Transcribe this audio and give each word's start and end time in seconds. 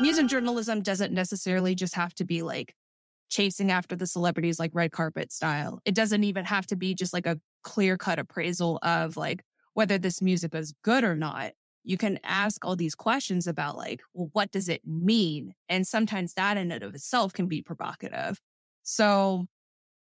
Music 0.00 0.26
journalism 0.26 0.82
doesn't 0.82 1.12
necessarily 1.12 1.74
just 1.74 1.94
have 1.94 2.14
to 2.14 2.24
be 2.24 2.42
like 2.42 2.74
chasing 3.30 3.70
after 3.70 3.96
the 3.96 4.06
celebrities 4.06 4.58
like 4.58 4.70
red 4.74 4.92
carpet 4.92 5.32
style. 5.32 5.80
It 5.84 5.94
doesn't 5.94 6.24
even 6.24 6.44
have 6.44 6.66
to 6.68 6.76
be 6.76 6.94
just 6.94 7.12
like 7.12 7.26
a 7.26 7.38
clear 7.62 7.96
cut 7.96 8.18
appraisal 8.18 8.78
of 8.82 9.16
like 9.16 9.42
whether 9.74 9.98
this 9.98 10.22
music 10.22 10.54
is 10.54 10.74
good 10.82 11.04
or 11.04 11.14
not. 11.14 11.52
You 11.84 11.96
can 11.96 12.18
ask 12.24 12.64
all 12.64 12.76
these 12.76 12.94
questions 12.94 13.46
about 13.46 13.76
like, 13.76 14.00
well, 14.12 14.30
what 14.32 14.50
does 14.50 14.68
it 14.68 14.82
mean? 14.86 15.54
And 15.68 15.86
sometimes 15.86 16.34
that 16.34 16.56
in 16.56 16.70
and 16.70 16.82
of 16.82 16.94
itself 16.94 17.32
can 17.32 17.46
be 17.46 17.62
provocative. 17.62 18.40
So 18.82 19.46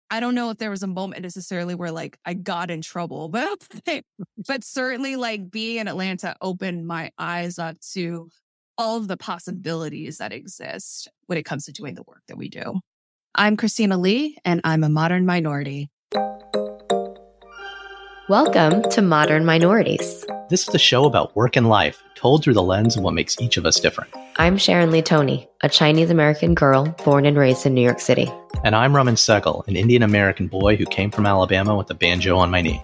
I 0.09 0.19
don't 0.19 0.35
know 0.35 0.49
if 0.49 0.57
there 0.57 0.69
was 0.69 0.83
a 0.83 0.87
moment 0.87 1.23
necessarily 1.23 1.75
where 1.75 1.91
like 1.91 2.17
I 2.25 2.33
got 2.33 2.71
in 2.71 2.81
trouble, 2.81 3.29
but 3.29 4.03
but 4.47 4.63
certainly 4.63 5.15
like 5.15 5.51
being 5.51 5.77
in 5.77 5.87
Atlanta 5.87 6.35
opened 6.41 6.87
my 6.87 7.11
eyes 7.17 7.59
up 7.59 7.77
to 7.93 8.29
all 8.77 8.97
of 8.97 9.07
the 9.07 9.17
possibilities 9.17 10.19
that 10.19 10.31
exist 10.31 11.09
when 11.25 11.37
it 11.37 11.45
comes 11.45 11.65
to 11.65 11.71
doing 11.71 11.95
the 11.95 12.03
work 12.03 12.21
that 12.27 12.37
we 12.37 12.47
do. 12.47 12.79
I'm 13.33 13.57
Christina 13.57 13.97
Lee, 13.97 14.37
and 14.45 14.61
I'm 14.63 14.83
a 14.83 14.89
modern 14.89 15.25
minority. 15.25 15.89
Welcome 18.29 18.83
to 18.91 19.01
Modern 19.01 19.45
Minorities. 19.45 20.25
This 20.49 20.61
is 20.61 20.67
the 20.67 20.79
show 20.79 21.05
about 21.05 21.35
work 21.35 21.55
and 21.55 21.69
life, 21.69 22.03
told 22.15 22.43
through 22.43 22.53
the 22.53 22.61
lens 22.61 22.95
of 22.95 23.03
what 23.03 23.13
makes 23.13 23.39
each 23.41 23.57
of 23.57 23.65
us 23.65 23.79
different. 23.79 24.13
I'm 24.37 24.57
Sharon 24.57 24.91
Lee 24.91 25.01
Tony, 25.01 25.47
a 25.61 25.69
Chinese 25.69 26.11
American 26.11 26.53
girl 26.53 26.95
born 27.03 27.25
and 27.25 27.37
raised 27.37 27.65
in 27.65 27.73
New 27.73 27.81
York 27.81 27.99
City. 27.99 28.31
And 28.63 28.75
I'm 28.75 28.95
Raman 28.95 29.15
Sehgal, 29.15 29.67
an 29.67 29.75
Indian 29.75 30.03
American 30.03 30.47
boy 30.47 30.75
who 30.75 30.85
came 30.85 31.09
from 31.09 31.25
Alabama 31.25 31.75
with 31.75 31.89
a 31.89 31.95
banjo 31.95 32.37
on 32.37 32.51
my 32.51 32.61
knee. 32.61 32.83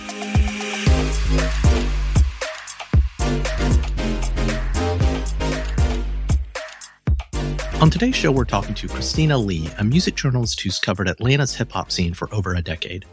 On 7.81 7.89
today's 7.89 8.15
show, 8.15 8.31
we're 8.31 8.45
talking 8.45 8.75
to 8.75 8.87
Christina 8.87 9.35
Lee, 9.39 9.67
a 9.79 9.83
music 9.83 10.13
journalist 10.13 10.61
who's 10.61 10.77
covered 10.77 11.09
Atlanta's 11.09 11.55
hip 11.55 11.71
hop 11.71 11.91
scene 11.91 12.13
for 12.13 12.31
over 12.31 12.53
a 12.53 12.61
decade. 12.61 13.05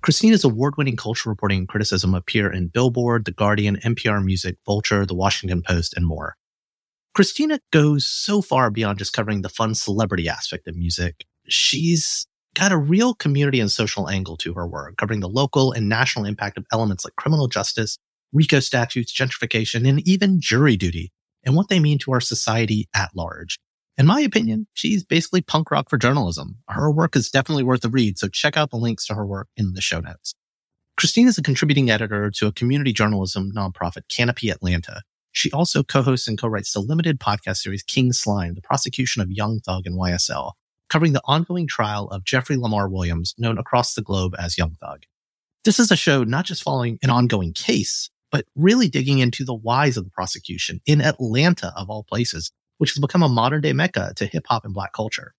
Christina's 0.00 0.42
award 0.42 0.78
winning 0.78 0.96
culture 0.96 1.28
reporting 1.28 1.58
and 1.58 1.68
criticism 1.68 2.14
appear 2.14 2.50
in 2.50 2.68
Billboard, 2.68 3.26
The 3.26 3.32
Guardian, 3.32 3.76
NPR 3.84 4.24
Music, 4.24 4.56
Vulture, 4.64 5.04
The 5.04 5.14
Washington 5.14 5.60
Post, 5.60 5.92
and 5.98 6.06
more. 6.06 6.34
Christina 7.14 7.60
goes 7.74 8.06
so 8.06 8.40
far 8.40 8.70
beyond 8.70 9.00
just 9.00 9.12
covering 9.12 9.42
the 9.42 9.50
fun 9.50 9.74
celebrity 9.74 10.30
aspect 10.30 10.66
of 10.66 10.76
music. 10.76 11.26
She's 11.48 12.26
got 12.54 12.72
a 12.72 12.78
real 12.78 13.12
community 13.12 13.60
and 13.60 13.70
social 13.70 14.08
angle 14.08 14.38
to 14.38 14.54
her 14.54 14.66
work, 14.66 14.96
covering 14.96 15.20
the 15.20 15.28
local 15.28 15.72
and 15.72 15.90
national 15.90 16.24
impact 16.24 16.56
of 16.56 16.64
elements 16.72 17.04
like 17.04 17.16
criminal 17.16 17.48
justice, 17.48 17.98
RICO 18.32 18.60
statutes, 18.60 19.14
gentrification, 19.14 19.86
and 19.86 20.00
even 20.08 20.40
jury 20.40 20.78
duty, 20.78 21.12
and 21.44 21.54
what 21.54 21.68
they 21.68 21.80
mean 21.80 21.98
to 21.98 22.12
our 22.12 22.20
society 22.22 22.88
at 22.94 23.10
large. 23.14 23.58
In 23.98 24.04
my 24.04 24.20
opinion, 24.20 24.66
she's 24.74 25.04
basically 25.04 25.40
punk 25.40 25.70
rock 25.70 25.88
for 25.88 25.96
journalism. 25.96 26.58
Her 26.68 26.90
work 26.90 27.16
is 27.16 27.30
definitely 27.30 27.64
worth 27.64 27.82
a 27.82 27.88
read, 27.88 28.18
so 28.18 28.28
check 28.28 28.54
out 28.54 28.70
the 28.70 28.76
links 28.76 29.06
to 29.06 29.14
her 29.14 29.24
work 29.24 29.48
in 29.56 29.72
the 29.72 29.80
show 29.80 30.00
notes. 30.00 30.34
Christine 30.98 31.28
is 31.28 31.38
a 31.38 31.42
contributing 31.42 31.90
editor 31.90 32.30
to 32.32 32.46
a 32.46 32.52
community 32.52 32.92
journalism 32.92 33.52
nonprofit, 33.56 34.02
Canopy 34.10 34.50
Atlanta. 34.50 35.00
She 35.32 35.50
also 35.50 35.82
co-hosts 35.82 36.28
and 36.28 36.38
co-writes 36.38 36.74
the 36.74 36.80
limited 36.80 37.18
podcast 37.18 37.58
series 37.58 37.82
King 37.82 38.12
Slime, 38.12 38.54
the 38.54 38.60
prosecution 38.60 39.22
of 39.22 39.30
Young 39.30 39.60
Thug 39.60 39.86
and 39.86 39.98
YSL, 39.98 40.52
covering 40.90 41.14
the 41.14 41.22
ongoing 41.24 41.66
trial 41.66 42.08
of 42.08 42.24
Jeffery 42.24 42.56
Lamar 42.56 42.90
Williams, 42.90 43.34
known 43.38 43.56
across 43.56 43.94
the 43.94 44.02
globe 44.02 44.34
as 44.38 44.58
Young 44.58 44.76
Thug. 44.78 45.04
This 45.64 45.80
is 45.80 45.90
a 45.90 45.96
show 45.96 46.22
not 46.22 46.44
just 46.44 46.62
following 46.62 46.98
an 47.02 47.08
ongoing 47.08 47.54
case, 47.54 48.10
but 48.30 48.44
really 48.54 48.88
digging 48.88 49.20
into 49.20 49.42
the 49.42 49.54
whys 49.54 49.96
of 49.96 50.04
the 50.04 50.10
prosecution 50.10 50.80
in 50.84 51.00
Atlanta, 51.00 51.72
of 51.76 51.88
all 51.88 52.04
places, 52.04 52.52
which 52.78 52.90
has 52.90 53.00
become 53.00 53.22
a 53.22 53.28
modern 53.28 53.60
day 53.60 53.72
mecca 53.72 54.12
to 54.16 54.26
hip 54.26 54.44
hop 54.48 54.64
and 54.64 54.74
black 54.74 54.92
culture. 54.92 55.34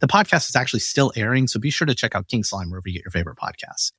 The 0.00 0.08
podcast 0.08 0.48
is 0.48 0.56
actually 0.56 0.80
still 0.80 1.12
airing, 1.14 1.46
so 1.46 1.60
be 1.60 1.70
sure 1.70 1.86
to 1.86 1.94
check 1.94 2.14
out 2.14 2.28
King 2.28 2.42
Slime 2.42 2.70
wherever 2.70 2.88
you 2.88 2.94
get 2.94 3.04
your 3.04 3.12
favorite 3.12 3.38
podcasts. 3.38 3.92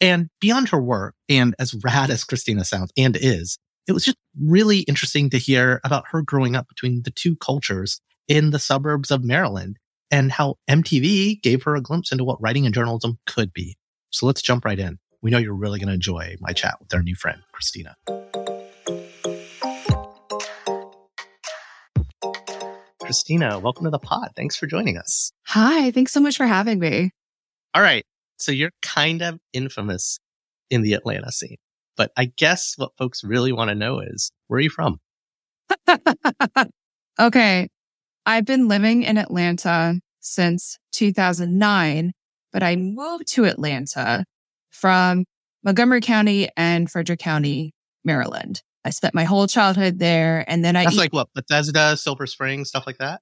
And 0.00 0.28
beyond 0.40 0.68
her 0.68 0.80
work, 0.80 1.14
and 1.28 1.54
as 1.58 1.74
rad 1.84 2.10
as 2.10 2.24
Christina 2.24 2.64
sounds 2.64 2.92
and 2.96 3.16
is, 3.18 3.58
it 3.86 3.92
was 3.92 4.04
just 4.04 4.18
really 4.38 4.80
interesting 4.80 5.30
to 5.30 5.38
hear 5.38 5.80
about 5.84 6.04
her 6.10 6.22
growing 6.22 6.54
up 6.54 6.68
between 6.68 7.02
the 7.04 7.10
two 7.10 7.36
cultures 7.36 8.00
in 8.28 8.50
the 8.50 8.58
suburbs 8.58 9.10
of 9.10 9.24
Maryland 9.24 9.78
and 10.10 10.32
how 10.32 10.56
MTV 10.68 11.40
gave 11.42 11.62
her 11.62 11.74
a 11.74 11.80
glimpse 11.80 12.12
into 12.12 12.24
what 12.24 12.40
writing 12.40 12.66
and 12.66 12.74
journalism 12.74 13.18
could 13.26 13.52
be. 13.52 13.76
So 14.10 14.26
let's 14.26 14.42
jump 14.42 14.64
right 14.64 14.78
in. 14.78 14.98
We 15.22 15.30
know 15.30 15.38
you're 15.38 15.54
really 15.54 15.78
going 15.78 15.88
to 15.88 15.94
enjoy 15.94 16.36
my 16.40 16.52
chat 16.52 16.76
with 16.80 16.92
our 16.94 17.02
new 17.02 17.14
friend, 17.14 17.40
Christina. 17.52 17.96
Christina, 23.08 23.58
welcome 23.58 23.84
to 23.84 23.90
the 23.90 23.98
pod. 23.98 24.32
Thanks 24.36 24.54
for 24.54 24.66
joining 24.66 24.98
us. 24.98 25.32
Hi, 25.46 25.90
thanks 25.92 26.12
so 26.12 26.20
much 26.20 26.36
for 26.36 26.44
having 26.44 26.78
me. 26.78 27.10
All 27.72 27.80
right. 27.80 28.04
So 28.36 28.52
you're 28.52 28.72
kind 28.82 29.22
of 29.22 29.40
infamous 29.54 30.18
in 30.68 30.82
the 30.82 30.92
Atlanta 30.92 31.32
scene, 31.32 31.56
but 31.96 32.12
I 32.18 32.26
guess 32.26 32.74
what 32.76 32.90
folks 32.98 33.24
really 33.24 33.50
want 33.50 33.70
to 33.70 33.74
know 33.74 34.00
is 34.00 34.30
where 34.48 34.58
are 34.58 34.60
you 34.60 34.68
from? 34.68 35.00
okay. 37.18 37.68
I've 38.26 38.44
been 38.44 38.68
living 38.68 39.04
in 39.04 39.16
Atlanta 39.16 39.98
since 40.20 40.76
2009, 40.92 42.12
but 42.52 42.62
I 42.62 42.76
moved 42.76 43.28
to 43.28 43.46
Atlanta 43.46 44.26
from 44.68 45.24
Montgomery 45.64 46.02
County 46.02 46.50
and 46.58 46.90
Frederick 46.90 47.20
County, 47.20 47.72
Maryland. 48.04 48.60
I 48.88 48.90
spent 48.90 49.14
my 49.14 49.24
whole 49.24 49.46
childhood 49.46 49.98
there. 49.98 50.46
And 50.48 50.64
then 50.64 50.74
I. 50.74 50.84
That's 50.84 50.96
like 50.96 51.12
what? 51.12 51.28
Bethesda, 51.34 51.94
Silver 51.96 52.26
Spring, 52.26 52.64
stuff 52.64 52.86
like 52.86 52.96
that? 52.98 53.20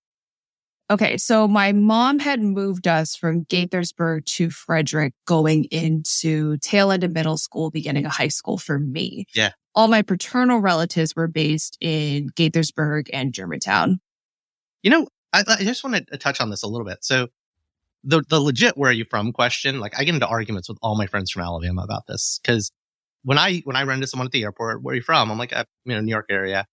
Okay. 0.89 1.17
So 1.17 1.49
my 1.49 1.73
mom 1.73 2.21
had 2.21 2.41
moved 2.41 2.87
us 2.87 3.17
from 3.17 3.45
Gaithersburg 3.47 4.25
to 4.27 4.49
Frederick 4.49 5.13
going 5.27 5.65
into 5.65 6.57
tail 6.59 6.93
end 6.93 7.03
of 7.03 7.11
middle 7.13 7.37
school, 7.37 7.73
beginning 7.73 8.07
of 8.07 8.13
high 8.13 8.29
school 8.29 8.59
for 8.59 8.79
me. 8.79 9.27
Yeah. 9.35 9.51
All 9.75 9.89
my 9.89 10.03
paternal 10.03 10.61
relatives 10.61 11.17
were 11.17 11.27
based 11.27 11.77
in 11.81 12.31
Gaithersburg 12.31 13.11
and 13.13 13.35
Germantown. 13.35 13.99
You 14.85 14.91
know, 14.91 15.09
I, 15.33 15.43
I 15.49 15.65
just 15.65 15.83
want 15.83 16.07
to 16.07 16.17
touch 16.17 16.41
on 16.41 16.51
this 16.51 16.63
a 16.63 16.69
little 16.69 16.87
bit. 16.87 16.99
So 17.01 17.27
the, 18.05 18.23
the 18.29 18.41
legit 18.41 18.79
where 18.79 18.91
are 18.91 18.95
you 18.95 19.05
from 19.05 19.33
question, 19.33 19.81
like 19.81 19.99
I 19.99 20.05
get 20.05 20.15
into 20.15 20.29
arguments 20.29 20.69
with 20.69 20.79
all 20.81 20.97
my 20.97 21.09
friends 21.09 21.33
from 21.33 21.43
Alabama 21.43 21.83
about 21.83 22.07
this 22.07 22.39
because 22.41 22.71
when 23.27 23.39
I 23.39 23.61
when 23.65 23.75
I 23.75 23.83
run 23.83 23.97
into 23.97 24.07
someone 24.07 24.27
at 24.27 24.33
the 24.33 24.45
airport, 24.45 24.83
where 24.83 24.93
are 24.93 24.97
you 24.97 25.03
from? 25.03 25.33
I'm 25.33 25.39
like, 25.39 25.53
uh, 25.53 25.65
you 25.85 25.95
know, 25.95 26.01
New 26.01 26.13
York 26.13 26.27
area. 26.31 26.65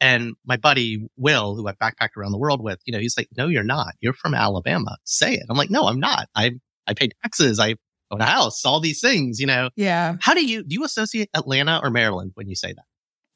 And 0.00 0.34
my 0.44 0.56
buddy 0.56 1.06
Will, 1.16 1.54
who 1.54 1.68
I 1.68 1.74
backpacked 1.74 2.16
around 2.16 2.32
the 2.32 2.38
world 2.38 2.60
with, 2.60 2.80
you 2.84 2.92
know, 2.92 2.98
he's 2.98 3.16
like, 3.16 3.28
"No, 3.36 3.46
you're 3.46 3.62
not. 3.62 3.94
You're 4.00 4.12
from 4.12 4.34
Alabama. 4.34 4.96
Say 5.04 5.34
it." 5.34 5.44
I'm 5.48 5.56
like, 5.56 5.70
"No, 5.70 5.86
I'm 5.86 6.00
not. 6.00 6.28
I 6.34 6.54
I 6.88 6.94
pay 6.94 7.10
taxes. 7.22 7.60
I 7.60 7.76
own 8.10 8.20
a 8.20 8.24
house. 8.24 8.64
All 8.64 8.80
these 8.80 9.00
things. 9.00 9.38
You 9.38 9.46
know." 9.46 9.70
Yeah. 9.76 10.16
How 10.20 10.34
do 10.34 10.44
you 10.44 10.64
do 10.64 10.74
you 10.74 10.84
associate 10.84 11.30
Atlanta 11.34 11.78
or 11.80 11.90
Maryland 11.90 12.32
when 12.34 12.48
you 12.48 12.56
say 12.56 12.72
that? 12.72 12.84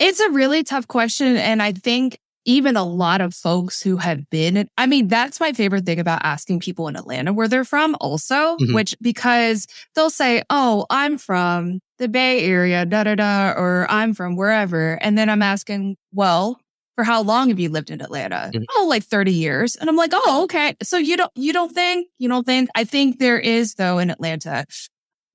It's 0.00 0.18
a 0.18 0.30
really 0.30 0.64
tough 0.64 0.88
question, 0.88 1.36
and 1.36 1.62
I 1.62 1.70
think 1.70 2.18
even 2.46 2.76
a 2.76 2.84
lot 2.84 3.20
of 3.20 3.34
folks 3.34 3.82
who 3.82 3.96
have 3.96 4.30
been, 4.30 4.68
I 4.78 4.86
mean, 4.86 5.08
that's 5.08 5.40
my 5.40 5.52
favorite 5.52 5.84
thing 5.84 6.00
about 6.00 6.24
asking 6.24 6.60
people 6.60 6.88
in 6.88 6.96
Atlanta 6.96 7.32
where 7.32 7.48
they're 7.48 7.64
from 7.64 7.96
also, 8.00 8.56
mm-hmm. 8.56 8.74
which 8.74 8.96
because 9.02 9.66
they'll 9.94 10.08
say, 10.08 10.42
Oh, 10.48 10.86
I'm 10.88 11.18
from 11.18 11.80
the 11.98 12.08
Bay 12.08 12.44
Area, 12.44 12.86
da 12.86 13.04
da 13.04 13.16
da, 13.16 13.50
or 13.50 13.86
I'm 13.90 14.14
from 14.14 14.36
wherever. 14.36 14.94
And 15.02 15.18
then 15.18 15.28
I'm 15.28 15.42
asking, 15.42 15.96
well, 16.12 16.60
for 16.94 17.04
how 17.04 17.22
long 17.22 17.48
have 17.48 17.58
you 17.58 17.68
lived 17.68 17.90
in 17.90 18.00
Atlanta? 18.00 18.50
Mm-hmm. 18.54 18.64
Oh, 18.76 18.86
like 18.88 19.02
30 19.02 19.32
years. 19.32 19.76
And 19.76 19.90
I'm 19.90 19.96
like, 19.96 20.12
oh, 20.14 20.44
okay. 20.44 20.76
So 20.82 20.96
you 20.98 21.16
don't, 21.16 21.32
you 21.34 21.52
don't 21.52 21.72
think, 21.72 22.08
you 22.18 22.28
don't 22.28 22.46
think, 22.46 22.70
I 22.74 22.84
think 22.84 23.18
there 23.18 23.38
is 23.38 23.74
though 23.74 23.98
in 23.98 24.10
Atlanta, 24.10 24.66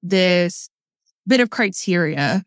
this 0.01 0.69
bit 1.27 1.39
of 1.39 1.49
criteria 1.49 2.43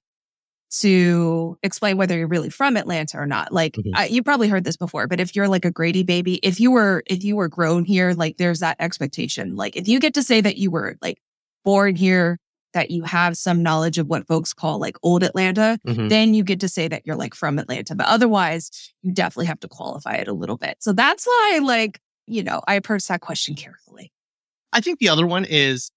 to 0.81 1.59
explain 1.63 1.97
whether 1.97 2.17
you're 2.17 2.27
really 2.29 2.51
from 2.51 2.77
Atlanta 2.77 3.19
or 3.19 3.27
not. 3.27 3.53
Like 3.53 3.75
Mhm. 3.75 3.93
I, 3.95 4.07
you 4.07 4.23
probably 4.23 4.49
heard 4.49 4.65
this 4.65 4.77
before, 4.77 5.07
but 5.07 5.21
if 5.21 5.35
you're 5.37 5.49
like 5.49 5.65
a 5.65 5.71
Grady 5.71 6.03
baby, 6.03 6.35
if 6.43 6.61
you 6.61 6.71
were, 6.71 7.03
if 7.07 7.23
you 7.25 7.37
were 7.37 7.49
grown 7.49 7.85
here, 7.85 8.13
like 8.15 8.37
there's 8.39 8.61
that 8.61 8.77
expectation. 8.81 9.57
Like 9.57 9.77
if 9.77 9.89
you 9.89 10.01
get 10.01 10.15
to 10.15 10.23
say 10.23 10.41
that 10.41 10.57
you 10.57 10.71
were 10.71 10.97
like 11.03 11.19
born 11.65 11.97
here, 11.97 12.39
that 12.73 12.91
you 12.91 13.05
have 13.05 13.37
some 13.37 13.63
knowledge 13.63 13.99
of 13.99 14.09
what 14.09 14.27
folks 14.27 14.53
call 14.53 14.79
like 14.81 14.97
old 15.03 15.23
Atlanta, 15.23 15.79
Mhm. 15.87 16.09
then 16.09 16.35
you 16.35 16.43
get 16.43 16.59
to 16.61 16.69
say 16.69 16.89
that 16.89 17.03
you're 17.07 17.15
like 17.17 17.35
from 17.35 17.59
Atlanta. 17.59 17.95
But 17.95 18.07
otherwise, 18.07 18.71
you 19.03 19.13
definitely 19.13 19.47
have 19.47 19.61
to 19.61 19.69
qualify 19.69 20.15
it 20.17 20.27
a 20.29 20.33
little 20.33 20.57
bit. 20.57 20.79
So 20.81 20.93
that's 20.93 21.25
why, 21.25 21.61
like, 21.63 22.01
you 22.27 22.43
know, 22.43 22.63
I 22.67 22.75
approach 22.75 23.07
that 23.07 23.21
question 23.21 23.55
carefully. 23.55 24.11
I 24.73 24.81
think 24.81 24.99
the 24.99 25.09
other 25.09 25.25
one 25.27 25.45
is 25.45 25.93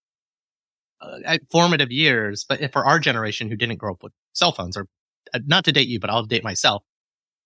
uh, 1.01 1.19
at 1.25 1.41
formative 1.51 1.91
years, 1.91 2.45
but 2.47 2.71
for 2.71 2.85
our 2.85 2.99
generation 2.99 3.49
who 3.49 3.55
didn't 3.55 3.77
grow 3.77 3.93
up 3.93 4.03
with 4.03 4.13
cell 4.33 4.51
phones, 4.51 4.77
or 4.77 4.87
uh, 5.33 5.39
not 5.45 5.65
to 5.65 5.71
date 5.71 5.87
you, 5.87 5.99
but 5.99 6.09
I'll 6.09 6.23
date 6.23 6.43
myself. 6.43 6.83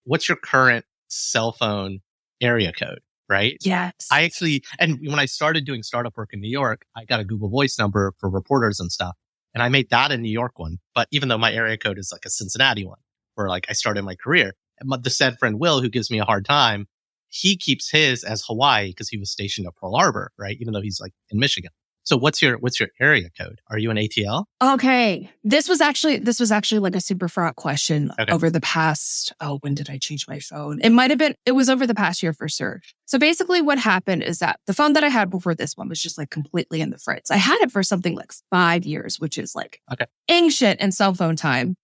What's 0.04 0.28
your 0.28 0.38
current 0.38 0.86
cell 1.08 1.52
phone 1.52 2.00
area 2.42 2.72
code? 2.72 3.00
Right. 3.30 3.58
Yes. 3.62 3.94
I 4.12 4.24
actually, 4.24 4.62
and 4.78 5.00
when 5.08 5.20
I 5.20 5.26
started 5.26 5.66
doing 5.66 5.84
startup 5.84 6.18
work 6.18 6.32
in 6.34 6.42
New 6.42 6.50
York, 6.50 6.84
I 6.98 7.06
got 7.06 7.22
a 7.22 7.24
Google 7.24 7.50
Voice 7.50 7.80
number 7.80 8.14
for 8.20 8.30
reporters 8.30 8.80
and 8.80 8.92
stuff. 8.92 9.16
And 9.54 9.64
I 9.64 9.70
made 9.70 9.90
that 9.90 10.12
a 10.12 10.18
New 10.18 10.32
York 10.32 10.60
one. 10.60 10.80
But 10.94 11.08
even 11.12 11.30
though 11.30 11.38
my 11.38 11.54
area 11.54 11.78
code 11.78 11.98
is 11.98 12.12
like 12.12 12.26
a 12.26 12.30
Cincinnati 12.30 12.86
one, 12.86 13.00
where 13.36 13.48
like 13.48 13.68
I 13.70 13.74
started 13.74 14.04
my 14.04 14.16
career, 14.16 14.54
the 14.82 15.10
said 15.10 15.40
friend 15.40 15.60
Will, 15.60 15.82
who 15.82 15.90
gives 15.90 16.12
me 16.12 16.20
a 16.20 16.26
hard 16.26 16.44
time, 16.46 16.88
he 17.30 17.56
keeps 17.56 17.90
his 17.90 18.26
as 18.26 18.44
Hawaii 18.46 18.90
because 18.90 19.08
he 19.08 19.18
was 19.18 19.32
stationed 19.32 19.66
at 19.66 19.76
Pearl 19.76 19.96
Harbor, 19.96 20.32
right? 20.38 20.58
Even 20.60 20.74
though 20.74 20.82
he's 20.82 21.00
like 21.00 21.14
in 21.30 21.40
Michigan. 21.40 21.72
So 22.04 22.18
what's 22.18 22.42
your 22.42 22.58
what's 22.58 22.80
your 22.80 22.90
area 23.00 23.30
code? 23.38 23.62
Are 23.70 23.78
you 23.78 23.92
an 23.92 23.98
ATL? 23.98 24.46
Okay. 24.62 25.30
This 25.44 25.70
was 25.70 25.82
actually 25.82 26.18
this 26.18 26.40
was 26.40 26.52
actually 26.52 26.80
like 26.80 26.96
a 26.96 27.02
super 27.02 27.28
fraught 27.28 27.56
question 27.56 28.12
Okay. 28.20 28.32
over 28.32 28.50
the 28.50 28.62
past 28.62 29.34
oh, 29.40 29.58
when 29.62 29.76
did 29.76 29.90
I 29.90 29.98
change 29.98 30.28
my 30.28 30.40
phone? 30.40 30.80
It 30.82 30.90
might 30.90 31.12
have 31.12 31.20
been 31.20 31.36
it 31.46 31.52
was 31.52 31.70
over 31.70 31.86
the 31.86 31.94
past 31.96 32.24
year 32.24 32.34
for 32.34 32.50
sure. 32.50 32.82
So 33.06 33.20
basically 33.20 33.62
what 33.62 33.78
happened 33.78 34.24
is 34.24 34.40
that 34.40 34.60
the 34.68 34.74
phone 34.74 34.94
that 34.94 35.04
I 35.04 35.10
had 35.10 35.30
before 35.30 35.54
this 35.54 35.78
one 35.78 35.90
was 35.90 36.02
just 36.02 36.18
like 36.18 36.30
completely 36.32 36.82
in 36.82 36.90
the 36.90 36.98
fritz. 36.98 37.30
I 37.30 37.38
had 37.38 37.62
it 37.62 37.72
for 37.72 37.84
something 37.84 38.16
like 38.16 38.32
five 38.50 38.86
years, 38.86 39.20
which 39.20 39.38
is 39.38 39.54
like 39.56 39.80
Okay. 39.92 40.06
ancient 40.30 40.80
in 40.80 40.92
cell 40.92 41.14
phone 41.14 41.36
time. 41.36 41.76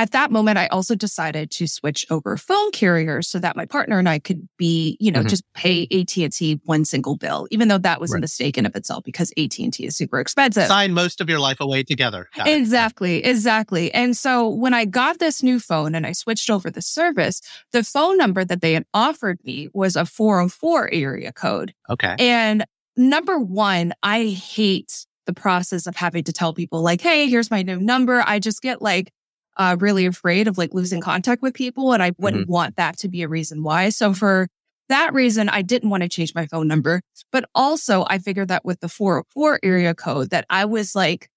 At 0.00 0.12
that 0.12 0.30
moment, 0.30 0.56
I 0.56 0.66
also 0.68 0.94
decided 0.94 1.50
to 1.50 1.66
switch 1.66 2.06
over 2.08 2.38
phone 2.38 2.70
carriers 2.70 3.28
so 3.28 3.38
that 3.38 3.54
my 3.54 3.66
partner 3.66 3.98
and 3.98 4.08
I 4.08 4.18
could 4.18 4.48
be, 4.56 4.96
you 4.98 5.12
know, 5.12 5.20
Mhm. 5.20 5.28
just 5.28 5.42
pay 5.52 5.86
AT&T 5.90 6.58
one 6.64 6.86
single 6.86 7.16
bill, 7.18 7.46
even 7.50 7.68
though 7.68 7.76
that 7.76 8.00
was 8.00 8.14
a 8.14 8.18
mistake 8.18 8.56
in 8.56 8.64
of 8.64 8.74
itself 8.74 9.04
because 9.04 9.30
AT&T 9.36 9.84
is 9.84 9.94
super 9.94 10.18
expensive. 10.18 10.68
Sign 10.68 10.94
most 10.94 11.20
of 11.20 11.28
your 11.28 11.38
life 11.38 11.60
away 11.60 11.82
together. 11.82 12.30
Got 12.34 12.48
it. 12.48 12.56
Exactly, 12.56 13.22
exactly. 13.22 13.92
And 13.92 14.16
so 14.16 14.48
when 14.48 14.72
I 14.72 14.86
got 14.86 15.18
this 15.18 15.42
new 15.42 15.60
phone 15.60 15.94
and 15.94 16.06
I 16.06 16.12
switched 16.12 16.48
over 16.48 16.70
the 16.70 16.80
service, 16.80 17.42
the 17.72 17.84
phone 17.84 18.16
number 18.16 18.42
that 18.42 18.62
they 18.62 18.72
had 18.72 18.86
offered 18.94 19.38
me 19.44 19.68
was 19.74 19.96
a 19.96 20.06
404 20.06 20.88
area 20.94 21.30
code. 21.30 21.74
Okay. 21.90 22.16
And 22.18 22.64
number 22.96 23.38
one, 23.38 23.92
I 24.02 24.28
hate 24.28 25.04
the 25.26 25.34
process 25.34 25.86
of 25.86 25.94
having 25.94 26.24
to 26.24 26.32
tell 26.32 26.54
people 26.54 26.80
like, 26.80 27.02
Hey, 27.02 27.28
here's 27.28 27.50
my 27.50 27.60
new 27.60 27.78
number. 27.78 28.24
I 28.26 28.38
just 28.38 28.62
get 28.62 28.80
like, 28.80 29.12
uh, 29.60 29.76
really 29.78 30.06
afraid 30.06 30.48
of 30.48 30.56
like 30.56 30.72
losing 30.72 31.02
contact 31.02 31.42
with 31.42 31.52
people. 31.52 31.92
And 31.92 32.02
I 32.02 32.12
wouldn't 32.16 32.48
want 32.48 32.76
that 32.76 32.96
to 33.00 33.08
be 33.08 33.20
a 33.22 33.28
reason 33.28 33.62
why. 33.62 33.90
So 33.90 34.14
for 34.14 34.48
that 34.88 35.12
reason, 35.12 35.50
I 35.50 35.60
didn't 35.60 35.90
want 35.90 36.02
to 36.02 36.08
change 36.08 36.34
my 36.34 36.46
phone 36.46 36.66
number. 36.66 37.02
But 37.30 37.44
also 37.54 38.06
I 38.08 38.18
figured 38.18 38.48
that 38.48 38.64
with 38.64 38.80
the 38.80 38.88
404 38.88 39.60
area 39.62 39.94
code 39.94 40.30
that 40.30 40.46
I 40.48 40.64
was 40.64 40.94
like 40.94 41.28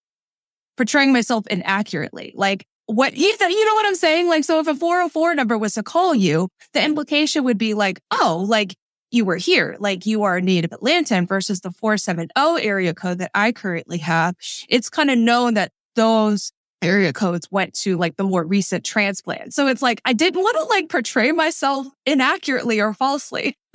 portraying 0.78 1.12
myself 1.12 1.46
inaccurately. 1.48 2.32
Like 2.34 2.66
what 2.86 3.14
he 3.14 3.30
said, 3.36 3.50
you 3.50 3.66
know 3.66 3.74
what 3.74 3.88
I'm 3.88 3.96
saying? 3.96 4.30
Like, 4.30 4.46
so 4.46 4.58
if 4.62 4.68
a 4.68 4.76
404 4.76 5.36
number 5.36 5.58
was 5.58 5.74
to 5.74 5.84
call 5.84 6.16
you, 6.16 6.48
the 6.72 6.82
implication 6.82 7.44
would 7.44 7.58
be 7.58 7.74
like, 7.74 8.00
oh, 8.12 8.46
like 8.48 8.74
you 9.12 9.26
were 9.26 9.36
here, 9.36 9.76
like 9.82 10.06
you 10.06 10.24
are 10.24 10.38
a 10.38 10.42
native 10.42 10.72
Atlantan 10.72 11.28
versus 11.28 11.60
the 11.60 11.72
470 11.72 12.30
area 12.66 12.94
code 12.94 13.18
that 13.18 13.32
I 13.36 13.52
currently 13.52 13.98
have. 13.98 14.36
It's 14.70 14.90
kind 14.90 15.12
of 15.12 15.18
known 15.18 15.56
that 15.56 15.74
those 15.96 16.54
area 16.84 17.14
codes 17.14 17.48
went 17.50 17.74
to 17.76 17.98
like 17.98 18.18
the 18.18 18.24
more 18.24 18.44
recent 18.44 18.84
transplant. 18.84 19.54
So 19.54 19.68
it's 19.68 19.82
like, 19.82 20.02
I 20.06 20.14
didn't 20.14 20.42
want 20.42 20.58
to 20.58 20.64
like 20.66 20.90
portray 20.90 21.32
myself 21.32 21.88
inaccurately 22.06 22.80
or 22.80 22.94
falsely. 22.94 23.58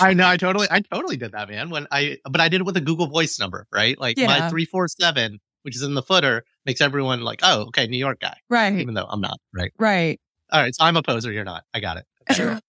I 0.00 0.12
know. 0.14 0.26
I 0.26 0.36
totally, 0.36 0.66
I 0.70 0.80
totally 0.80 1.16
did 1.16 1.32
that, 1.32 1.48
man. 1.48 1.70
When 1.70 1.86
I, 1.90 2.18
but 2.28 2.40
I 2.40 2.48
did 2.48 2.60
it 2.60 2.64
with 2.64 2.76
a 2.76 2.80
Google 2.80 3.06
Voice 3.06 3.38
number, 3.38 3.66
right? 3.72 3.98
Like 3.98 4.18
my 4.18 4.48
three 4.50 4.66
four 4.66 4.88
seven, 4.88 5.38
which 5.62 5.76
is 5.76 5.82
in 5.82 5.94
the 5.94 6.02
footer, 6.02 6.44
makes 6.66 6.80
everyone 6.80 7.22
like, 7.22 7.40
oh, 7.42 7.62
okay, 7.68 7.86
New 7.86 7.98
York 7.98 8.20
guy, 8.20 8.36
right, 8.50 8.74
even 8.74 8.94
though 8.94 9.06
I'm 9.08 9.20
not, 9.20 9.38
right? 9.54 9.72
right. 9.78 10.20
All 10.50 10.60
right, 10.60 10.74
so 10.74 10.84
I'm 10.84 10.96
a 10.96 11.02
poser. 11.02 11.32
You're 11.32 11.44
not. 11.44 11.64
I 11.72 11.80
got 11.80 11.96
it. 11.96 12.04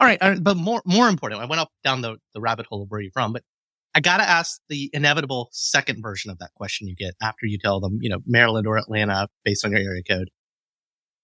All 0.00 0.08
right, 0.08 0.20
all 0.20 0.30
right, 0.30 0.42
but 0.42 0.56
more 0.56 0.82
more 0.84 1.08
important, 1.08 1.40
I 1.40 1.44
went 1.44 1.60
up 1.60 1.70
down 1.84 2.00
the, 2.00 2.16
the 2.34 2.40
rabbit 2.40 2.66
hole 2.66 2.82
of 2.82 2.90
where 2.90 3.00
you're 3.00 3.12
from, 3.12 3.32
but 3.32 3.44
I 3.94 4.00
gotta 4.00 4.28
ask 4.28 4.60
the 4.68 4.90
inevitable 4.92 5.48
second 5.52 6.00
version 6.02 6.30
of 6.30 6.38
that 6.38 6.54
question 6.54 6.88
you 6.88 6.96
get 6.96 7.14
after 7.20 7.46
you 7.46 7.58
tell 7.58 7.80
them, 7.80 7.98
you 8.00 8.08
know, 8.08 8.20
Maryland 8.26 8.66
or 8.66 8.78
Atlanta 8.78 9.28
based 9.44 9.64
on 9.64 9.72
your 9.72 9.80
area 9.80 10.02
code. 10.02 10.30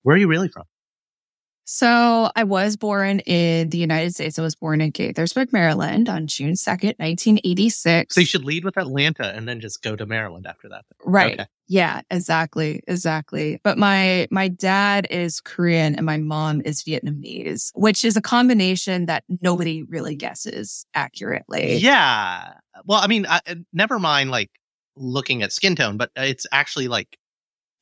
Where 0.02 0.14
are 0.14 0.18
you 0.18 0.28
really 0.28 0.48
from? 0.48 0.64
So 1.70 2.30
I 2.34 2.44
was 2.44 2.78
born 2.78 3.20
in 3.20 3.68
the 3.68 3.76
United 3.76 4.14
States. 4.14 4.38
I 4.38 4.42
was 4.42 4.54
born 4.54 4.80
in 4.80 4.90
Gaithersburg, 4.90 5.52
Maryland 5.52 6.08
on 6.08 6.26
June 6.26 6.54
2nd, 6.54 6.98
1986. 6.98 8.14
So 8.14 8.20
you 8.20 8.26
should 8.26 8.46
lead 8.46 8.64
with 8.64 8.78
Atlanta 8.78 9.34
and 9.34 9.46
then 9.46 9.60
just 9.60 9.82
go 9.82 9.94
to 9.94 10.06
Maryland 10.06 10.46
after 10.46 10.70
that. 10.70 10.86
Right. 11.04 11.34
Okay. 11.34 11.46
Yeah, 11.66 12.00
exactly. 12.10 12.82
Exactly. 12.88 13.60
But 13.62 13.76
my, 13.76 14.28
my 14.30 14.48
dad 14.48 15.08
is 15.10 15.42
Korean 15.42 15.94
and 15.94 16.06
my 16.06 16.16
mom 16.16 16.62
is 16.64 16.82
Vietnamese, 16.84 17.70
which 17.74 18.02
is 18.02 18.16
a 18.16 18.22
combination 18.22 19.04
that 19.04 19.24
nobody 19.42 19.82
really 19.82 20.16
guesses 20.16 20.86
accurately. 20.94 21.76
Yeah. 21.76 22.54
Well, 22.86 23.00
I 23.02 23.08
mean, 23.08 23.26
I, 23.28 23.42
never 23.74 23.98
mind 23.98 24.30
like 24.30 24.50
looking 24.96 25.42
at 25.42 25.52
skin 25.52 25.76
tone, 25.76 25.98
but 25.98 26.10
it's 26.16 26.46
actually 26.50 26.88
like 26.88 27.18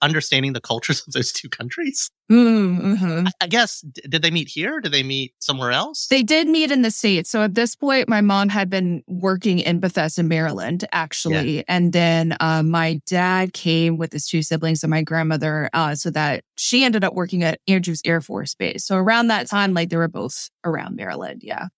understanding 0.03 0.53
the 0.53 0.61
cultures 0.61 1.03
of 1.07 1.13
those 1.13 1.33
two 1.33 1.49
countries. 1.49 2.11
Mm-hmm. 2.31 3.29
I, 3.41 3.47
guess, 3.47 3.81
d- 3.81 4.03
did 4.09 4.23
they 4.23 4.31
meet 4.31 4.49
here? 4.49 4.81
Did 4.81 4.93
they 4.93 5.03
meet 5.03 5.35
somewhere 5.39 5.71
else? 5.71 6.07
They 6.09 6.23
did 6.23 6.49
meet 6.49 6.71
in 6.71 6.83
the 6.83 6.91
States. 6.91 7.31
So 7.31 7.43
at 7.43 7.55
this 7.55 7.77
point, 7.77 8.09
my 8.09 8.21
mom 8.21 8.49
had 8.49 8.69
been 8.69 9.03
working 9.07 9.61
in 9.61 9.81
Bethesda, 9.81 10.23
Maryland, 10.23 10.85
actually. 10.93 11.65
And 11.69 11.93
then 11.93 12.37
uh, 12.41 12.63
my 12.63 13.01
dad 13.07 13.53
came 13.53 13.97
with 13.97 14.13
his 14.13 14.27
two 14.27 14.43
siblings 14.43 14.83
and 14.83 14.91
my 14.91 15.03
grandmother, 15.03 15.71
uh, 15.73 15.95
so 15.95 16.11
that 16.11 16.45
she 16.57 16.85
ended 16.85 17.05
up 17.05 17.15
working 17.15 17.45
at 17.45 17.61
Andrews 17.69 18.00
Air 18.05 18.21
Force 18.21 18.55
Base. 18.55 18.85
So 18.85 18.97
around 18.97 19.29
that 19.29 19.49
time, 19.49 19.75
like 19.75 19.91
they 19.91 19.97
were 19.97 20.09
both 20.09 20.50
around 20.65 20.97
Maryland. 20.97 21.43
Yeah. 21.45 21.69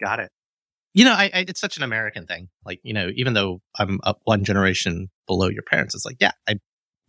Got 0.00 0.20
it. 0.20 0.30
You 0.94 1.06
know, 1.06 1.12
I, 1.12 1.30
I, 1.32 1.44
it's 1.48 1.60
such 1.60 1.78
an 1.78 1.82
American 1.82 2.26
thing. 2.26 2.48
Like, 2.66 2.80
you 2.82 2.92
know, 2.92 3.10
even 3.14 3.32
though 3.32 3.60
I'm 3.78 3.98
up 4.02 4.20
one 4.24 4.44
generation 4.44 5.08
below 5.26 5.48
your 5.48 5.62
parents, 5.62 5.94
it's 5.94 6.04
like, 6.04 6.18
yeah, 6.20 6.32
I 6.46 6.56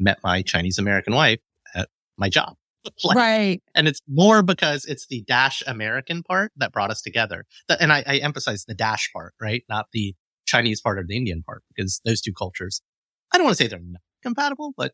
met 0.04 0.20
my 0.24 0.42
Chinese 0.42 0.78
American 0.78 1.14
wife 1.14 1.40
at 1.76 1.90
my 2.18 2.30
job. 2.30 2.56
Like, 3.06 3.16
right. 3.16 3.64
And 3.74 3.88
it's 3.88 4.02
more 4.10 4.44
because 4.44 4.84
it's 4.84 5.08
the 5.08 5.24
dash 5.26 5.64
American 5.66 6.22
part 6.22 6.52
that 6.58 6.74
brought 6.74 6.92
us 6.92 7.02
together. 7.02 7.46
That, 7.70 7.82
and 7.82 7.94
I, 7.94 8.04
I 8.06 8.18
emphasize 8.18 8.66
the 8.66 8.74
dash 8.74 9.10
part, 9.14 9.34
right? 9.42 9.64
Not 9.70 9.86
the 9.94 10.14
Chinese 10.46 10.82
part 10.82 11.00
or 11.00 11.06
the 11.08 11.16
Indian 11.16 11.44
part, 11.44 11.64
because 11.74 12.02
those 12.04 12.20
two 12.20 12.34
cultures, 12.34 12.82
I 13.34 13.38
don't 13.38 13.46
want 13.46 13.58
to 13.58 13.64
say 13.64 13.70
they're 13.70 13.80
not 13.80 14.02
compatible, 14.22 14.74
but 14.76 14.92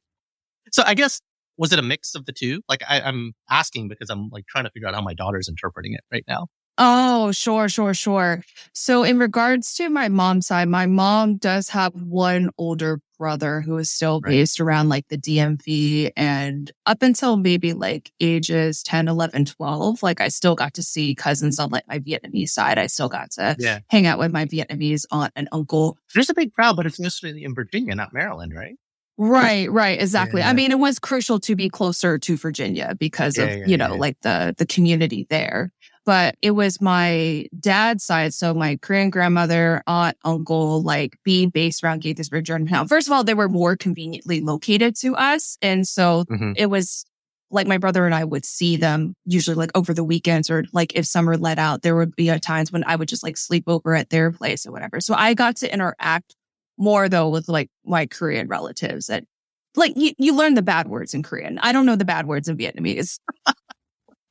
so 0.71 0.83
I 0.85 0.93
guess, 0.93 1.19
was 1.57 1.73
it 1.73 1.79
a 1.79 1.81
mix 1.81 2.13
of 2.13 2.25
the 2.25 2.31
two? 2.31 2.61
Like 2.69 2.83
I, 2.87 3.01
I'm 3.01 3.33
asking 3.49 3.87
because 3.87 4.11
I'm 4.11 4.29
like 4.31 4.45
trying 4.47 4.65
to 4.65 4.71
figure 4.71 4.87
out 4.87 4.93
how 4.93 5.01
my 5.01 5.15
daughter's 5.15 5.49
interpreting 5.49 5.93
it 5.93 6.01
right 6.11 6.23
now. 6.27 6.47
Oh, 6.77 7.31
sure, 7.33 7.67
sure, 7.67 7.93
sure. 7.93 8.41
So 8.73 9.03
in 9.03 9.19
regards 9.19 9.73
to 9.75 9.89
my 9.89 10.07
mom's 10.07 10.47
side, 10.47 10.69
my 10.69 10.85
mom 10.85 11.35
does 11.37 11.67
have 11.69 11.93
one 11.93 12.51
older 12.57 13.01
brother 13.17 13.59
who 13.59 13.77
is 13.77 13.91
still 13.91 14.21
Right. 14.21 14.31
based 14.31 14.61
around 14.61 14.87
like 14.87 15.05
the 15.09 15.17
DMV 15.17 16.09
and 16.15 16.71
up 16.85 17.01
until 17.01 17.35
maybe 17.35 17.73
like 17.73 18.11
ages 18.21 18.81
10, 18.81 19.09
11, 19.09 19.43
12, 19.43 20.01
like 20.01 20.21
I 20.21 20.29
still 20.29 20.55
got 20.55 20.73
to 20.75 20.83
see 20.83 21.15
cousins 21.15 21.59
on 21.59 21.69
like 21.69 21.85
my 21.89 21.99
Vietnamese 21.99 22.49
side. 22.49 22.77
I 22.77 22.87
still 22.87 23.09
got 23.09 23.31
to 23.31 23.57
Yeah. 23.59 23.79
hang 23.89 24.05
out 24.07 24.17
with 24.19 24.31
my 24.31 24.45
Vietnamese 24.45 25.05
aunt 25.11 25.33
and 25.35 25.49
uncle. 25.51 25.97
There's 26.13 26.29
a 26.29 26.33
big 26.33 26.53
crowd, 26.53 26.77
but 26.77 26.85
it's 26.85 26.99
mostly 26.99 27.43
in 27.43 27.53
Virginia, 27.53 27.93
not 27.93 28.13
Maryland, 28.13 28.53
right? 28.55 28.75
Right, 29.17 29.69
right, 29.69 30.01
exactly. 30.01 30.39
Yeah. 30.39 30.49
I 30.49 30.53
mean, 30.53 30.71
it 30.71 30.79
was 30.79 30.97
crucial 30.97 31.41
to 31.41 31.53
be 31.53 31.67
closer 31.69 32.17
to 32.17 32.37
Virginia 32.37 32.95
because 32.97 33.37
Yeah, 33.37 33.45
of, 33.47 33.67
you 33.67 33.75
know, 33.75 33.97
like 33.97 34.17
the 34.21 34.55
the 34.57 34.65
community 34.65 35.27
there. 35.29 35.73
But 36.09 36.37
it 36.41 36.51
was 36.51 36.81
my 36.81 37.45
dad's 37.59 38.03
side, 38.03 38.33
so 38.33 38.51
my 38.55 38.77
Korean 38.81 39.11
grandmother, 39.11 39.83
aunt, 39.85 40.17
uncle, 40.25 40.81
like 40.81 41.15
being 41.23 41.49
based 41.51 41.83
around 41.83 42.01
Gaithersburg, 42.01 42.45
Germantown. 42.45 42.87
First 42.87 43.07
of 43.07 43.13
all, 43.13 43.23
they 43.23 43.35
were 43.35 43.47
more 43.47 43.77
conveniently 43.77 44.41
located 44.41 44.95
to 45.01 45.15
us, 45.15 45.59
and 45.61 45.87
so 45.87 46.23
Mhm. 46.23 46.55
it 46.57 46.65
was 46.65 47.05
like 47.51 47.67
my 47.67 47.77
brother 47.77 48.07
and 48.07 48.15
I 48.15 48.23
would 48.23 48.43
see 48.43 48.75
them 48.75 49.13
usually 49.25 49.53
like 49.53 49.69
over 49.75 49.93
the 49.93 50.03
weekends 50.03 50.49
or 50.49 50.65
like 50.73 50.95
if 50.95 51.05
summer 51.05 51.37
let 51.37 51.59
out, 51.59 51.83
there 51.83 51.95
would 51.95 52.15
be 52.15 52.35
times 52.39 52.71
when 52.71 52.83
I 52.85 52.95
would 52.95 53.07
just 53.07 53.21
like 53.21 53.37
sleep 53.37 53.65
over 53.67 53.93
at 53.93 54.09
their 54.09 54.31
place 54.31 54.65
or 54.65 54.71
whatever. 54.71 54.99
So 55.01 55.13
I 55.13 55.35
got 55.35 55.57
to 55.57 55.71
interact 55.71 56.35
more 56.79 57.07
though 57.07 57.29
with 57.29 57.47
like 57.47 57.69
my 57.85 58.07
Korean 58.07 58.47
relatives. 58.47 59.09
And 59.11 59.27
like 59.75 59.93
you, 59.95 60.13
you 60.17 60.35
learn 60.35 60.55
the 60.55 60.63
bad 60.63 60.87
words 60.87 61.13
in 61.13 61.21
Korean. 61.21 61.59
I 61.59 61.71
don't 61.71 61.85
know 61.85 61.95
the 61.95 62.03
bad 62.03 62.25
words 62.25 62.49
in 62.49 62.57
Vietnamese. 62.57 63.19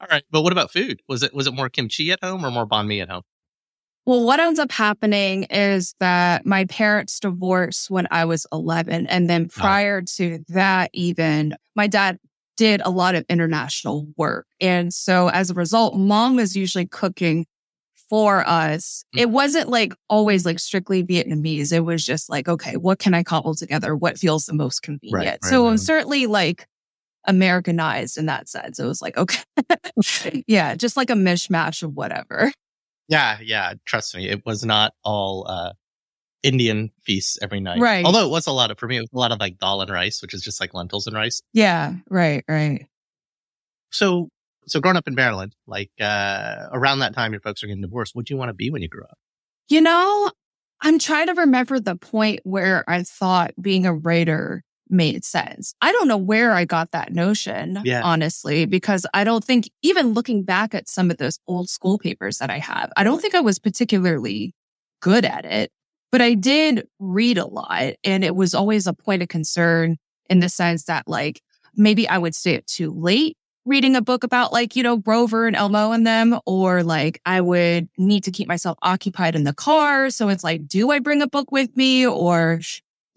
All 0.01 0.07
right, 0.11 0.23
but 0.31 0.43
what 0.43 0.53
about 0.53 0.71
food? 0.71 1.03
Was 1.09 1.23
it 1.23 1.35
was 1.35 1.47
it 1.47 1.55
more 1.55 1.69
kimchi 1.69 2.13
at 2.13 2.23
home 2.23 2.45
or 2.45 2.51
more 2.51 2.67
banh 2.67 2.87
mi 2.87 3.01
at 3.01 3.09
home? 3.09 3.23
Well, 4.09 4.25
what 4.25 4.41
ends 4.41 4.59
up 4.59 4.73
happening 4.73 5.43
is 5.45 5.95
that 6.01 6.47
my 6.47 6.65
parents 6.65 7.21
divorced 7.21 7.91
when 7.91 8.09
I 8.11 8.25
was 8.25 8.47
11. 8.53 9.07
And 9.07 9.29
then 9.29 9.49
prior 9.49 10.01
to 10.17 10.39
that, 10.49 10.89
even 10.95 11.55
my 11.77 11.89
dad 11.89 12.19
did 12.57 12.81
a 12.87 12.91
lot 12.91 13.17
of 13.17 13.27
international 13.29 14.09
work. 14.17 14.47
And 14.63 14.95
so 14.95 15.29
as 15.29 15.51
a 15.51 15.55
result, 15.55 15.95
mom 15.95 16.37
was 16.37 16.57
usually 16.57 16.87
cooking 16.87 17.45
for 18.09 18.47
us. 18.49 19.05
Mm. 19.15 19.21
It 19.21 19.31
wasn't 19.31 19.69
like 19.69 19.95
always 20.09 20.47
like 20.47 20.59
strictly 20.59 21.05
Vietnamese. 21.05 21.71
It 21.71 21.81
was 21.81 22.03
just 22.03 22.31
like, 22.31 22.49
okay, 22.49 22.77
what 22.77 22.99
can 22.99 23.13
I 23.13 23.23
cobble 23.23 23.55
together? 23.55 23.95
What 23.95 24.17
feels 24.17 24.47
the 24.47 24.55
most 24.55 24.81
convenient? 24.83 25.27
right, 25.43 25.45
so 25.45 25.69
right. 25.69 25.79
certainly 25.79 26.27
like 26.27 26.67
Americanized 27.27 28.19
in 28.19 28.27
that 28.27 28.49
sense. 28.49 28.79
It 28.79 28.85
was 28.85 29.03
like, 29.03 29.17
okay. 29.17 29.43
yeah, 30.47 30.75
just 30.75 30.97
like 30.97 31.11
a 31.11 31.15
mishmash 31.15 31.83
of 31.83 31.95
whatever. 31.95 32.53
Yeah, 33.09 33.39
yeah. 33.43 33.75
Trust 33.87 34.17
me, 34.17 34.29
it 34.29 34.45
was 34.45 34.65
not 34.65 34.93
all 35.03 35.47
uh 35.49 35.73
Indian 36.43 36.91
feasts 37.03 37.39
every 37.43 37.61
night. 37.61 37.81
Right. 37.81 38.05
Although 38.05 38.27
it 38.27 38.31
was 38.31 38.47
a 38.47 38.53
lot 38.53 38.71
of 38.71 38.79
for 38.79 38.87
me, 38.87 38.99
it 38.99 39.01
was 39.01 39.11
a 39.13 39.19
lot 39.19 39.33
of 39.33 39.41
like 39.41 39.59
dal 39.59 39.81
and 39.81 39.91
rice, 39.91 40.23
which 40.23 40.35
is 40.35 40.43
just 40.43 40.61
like 40.61 40.75
lentils 40.75 41.07
and 41.07 41.17
rice. 41.17 41.43
Yeah, 41.53 41.95
right, 42.09 42.45
right. 42.49 42.87
So 43.91 44.29
so 44.67 44.81
growing 44.81 44.97
up 44.97 45.09
in 45.09 45.15
Maryland, 45.15 45.55
like 45.67 45.91
uh 46.01 46.69
around 46.73 47.01
that 47.01 47.15
time 47.15 47.33
your 47.33 47.41
folks 47.41 47.63
are 47.63 47.67
getting 47.67 47.83
divorced, 47.83 48.15
what 48.15 48.27
do 48.27 48.35
you 48.35 48.39
want 48.39 48.51
to 48.51 48.55
be 48.55 48.71
when 48.71 48.83
you 48.83 48.89
grew 48.89 49.05
up? 49.05 49.19
You 49.69 49.81
know, 49.81 50.31
I'm 50.81 50.99
trying 50.99 51.27
to 51.27 51.35
remember 51.35 51.81
the 51.81 51.97
point 51.97 52.41
where 52.45 52.85
I 52.89 53.03
thought 53.03 53.53
being 53.61 53.85
a 53.85 53.93
writer 53.93 54.63
made 54.91 55.25
sense. 55.25 55.75
I 55.81 55.93
don't 55.93 56.09
know 56.09 56.17
where 56.17 56.53
I 56.53 56.65
got 56.65 56.93
that 56.93 57.13
notion, 57.13 57.81
Yeah. 57.85 58.03
honestly, 58.03 58.67
because 58.67 59.07
I 59.15 59.25
don't 59.25 59.45
think, 59.45 59.69
even 59.83 60.15
looking 60.15 60.43
back 60.43 60.75
at 60.75 60.89
some 60.89 61.11
of 61.11 61.19
those 61.19 61.39
old 61.47 61.69
school 61.69 61.99
papers 61.99 62.39
that 62.39 62.51
I 62.51 62.59
have, 62.59 62.91
I 62.97 63.05
don't 63.05 63.21
think 63.21 63.35
I 63.35 63.41
was 63.41 63.59
particularly 63.59 64.55
good 65.01 65.25
at 65.25 65.45
it, 65.45 65.71
but 66.11 66.21
I 66.21 66.35
did 66.35 66.87
read 66.99 67.39
a 67.39 67.47
lot. 67.47 67.95
And 68.05 68.25
it 68.25 68.35
was 68.35 68.55
always 68.55 68.87
a 68.87 68.93
point 68.93 69.23
of 69.23 69.29
concern 69.29 69.97
in 70.29 70.41
the 70.41 70.49
sense 70.49 70.85
that, 70.85 71.07
like, 71.07 71.41
maybe 71.77 72.09
I 72.09 72.19
would 72.19 72.35
stay 72.35 72.57
up 72.57 72.67
too 72.67 72.93
late 72.93 73.37
reading 73.65 73.95
a 73.97 74.01
book 74.01 74.25
about 74.25 74.51
like, 74.51 74.75
you 74.77 74.83
know, 74.83 75.03
Rover 75.05 75.47
and 75.47 75.55
Elmo 75.55 75.93
and 75.93 76.07
them, 76.07 76.39
or 76.47 76.83
like 76.83 77.21
I 77.27 77.43
would 77.43 77.89
need 77.99 78.25
to 78.25 78.31
keep 78.31 78.49
myself 78.49 78.79
occupied 78.81 79.37
in 79.37 79.45
the 79.45 79.53
car. 79.53 80.09
So 80.09 80.31
it's 80.31 80.43
like, 80.43 80.67
do 80.67 80.91
I 80.91 81.01
bring 81.01 81.21
a 81.21 81.29
book 81.29 81.53
with 81.53 81.77
me 81.77 82.07
or, 82.07 82.61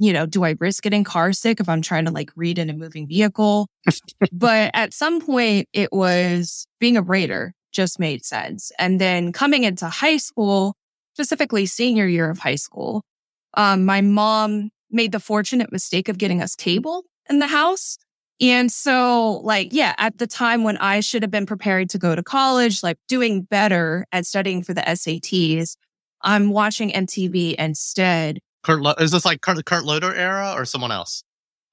you 0.01 0.11
know, 0.11 0.25
do 0.25 0.43
I 0.43 0.55
risk 0.59 0.81
getting 0.81 1.03
car 1.03 1.31
sick 1.31 1.59
if 1.59 1.69
I'm 1.69 1.83
trying 1.83 2.05
to 2.05 2.11
like 2.11 2.31
read 2.35 2.57
in 2.57 2.71
a 2.71 2.73
moving 2.73 3.07
vehicle? 3.07 3.67
but 4.31 4.71
at 4.73 4.95
some 4.95 5.21
point 5.21 5.69
it 5.73 5.93
was 5.93 6.65
being 6.79 6.97
a 6.97 7.03
raider 7.03 7.53
just 7.71 7.99
made 7.99 8.25
sense. 8.25 8.71
And 8.79 8.99
then 8.99 9.31
coming 9.31 9.63
into 9.63 9.87
high 9.87 10.17
school, 10.17 10.75
specifically 11.13 11.67
senior 11.67 12.07
year 12.07 12.31
of 12.31 12.39
high 12.39 12.55
school, 12.55 13.03
um, 13.53 13.85
my 13.85 14.01
mom 14.01 14.71
made 14.89 15.11
the 15.11 15.19
fortunate 15.19 15.71
mistake 15.71 16.09
of 16.09 16.17
getting 16.17 16.41
us 16.41 16.55
cable 16.55 17.05
in 17.29 17.37
the 17.37 17.47
house. 17.47 17.99
And 18.41 18.71
so, 18.71 19.33
like, 19.43 19.67
yeah, 19.71 19.93
at 19.99 20.17
the 20.17 20.25
time 20.25 20.63
when 20.63 20.77
I 20.77 21.01
should 21.01 21.21
have 21.21 21.29
been 21.29 21.45
prepared 21.45 21.91
to 21.91 21.99
go 21.99 22.15
to 22.15 22.23
college, 22.23 22.81
like 22.81 22.97
doing 23.07 23.43
better 23.43 24.07
at 24.11 24.25
studying 24.25 24.63
for 24.63 24.73
the 24.73 24.81
SATs, 24.81 25.75
I'm 26.23 26.49
watching 26.49 26.89
MTV 26.91 27.53
instead. 27.55 28.39
Kurt 28.63 28.81
Lo- 28.81 28.93
is 28.99 29.11
this 29.11 29.25
like 29.25 29.41
Kurt, 29.41 29.63
Kurt 29.65 29.85
Loder 29.85 30.13
era 30.13 30.53
or 30.55 30.65
someone 30.65 30.91
else? 30.91 31.23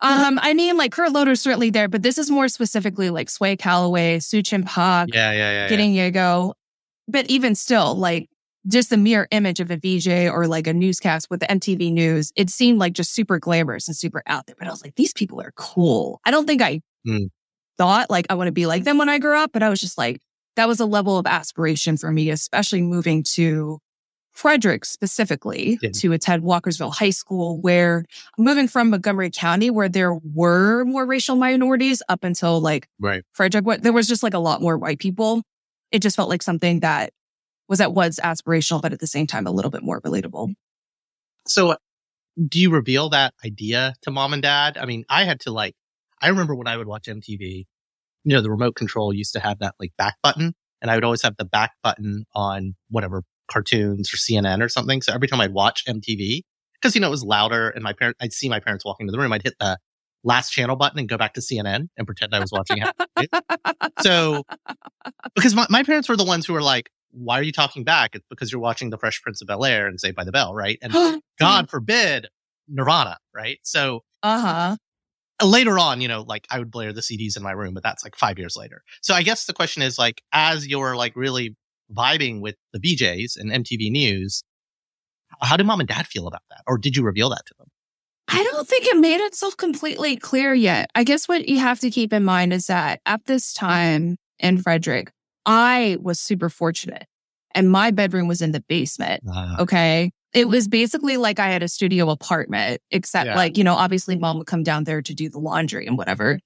Um, 0.00 0.38
I 0.42 0.54
mean, 0.54 0.76
like 0.76 0.92
Kurt 0.92 1.12
Loder's 1.12 1.40
certainly 1.40 1.70
there, 1.70 1.88
but 1.88 2.02
this 2.02 2.18
is 2.18 2.30
more 2.30 2.48
specifically 2.48 3.10
like 3.10 3.28
Sway 3.28 3.56
Calloway, 3.56 4.18
SuChin 4.18 4.64
Pak, 4.64 5.08
Yeah, 5.12 5.32
yeah, 5.32 5.50
yeah. 5.52 5.68
Gideon 5.68 5.92
Yago. 5.92 6.52
But 7.08 7.28
even 7.30 7.54
still, 7.54 7.94
like 7.96 8.28
just 8.66 8.90
the 8.90 8.96
mere 8.96 9.26
image 9.30 9.60
of 9.60 9.70
a 9.70 9.76
VJ 9.76 10.28
or 10.28 10.46
like 10.46 10.66
a 10.66 10.72
newscast 10.74 11.28
with 11.30 11.40
the 11.40 11.46
MTV 11.46 11.92
news, 11.92 12.32
it 12.36 12.50
seemed 12.50 12.78
like 12.78 12.92
just 12.92 13.12
super 13.14 13.38
glamorous 13.38 13.88
and 13.88 13.96
super 13.96 14.22
out 14.26 14.46
there. 14.46 14.56
But 14.58 14.68
I 14.68 14.70
was 14.70 14.84
like, 14.84 14.94
these 14.94 15.12
people 15.12 15.40
are 15.40 15.52
cool. 15.56 16.20
I 16.24 16.30
don't 16.30 16.46
think 16.46 16.62
I 16.62 16.80
Mm. 17.06 17.28
thought 17.78 18.10
like 18.10 18.26
I 18.28 18.34
want 18.34 18.48
to 18.48 18.52
be 18.52 18.66
like 18.66 18.84
them 18.84 18.98
when 18.98 19.08
I 19.08 19.18
grew 19.18 19.36
up, 19.36 19.50
but 19.52 19.62
I 19.62 19.68
was 19.68 19.80
just 19.80 19.96
like, 19.98 20.20
that 20.56 20.68
was 20.68 20.80
a 20.80 20.86
level 20.86 21.16
of 21.18 21.26
aspiration 21.26 21.96
for 21.96 22.12
me, 22.12 22.28
especially 22.30 22.82
moving 22.82 23.22
to 23.34 23.78
Frederick 24.38 24.84
specifically 24.84 25.80
Yeah. 25.82 25.90
to 25.94 26.12
attend 26.12 26.44
Walkersville 26.44 26.94
High 26.94 27.10
School, 27.10 27.60
where 27.60 28.04
moving 28.38 28.68
from 28.68 28.90
Montgomery 28.90 29.30
County, 29.32 29.68
where 29.68 29.88
there 29.88 30.14
were 30.14 30.84
more 30.84 31.04
racial 31.04 31.34
minorities 31.34 32.02
up 32.08 32.22
until 32.22 32.60
like 32.60 32.86
Right. 33.00 33.24
Frederick, 33.32 33.66
what 33.66 33.82
there 33.82 33.92
was 33.92 34.06
just 34.06 34.22
like 34.22 34.34
a 34.34 34.38
lot 34.38 34.62
more 34.62 34.78
white 34.78 35.00
people. 35.00 35.42
It 35.90 36.02
just 36.02 36.14
felt 36.14 36.28
like 36.28 36.44
something 36.44 36.78
that 36.80 37.12
was 37.68 37.80
at 37.80 37.94
once 37.94 38.20
aspirational, 38.20 38.80
but 38.80 38.92
at 38.92 39.00
the 39.00 39.08
same 39.08 39.26
time 39.26 39.44
a 39.44 39.50
little 39.50 39.72
bit 39.72 39.82
more 39.82 40.00
relatable. 40.02 40.54
So 41.48 41.70
uh, 41.72 41.76
do 42.46 42.60
you 42.60 42.70
reveal 42.70 43.08
that 43.08 43.34
idea 43.44 43.94
to 44.02 44.12
mom 44.12 44.32
and 44.34 44.42
dad? 44.42 44.78
I 44.78 44.84
mean, 44.86 45.04
I 45.08 45.24
had 45.24 45.40
to 45.40 45.50
like, 45.50 45.74
I 46.22 46.28
remember 46.28 46.54
when 46.54 46.68
I 46.68 46.76
would 46.76 46.86
watch 46.86 47.06
MTV, 47.08 47.66
you 48.22 48.32
know, 48.36 48.40
the 48.40 48.50
remote 48.52 48.76
control 48.76 49.12
used 49.12 49.32
to 49.32 49.40
have 49.40 49.58
that 49.58 49.74
like 49.80 49.90
back 49.98 50.14
button 50.22 50.54
and 50.80 50.92
I 50.92 50.94
would 50.94 51.02
always 51.02 51.22
have 51.22 51.36
the 51.38 51.44
back 51.44 51.72
button 51.82 52.24
on 52.36 52.76
whatever 52.88 53.24
cartoons 53.50 54.12
or 54.12 54.16
CNN 54.16 54.62
or 54.62 54.68
something. 54.68 55.02
So 55.02 55.12
every 55.12 55.28
time 55.28 55.40
I'd 55.40 55.52
watch 55.52 55.84
MTV, 55.86 56.42
because, 56.80 56.94
you 56.94 57.00
know, 57.00 57.08
it 57.08 57.10
was 57.10 57.24
louder 57.24 57.70
and 57.70 57.82
my 57.82 57.92
parents, 57.92 58.18
I'd 58.20 58.32
see 58.32 58.48
my 58.48 58.60
parents 58.60 58.84
walking 58.84 59.06
to 59.06 59.10
the 59.12 59.18
room. 59.18 59.32
I'd 59.32 59.42
hit 59.42 59.54
the 59.58 59.78
last 60.24 60.50
channel 60.50 60.76
button 60.76 60.98
and 60.98 61.08
go 61.08 61.16
back 61.16 61.34
to 61.34 61.40
CNN 61.40 61.88
and 61.96 62.06
pretend 62.06 62.34
I 62.34 62.40
was 62.40 62.52
watching 62.52 62.82
it. 63.16 63.30
So, 63.98 64.44
because 65.34 65.54
my, 65.54 65.66
my 65.70 65.82
parents 65.82 66.08
were 66.08 66.16
the 66.16 66.24
ones 66.24 66.46
who 66.46 66.52
were 66.52 66.62
like, 66.62 66.90
why 67.10 67.38
are 67.38 67.42
you 67.42 67.52
talking 67.52 67.84
back? 67.84 68.14
It's 68.14 68.26
because 68.28 68.52
you're 68.52 68.60
watching 68.60 68.90
The 68.90 68.98
Fresh 68.98 69.22
Prince 69.22 69.40
of 69.40 69.48
Bel 69.48 69.64
Air 69.64 69.86
and 69.86 69.98
Saved 69.98 70.14
by 70.16 70.24
the 70.24 70.32
Bell, 70.32 70.54
right? 70.54 70.78
And 70.82 70.92
God 71.38 71.70
forbid 71.70 72.28
Nirvana, 72.68 73.18
right? 73.34 73.58
So 73.62 74.04
Uh 74.22 74.40
huh. 74.40 74.76
later 75.46 75.78
on, 75.78 76.00
you 76.00 76.08
know, 76.08 76.22
like 76.22 76.46
I 76.50 76.58
would 76.58 76.70
blare 76.70 76.92
the 76.92 77.00
CDs 77.00 77.36
in 77.36 77.42
my 77.42 77.52
room, 77.52 77.74
but 77.74 77.82
that's 77.82 78.04
like 78.04 78.16
five 78.16 78.38
years 78.38 78.56
later. 78.56 78.82
So 79.00 79.14
I 79.14 79.22
guess 79.22 79.46
the 79.46 79.52
question 79.52 79.82
is 79.82 79.98
like, 79.98 80.22
as 80.32 80.66
you're 80.66 80.96
like 80.96 81.16
really 81.16 81.56
vibing 81.94 82.40
with 82.40 82.56
the 82.72 82.78
VJs 82.80 83.36
and 83.36 83.50
MTV 83.50 83.90
News, 83.90 84.42
how 85.40 85.56
did 85.56 85.66
mom 85.66 85.80
and 85.80 85.88
dad 85.88 86.06
feel 86.06 86.26
about 86.26 86.42
that? 86.50 86.62
Or 86.66 86.78
did 86.78 86.96
you 86.96 87.02
reveal 87.04 87.30
that 87.30 87.44
to 87.46 87.54
them? 87.58 87.68
I 88.30 88.42
don't 88.44 88.68
think 88.68 88.86
it 88.86 88.96
made 88.98 89.20
itself 89.20 89.56
completely 89.56 90.16
clear 90.16 90.52
yet. 90.52 90.90
I 90.94 91.04
guess 91.04 91.28
what 91.28 91.48
you 91.48 91.58
have 91.58 91.80
to 91.80 91.90
keep 91.90 92.12
in 92.12 92.24
mind 92.24 92.52
is 92.52 92.66
that 92.66 93.00
at 93.06 93.24
this 93.24 93.52
time 93.54 94.16
in 94.38 94.60
Frederick, 94.60 95.10
I 95.46 95.96
was 96.00 96.20
super 96.20 96.50
fortunate 96.50 97.06
and 97.54 97.70
my 97.70 97.90
bedroom 97.90 98.28
was 98.28 98.42
in 98.42 98.52
the 98.52 98.60
basement. 98.68 99.22
Uh, 99.30 99.56
Okay. 99.60 100.10
It 100.34 100.46
was 100.46 100.68
basically 100.68 101.16
like 101.16 101.38
I 101.40 101.48
had 101.48 101.62
a 101.62 101.68
studio 101.68 102.10
apartment, 102.10 102.82
except 102.90 103.28
Yeah. 103.28 103.34
like, 103.34 103.56
you 103.56 103.64
know, 103.64 103.74
obviously 103.74 104.14
mom 104.18 104.36
would 104.36 104.46
come 104.46 104.62
down 104.62 104.84
there 104.84 105.00
to 105.00 105.14
do 105.14 105.30
the 105.30 105.38
laundry 105.38 105.86
and 105.86 105.96
whatever. 105.96 106.38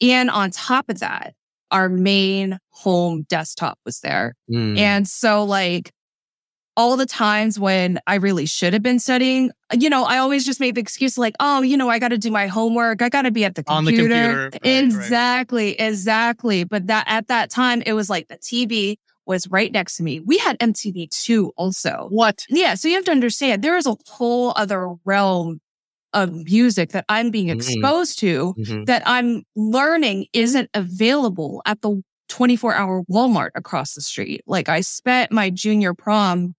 And 0.00 0.28
on 0.30 0.50
top 0.50 0.88
of 0.88 0.98
that, 0.98 1.34
our 1.70 1.88
main 1.88 2.58
home 2.70 3.24
desktop 3.28 3.78
was 3.84 4.00
there. 4.00 4.34
mm, 4.50 4.78
And 4.78 5.06
so, 5.08 5.44
like, 5.44 5.92
all 6.76 6.96
the 6.96 7.06
times 7.06 7.58
when 7.58 7.98
I 8.06 8.14
really 8.16 8.46
should 8.46 8.72
have 8.72 8.84
been 8.84 9.00
studying, 9.00 9.50
you 9.72 9.90
know, 9.90 10.04
I 10.04 10.18
always 10.18 10.46
just 10.46 10.60
made 10.60 10.76
the 10.76 10.80
excuse 10.80 11.18
like, 11.18 11.34
oh, 11.40 11.60
you 11.60 11.76
know, 11.76 11.88
I 11.88 11.98
got 11.98 12.08
to 12.08 12.18
do 12.18 12.30
my 12.30 12.46
homework. 12.46 13.02
I 13.02 13.08
got 13.08 13.22
to 13.22 13.32
be 13.32 13.44
at 13.44 13.56
the 13.56 13.64
computer. 13.64 13.76
On 13.78 13.84
the 13.84 13.90
computer. 13.92 14.42
Right, 14.44 14.52
right. 14.64 14.84
exactly. 14.84 15.70
Exactly. 15.80 16.62
But 16.64 16.86
that 16.86 17.04
at 17.08 17.26
that 17.28 17.50
time, 17.50 17.82
it 17.84 17.94
was 17.94 18.08
like 18.08 18.28
the 18.28 18.36
TV 18.38 18.96
was 19.26 19.48
right 19.50 19.72
next 19.72 19.96
to 19.96 20.04
me. 20.04 20.20
We 20.20 20.38
had 20.38 20.56
MTV2 20.60 21.50
also. 21.56 22.06
what? 22.10 22.44
Yeah. 22.48 22.74
So 22.74 22.86
you 22.86 22.94
have 22.94 23.04
to 23.06 23.10
understand 23.10 23.62
there 23.62 23.76
is 23.76 23.86
a 23.86 23.96
whole 24.06 24.52
other 24.54 24.94
realm 25.04 25.60
of 26.12 26.32
music 26.32 26.90
that 26.90 27.04
I'm 27.08 27.30
being 27.30 27.48
Mhm. 27.48 27.54
exposed 27.56 28.18
to 28.20 28.54
Mhm. 28.58 28.86
that 28.86 29.02
I'm 29.06 29.42
learning 29.56 30.26
isn't 30.32 30.70
available 30.74 31.62
at 31.66 31.82
the 31.82 32.02
24 32.28 32.74
hour 32.74 33.02
Walmart 33.10 33.50
across 33.54 33.94
the 33.94 34.00
street. 34.00 34.42
Like 34.46 34.68
I 34.68 34.80
spent 34.80 35.32
my 35.32 35.50
junior 35.50 35.94
prom, 35.94 36.54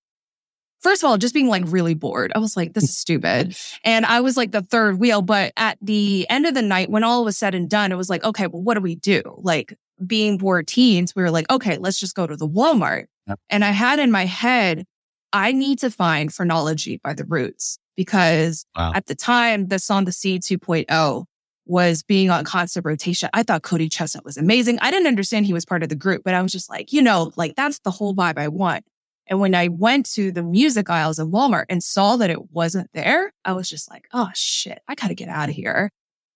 first 0.81 1.03
of 1.03 1.09
all, 1.09 1.17
just 1.17 1.33
being 1.33 1.47
like 1.47 1.63
really 1.67 1.93
bored. 1.93 2.31
I 2.35 2.39
was 2.39 2.55
like, 2.57 2.73
this 2.73 2.85
is 2.85 2.97
stupid. 2.97 3.55
And 3.83 4.05
I 4.05 4.21
was 4.21 4.37
like 4.37 4.51
the 4.51 4.61
third 4.61 4.99
wheel. 4.99 5.21
But 5.21 5.53
at 5.57 5.77
the 5.81 6.25
end 6.29 6.45
of 6.45 6.53
the 6.53 6.61
night, 6.61 6.89
when 6.89 7.03
all 7.03 7.23
was 7.25 7.37
said 7.37 7.53
and 7.53 7.69
done, 7.69 7.91
it 7.91 7.95
was 7.97 8.09
like, 8.09 8.23
okay, 8.23 8.47
well, 8.47 8.61
what 8.63 8.75
do 8.75 8.81
we 8.81 8.95
do? 8.95 9.21
Like 9.37 9.73
being 10.07 10.37
bored 10.37 10.67
teens, 10.67 11.13
we 11.15 11.21
were 11.21 11.31
like, 11.31 11.49
okay, 11.51 11.77
let's 11.77 11.99
just 11.99 12.15
go 12.15 12.25
to 12.25 12.35
the 12.37 12.47
Walmart. 12.47 13.05
Yep. 13.27 13.39
And 13.49 13.65
I 13.65 13.71
had 13.71 13.99
in 13.99 14.09
my 14.11 14.25
head, 14.25 14.85
I 15.33 15.51
need 15.51 15.77
to 15.79 15.91
find 15.91 16.33
Phrenology 16.33 16.99
by 17.03 17.13
the 17.13 17.25
Roots 17.25 17.77
because 17.99 18.65
Wow. 18.77 18.93
at 18.95 19.07
the 19.07 19.13
time, 19.15 19.67
the 19.67 19.77
song 19.77 20.05
The 20.05 20.13
Seed 20.13 20.41
2.0 20.41 21.25
was 21.65 22.01
being 22.01 22.29
on 22.29 22.45
constant 22.45 22.85
rotation. 22.85 23.29
I 23.33 23.43
thought 23.43 23.61
Cody 23.61 23.89
ChesnuTT 23.89 24.23
was 24.23 24.37
amazing. 24.37 24.79
I 24.79 24.89
didn't 24.89 25.07
understand 25.07 25.45
he 25.45 25.51
was 25.51 25.65
part 25.65 25.83
of 25.83 25.89
the 25.89 25.97
group, 25.97 26.21
but 26.23 26.33
I 26.33 26.41
was 26.41 26.53
just 26.53 26.69
like, 26.69 26.93
you 26.93 27.01
know, 27.01 27.33
like 27.35 27.55
that's 27.57 27.79
the 27.79 27.91
whole 27.91 28.15
vibe 28.15 28.37
I 28.37 28.47
want. 28.47 28.85
And 29.27 29.41
when 29.41 29.53
I 29.53 29.67
went 29.67 30.05
to 30.13 30.31
the 30.31 30.41
music 30.41 30.89
aisles 30.89 31.19
of 31.19 31.27
Walmart 31.27 31.65
and 31.67 31.83
saw 31.83 32.15
that 32.15 32.29
it 32.29 32.51
wasn't 32.51 32.89
there, 32.93 33.33
I 33.43 33.51
was 33.51 33.69
just 33.69 33.91
like, 33.91 34.07
oh 34.13 34.29
shit, 34.33 34.79
I 34.87 34.95
got 34.95 35.09
to 35.09 35.13
get 35.13 35.27
out 35.27 35.49
of 35.49 35.55
here. 35.55 35.91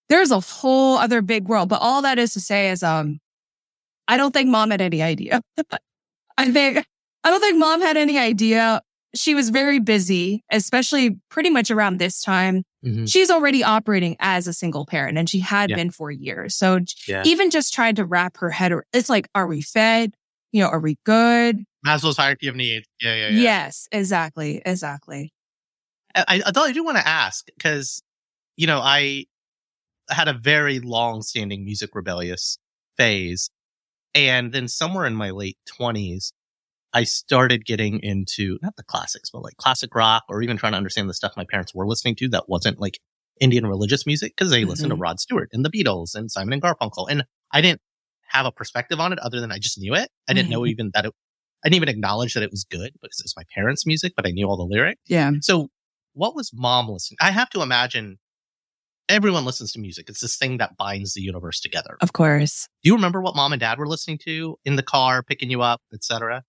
there's 0.09 0.31
a 0.31 0.41
whole 0.41 0.97
other 0.97 1.21
big 1.21 1.47
world. 1.47 1.69
But 1.69 1.79
all 1.81 2.01
that 2.01 2.19
is 2.19 2.33
to 2.33 2.41
say 2.41 2.69
is, 2.71 2.83
um, 2.83 3.19
I 4.09 4.17
don't 4.17 4.33
think 4.33 4.49
mom 4.49 4.69
had 4.71 4.81
any 4.81 5.01
idea. 5.01 5.41
I 6.37 6.51
think, 6.51 6.85
I 7.23 7.29
don't 7.29 7.39
think 7.39 7.57
mom 7.57 7.79
had 7.81 7.95
any 7.95 8.17
idea. 8.19 8.81
She 9.15 9.35
was 9.35 9.49
very 9.49 9.79
busy, 9.79 10.43
especially 10.51 11.17
pretty 11.29 11.49
much 11.49 11.69
around 11.69 11.97
this 11.99 12.21
time. 12.21 12.63
Mhm. 12.83 13.09
She's 13.11 13.29
already 13.29 13.63
operating 13.63 14.15
as 14.19 14.47
a 14.47 14.53
single 14.53 14.85
parent 14.85 15.17
and 15.17 15.29
she 15.29 15.39
had 15.39 15.69
Yeah. 15.69 15.75
been 15.75 15.91
for 15.91 16.09
years. 16.11 16.55
So 16.55 16.79
Yeah. 17.07 17.23
even 17.25 17.51
just 17.51 17.73
trying 17.73 17.95
to 17.95 18.05
wrap 18.05 18.37
her 18.37 18.49
head, 18.49 18.73
it's 18.91 19.09
like, 19.09 19.27
are 19.35 19.47
we 19.47 19.61
fed? 19.61 20.13
You 20.51 20.63
know, 20.63 20.69
are 20.69 20.79
we 20.79 20.97
good? 21.03 21.63
Maslow's 21.85 22.17
hierarchy 22.17 22.47
of 22.47 22.55
needs. 22.55 22.87
Yeah, 23.01 23.13
yeah, 23.15 23.29
yeah. 23.29 23.41
Yes, 23.41 23.87
exactly. 23.91 24.61
Exactly. 24.65 25.33
I, 26.15 26.41
I, 26.45 26.51
thought 26.51 26.69
I 26.69 26.71
do 26.71 26.83
want 26.83 26.97
to 26.97 27.07
ask 27.07 27.45
because, 27.57 28.01
you 28.55 28.67
know, 28.67 28.79
I 28.79 29.25
had 30.09 30.27
a 30.27 30.33
very 30.33 30.79
long 30.79 31.21
standing 31.21 31.65
music 31.65 31.91
rebellious 31.93 32.57
phase. 32.97 33.49
And 34.15 34.53
then 34.53 34.67
somewhere 34.67 35.05
in 35.05 35.15
my 35.15 35.31
late 35.31 35.57
20s, 35.67 36.33
I 36.93 37.03
started 37.03 37.65
getting 37.65 37.99
into 38.01 38.59
not 38.61 38.75
the 38.75 38.83
classics, 38.83 39.29
but 39.31 39.43
like 39.43 39.57
classic 39.57 39.95
rock 39.95 40.23
or 40.29 40.41
even 40.41 40.57
trying 40.57 40.73
to 40.73 40.77
understand 40.77 41.09
the 41.09 41.13
stuff 41.13 41.33
my 41.35 41.45
parents 41.49 41.73
were 41.73 41.87
listening 41.87 42.15
to 42.17 42.29
that 42.29 42.47
wasn't 42.47 42.79
like 42.79 42.99
Indian 43.39 43.65
religious 43.65 44.05
music 44.05 44.33
because 44.35 44.51
they 44.51 44.63
listened 44.63 44.89
to 44.89 44.95
mm-hmm. 44.95 45.01
Rod 45.01 45.19
Stewart 45.19 45.49
and 45.51 45.65
the 45.65 45.71
Beatles 45.71 46.13
and 46.13 46.29
Simon 46.29 46.53
and 46.53 46.61
Garfunkel. 46.61 47.07
And 47.09 47.25
I 47.51 47.61
didn't 47.61 47.81
have 48.29 48.45
a 48.45 48.51
perspective 48.51 48.99
on 48.99 49.11
it 49.11 49.19
other 49.19 49.39
than 49.41 49.51
I 49.51 49.57
just 49.57 49.79
knew 49.79 49.95
it. 49.95 50.09
I 50.29 50.33
didn't 50.33 50.49
know 50.49 50.61
mm-hmm. 50.61 50.69
even 50.69 50.91
that 50.93 51.05
it, 51.05 51.13
I 51.65 51.69
didn't 51.69 51.77
even 51.77 51.89
acknowledge 51.89 52.35
that 52.35 52.43
it 52.43 52.51
was 52.51 52.63
good 52.63 52.91
because 53.01 53.19
it 53.19 53.25
was 53.25 53.33
my 53.35 53.43
parents' 53.55 53.85
music, 53.85 54.13
but 54.15 54.27
I 54.27 54.31
knew 54.31 54.47
all 54.47 54.57
the 54.57 54.63
lyrics. 54.63 55.01
Yeah. 55.07 55.31
So 55.41 55.69
what 56.13 56.35
was 56.35 56.51
mom 56.53 56.89
listening? 56.89 57.17
I 57.21 57.31
have 57.31 57.49
to 57.51 57.61
imagine 57.61 58.17
everyone 59.09 59.45
listens 59.45 59.71
to 59.73 59.79
music. 59.79 60.09
It's 60.09 60.21
this 60.21 60.37
thing 60.37 60.57
that 60.57 60.77
binds 60.77 61.13
the 61.13 61.21
universe 61.21 61.59
together. 61.59 61.97
Of 62.01 62.13
course. 62.13 62.67
Do 62.83 62.89
you 62.89 62.95
remember 62.95 63.21
what 63.21 63.35
mom 63.35 63.53
and 63.53 63.59
dad 63.59 63.77
were 63.77 63.87
listening 63.87 64.19
to 64.25 64.57
in 64.63 64.75
the 64.75 64.83
car, 64.83 65.23
picking 65.23 65.49
you 65.49 65.61
up, 65.61 65.81
etc.? 65.93 66.43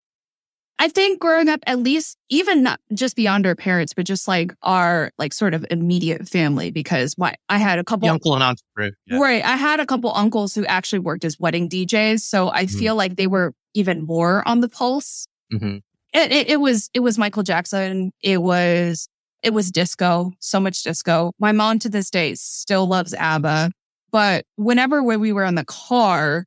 I 0.81 0.89
think 0.89 1.21
growing 1.21 1.49
up, 1.49 1.61
at 1.67 1.79
least 1.79 2.17
even 2.31 2.63
not 2.65 2.81
just 2.93 3.15
beyond 3.15 3.47
our 3.47 3.55
parents, 3.55 3.95
but 3.95 4.07
just 4.07 4.27
like 4.27 4.53
our 4.63 5.13
like 5.19 5.33
sort 5.33 5.55
of 5.55 5.65
immediate 5.71 6.29
family, 6.29 6.71
because 6.71 7.17
my 7.17 7.35
I 7.49 7.59
had 7.59 7.79
a 7.79 7.85
couple 7.85 8.09
The 8.09 8.13
uncle 8.13 8.35
and 8.35 8.43
aunt. 8.43 8.61
Yeah. 9.07 9.19
right. 9.19 9.45
I 9.45 9.57
had 9.57 9.79
a 9.81 9.87
couple 9.87 10.13
uncles 10.15 10.55
who 10.55 10.65
actually 10.67 10.99
worked 10.99 11.25
as 11.25 11.39
wedding 11.39 11.69
DJs, 11.69 12.21
so 12.21 12.49
I 12.51 12.65
Mhm. 12.65 12.79
feel 12.79 12.97
like 12.97 13.17
they 13.17 13.29
were 13.29 13.53
even 13.75 14.05
more 14.05 14.47
on 14.49 14.61
the 14.61 14.69
pulse. 14.69 15.27
hmm 15.51 15.77
It, 16.13 16.33
it 16.33 16.49
it 16.51 16.61
was 16.61 16.91
it 16.93 17.01
was 17.01 17.19
Michael 17.19 17.43
Jackson. 17.45 18.13
It 18.23 18.43
was 18.43 19.09
it 19.43 19.53
was 19.55 19.71
disco. 19.71 20.33
So 20.41 20.59
much 20.59 20.83
disco. 20.83 21.33
My 21.39 21.53
mom 21.53 21.79
to 21.81 21.89
this 21.89 22.11
day 22.11 22.35
still 22.35 22.87
loves 22.87 23.15
ABBA, 23.15 23.71
but 24.11 24.45
whenever 24.57 25.03
when 25.05 25.21
we 25.21 25.33
were 25.33 25.45
in 25.45 25.55
the 25.55 25.65
car, 25.67 26.47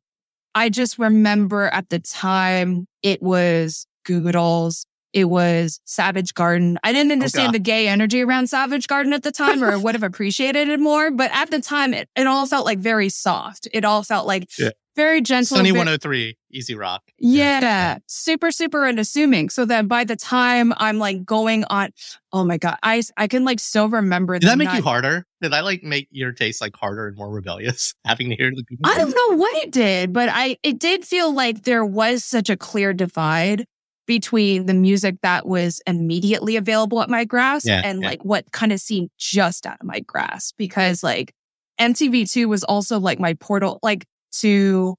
I 0.55 0.69
just 0.69 0.98
remember 1.00 1.67
at 1.67 1.89
the 1.89 2.00
time 2.00 2.88
it 3.03 3.22
was 3.22 3.86
Goo 4.08 4.22
Goo 4.22 4.32
Dolls. 4.32 4.86
It 5.14 5.26
was 5.26 5.80
Savage 5.86 6.34
Garden. 6.34 6.78
I 6.84 6.92
didn't 6.92 7.12
oh, 7.12 7.14
understand 7.14 7.48
God. 7.48 7.56
the 7.56 7.60
gay 7.60 7.88
energy 7.88 8.22
around 8.22 8.48
Savage 8.48 8.88
Garden 8.88 9.14
at 9.14 9.24
the 9.24 9.32
time 9.32 9.64
or 9.64 9.80
would 9.84 9.96
have 9.96 10.04
appreciated 10.04 10.68
it 10.68 10.80
more. 10.80 11.12
But 11.12 11.32
at 11.34 11.50
the 11.50 11.62
time, 11.62 11.94
it, 11.94 12.10
it 12.16 12.28
all 12.28 12.46
felt 12.46 12.66
like 12.66 12.80
very 12.80 13.10
soft. 13.10 13.68
It 13.74 13.86
all 13.86 14.04
felt 14.04 14.28
like 14.28 14.50
Yeah. 14.60 14.72
very 14.96 15.22
gentle. 15.22 15.58
Sunny 15.58 15.72
103, 15.72 16.38
Easy 16.52 16.76
Rock. 16.76 17.04
yeah, 17.18 17.98
super, 18.08 18.52
super 18.52 18.86
unassuming. 18.86 19.50
So 19.50 19.64
that 19.66 19.88
by 19.88 20.04
the 20.04 20.18
time 20.18 20.74
I'm 20.78 21.00
like 21.00 21.24
going 21.26 21.64
on, 21.70 21.92
oh 22.34 22.44
my 22.44 22.58
God, 22.58 22.78
I, 22.84 23.02
I 23.16 23.28
can 23.28 23.46
like 23.46 23.60
still 23.62 23.88
remember. 23.88 24.38
Did 24.38 24.50
that 24.50 24.58
make 24.58 24.74
you 24.74 24.84
harder? 24.84 25.26
Did 25.42 25.54
I 25.54 25.62
like 25.62 25.84
make 25.84 26.10
your 26.12 26.32
taste 26.34 26.60
like 26.62 26.76
harder 26.76 27.08
and 27.08 27.16
more 27.16 27.32
rebellious 27.32 27.94
having 28.06 28.30
to 28.30 28.36
hear 28.36 28.52
the 28.52 28.64
I 28.84 28.98
don't 28.98 29.16
know 29.16 29.38
what 29.38 29.56
it 29.64 29.72
did, 29.72 30.12
but 30.12 30.30
I, 30.32 30.58
it 30.64 30.80
did 30.80 31.06
feel 31.06 31.34
like 31.34 31.64
there 31.64 31.86
was 31.86 32.24
such 32.26 32.50
a 32.50 32.58
clear 32.58 32.94
divide 32.94 33.66
between 34.07 34.65
the 34.65 34.74
music 34.74 35.17
that 35.22 35.46
was 35.46 35.81
immediately 35.85 36.55
available 36.55 37.01
at 37.01 37.09
my 37.09 37.25
grasp 37.25 37.67
Yeah, 37.67 37.81
and 37.83 38.01
yeah. 38.01 38.07
like 38.09 38.25
what 38.25 38.51
kind 38.51 38.72
of 38.72 38.79
seemed 38.79 39.09
just 39.20 39.65
out 39.67 39.77
of 39.79 39.85
my 39.85 40.00
grasp 40.00 40.55
because 40.57 41.03
like 41.03 41.33
MTV2 41.79 42.48
was 42.48 42.63
also 42.63 43.00
like 43.00 43.20
my 43.20 43.33
portal, 43.35 43.79
like 43.83 44.05
to 44.39 44.96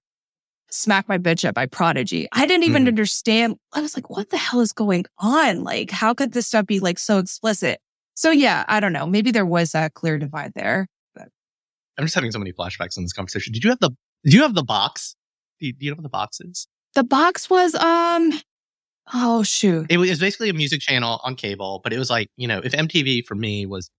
Smack 0.70 1.08
My 1.08 1.16
Bitch 1.18 1.48
Up 1.48 1.54
by 1.54 1.66
Prodigy. 1.66 2.28
I 2.32 2.46
didn't 2.46 2.64
even 2.64 2.84
Mhm. 2.84 2.88
understand. 2.88 3.56
I 3.72 3.80
was 3.80 3.96
like, 3.96 4.10
what 4.10 4.28
the 4.30 4.36
hell 4.36 4.60
is 4.60 4.72
going 4.72 5.06
on? 5.18 5.64
Like, 5.64 5.90
how 5.90 6.12
could 6.14 6.32
this 6.32 6.46
stuff 6.46 6.66
be 6.66 6.78
like 6.78 6.98
so 6.98 7.18
explicit? 7.18 7.80
So 8.14 8.30
yeah, 8.30 8.64
I 8.68 8.78
don't 8.80 8.92
know. 8.92 9.06
Maybe 9.06 9.30
there 9.30 9.46
was 9.46 9.72
that 9.72 9.94
clear 9.94 10.18
divide 10.18 10.52
there. 10.54 10.86
I'm 11.16 12.04
just 12.04 12.14
having 12.14 12.30
so 12.30 12.38
many 12.38 12.52
flashbacks 12.52 12.96
in 12.96 13.02
this 13.02 13.12
conversation. 13.12 13.52
Did 13.52 13.64
you 13.64 13.70
have 13.70 13.80
the 13.80 13.90
Did 14.24 14.34
you 14.34 14.42
have 14.42 14.54
the 14.54 14.62
box? 14.62 15.16
Do 15.58 15.66
you, 15.66 15.72
do 15.72 15.84
you 15.86 15.90
know 15.90 15.96
what 15.96 16.02
the 16.04 16.08
box 16.08 16.40
is? 16.40 16.68
The 16.94 17.02
box 17.04 17.48
was, 17.50 17.74
um, 17.74 18.32
oh 19.14 19.42
shoot. 19.42 19.86
It 19.90 19.98
was, 19.98 20.18
basically 20.18 20.48
a 20.48 20.52
music 20.54 20.80
channel 20.80 21.20
on 21.24 21.34
cable, 21.34 21.80
but 21.82 21.92
it 21.92 21.98
was 21.98 22.10
like, 22.10 22.28
you 22.36 22.46
know, 22.48 22.60
if 22.62 22.72
MTV 22.72 23.24
for 23.26 23.34
me 23.34 23.66
was 23.66 23.90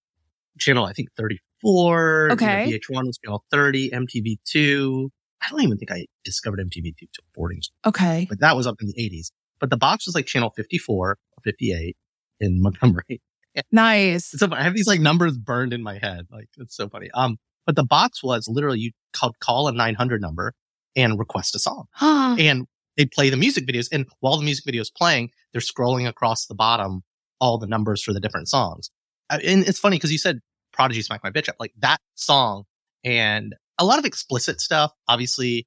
channel, 0.60 0.86
I 0.86 0.94
think 0.94 1.10
34. 1.18 2.30
Okay. 2.34 2.66
You 2.68 2.72
know, 2.72 2.78
VH1 3.02 3.06
was 3.08 3.18
channel 3.24 3.44
30, 3.52 3.92
MTV2. 3.92 5.10
I 5.42 5.50
don't 5.50 5.62
even 5.62 5.78
think 5.78 5.92
I 5.92 6.06
discovered 6.26 6.60
MTV2 6.60 6.98
till 7.00 7.24
boarding 7.34 7.62
school, 7.62 7.76
Okay. 7.88 8.26
but 8.30 8.40
that 8.42 8.56
was 8.56 8.68
up 8.68 8.76
in 8.82 8.88
the 8.88 8.94
80s. 8.94 9.32
But 9.60 9.70
the 9.70 9.78
box 9.78 10.06
was 10.06 10.16
like 10.16 10.26
channel 10.26 10.52
54 10.56 11.12
or 11.12 11.18
58 11.44 11.96
in 12.40 12.62
Montgomery. 12.62 13.22
Nice. 13.74 14.26
So. 14.38 14.48
I 14.54 14.62
have 14.62 14.74
these 14.74 14.88
like 14.88 15.02
numbers 15.02 15.38
burned 15.38 15.74
in 15.74 15.84
my 15.84 15.98
head. 15.98 16.28
Like, 16.32 16.48
it's 16.58 16.78
so 16.78 16.88
funny. 16.88 17.10
Um, 17.14 17.38
but 17.66 17.76
the 17.76 17.84
box 17.84 18.24
was 18.24 18.48
literally 18.48 18.80
you 18.80 18.92
called 19.12 19.38
call 19.42 19.68
a 19.68 19.74
900 19.74 20.22
number 20.22 20.54
and 20.96 21.20
request 21.20 21.56
a 21.56 21.60
song 21.60 21.86
Huh. 21.92 22.36
and 22.40 22.68
they 23.00 23.06
play 23.06 23.30
the 23.30 23.38
music 23.38 23.66
videos. 23.66 23.88
And 23.94 24.06
while 24.20 24.38
the 24.38 24.44
music 24.44 24.66
video 24.66 24.82
is 24.82 24.92
playing, 24.92 25.32
they're 25.54 25.62
scrolling 25.62 26.06
across 26.06 26.46
the 26.46 26.54
bottom 26.54 27.02
all 27.40 27.58
the 27.58 27.66
numbers 27.66 28.04
for 28.04 28.12
the 28.12 28.20
different 28.20 28.50
songs. 28.50 28.92
Uh, 29.30 29.40
And 29.42 29.66
it's 29.66 29.80
funny 29.80 29.96
because 29.96 30.12
you 30.12 30.18
said 30.18 30.40
Prodigy 30.74 31.02
Smack 31.02 31.24
My 31.24 31.32
Bitch 31.32 31.48
Up, 31.48 31.56
like 31.62 31.72
that 31.80 32.02
song 32.16 32.66
and 33.06 33.56
a 33.80 33.86
lot 33.86 34.00
of 34.00 34.06
explicit 34.06 34.60
stuff, 34.60 34.92
obviously 35.08 35.66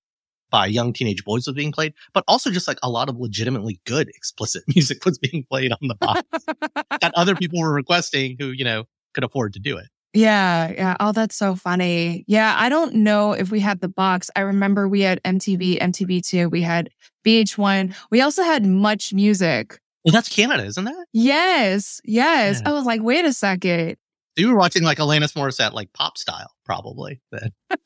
by 0.50 0.66
young 0.66 0.92
teenage 0.92 1.24
boys 1.24 1.46
was 1.46 1.56
being 1.56 1.72
played, 1.72 1.94
but 2.12 2.22
also 2.28 2.50
just 2.50 2.68
like 2.68 2.78
a 2.82 2.90
lot 2.90 3.08
of 3.08 3.16
legitimately 3.16 3.80
good 3.86 4.10
explicit 4.10 4.62
music 4.74 5.02
was 5.06 5.16
being 5.18 5.46
played 5.50 5.72
on 5.72 5.88
the 5.88 5.94
box 5.94 6.22
that 7.00 7.12
other 7.14 7.34
people 7.34 7.58
were 7.62 7.72
requesting 7.72 8.36
who, 8.38 8.48
you 8.48 8.62
know, 8.64 8.84
could 9.14 9.24
afford 9.24 9.54
to 9.54 9.58
do 9.58 9.78
it. 9.78 9.86
Yeah, 10.14 10.72
yeah. 10.72 10.96
Oh, 11.00 11.12
that's 11.12 11.36
so 11.36 11.54
funny. 11.54 12.24
Yeah, 12.26 12.54
I 12.58 12.68
don't 12.68 12.96
know 12.96 13.32
if 13.32 13.50
we 13.50 13.60
had 13.60 13.80
the 13.80 13.88
box. 13.88 14.30
I 14.36 14.40
remember 14.40 14.88
we 14.88 15.00
had 15.00 15.22
MTV, 15.22 15.78
MTV2, 15.80 16.50
we 16.50 16.62
had 16.62 16.90
VH1. 17.24 17.94
We 18.10 18.20
also 18.20 18.42
had 18.42 18.66
Much 18.66 19.12
Music. 19.14 19.78
Well, 20.04 20.12
that's 20.12 20.28
Canada, 20.28 20.64
isn't 20.64 20.84
that? 20.84 21.06
Yes, 21.12 22.00
yes. 22.04 22.60
Yeah. 22.62 22.70
I 22.70 22.72
was 22.74 22.84
like, 22.84 23.02
wait 23.02 23.24
a 23.24 23.32
second. 23.32 23.96
So 24.36 24.42
you 24.42 24.48
were 24.48 24.58
watching 24.58 24.82
like 24.82 24.98
Alanis 24.98 25.34
Morissette, 25.34 25.72
like 25.72 25.92
pop 25.92 26.18
style, 26.18 26.50
probably. 26.64 27.20
Then. 27.30 27.50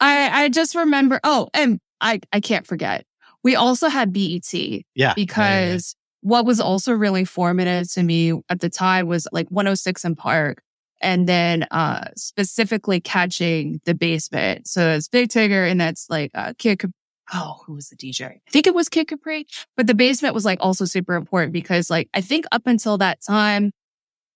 I 0.00 0.44
I 0.44 0.48
just 0.48 0.74
remember. 0.74 1.18
Oh, 1.24 1.48
and 1.52 1.80
I 2.00 2.20
I 2.32 2.40
can't 2.40 2.66
forget. 2.66 3.04
We 3.42 3.56
also 3.56 3.88
had 3.88 4.12
BET 4.12 4.52
Yeah. 4.52 4.70
Yeah, 4.94 5.08
yeah, 5.08 5.14
because 5.16 5.96
what 6.20 6.46
was 6.46 6.60
also 6.60 6.92
really 6.92 7.24
formative 7.24 7.92
to 7.94 8.02
me 8.02 8.40
at 8.48 8.60
the 8.60 8.70
time 8.70 9.08
was 9.08 9.26
like 9.32 9.48
106 9.48 10.04
& 10.10 10.16
Park. 10.16 10.62
And 11.02 11.28
then 11.28 11.64
uh 11.70 12.08
specifically 12.16 13.00
catching 13.00 13.80
the 13.84 13.94
basement. 13.94 14.66
So 14.68 14.90
it's 14.90 15.08
Big 15.08 15.28
Tigger 15.28 15.68
and 15.70 15.80
that's 15.80 16.06
like 16.08 16.30
uh 16.34 16.54
Kid 16.58 16.78
Cap- 16.78 16.90
Oh, 17.34 17.62
who 17.66 17.74
was 17.74 17.88
the 17.88 17.96
DJ? 17.96 18.26
I 18.26 18.50
think 18.50 18.66
it 18.66 18.74
was 18.74 18.88
Kid 18.88 19.08
Capri. 19.08 19.46
But 19.76 19.86
the 19.86 19.94
basement 19.94 20.34
was 20.34 20.44
like 20.44 20.58
also 20.60 20.84
super 20.84 21.14
important 21.14 21.52
because 21.52 21.88
like 21.90 22.08
I 22.14 22.20
think 22.20 22.44
up 22.52 22.62
until 22.66 22.98
that 22.98 23.18
time, 23.26 23.72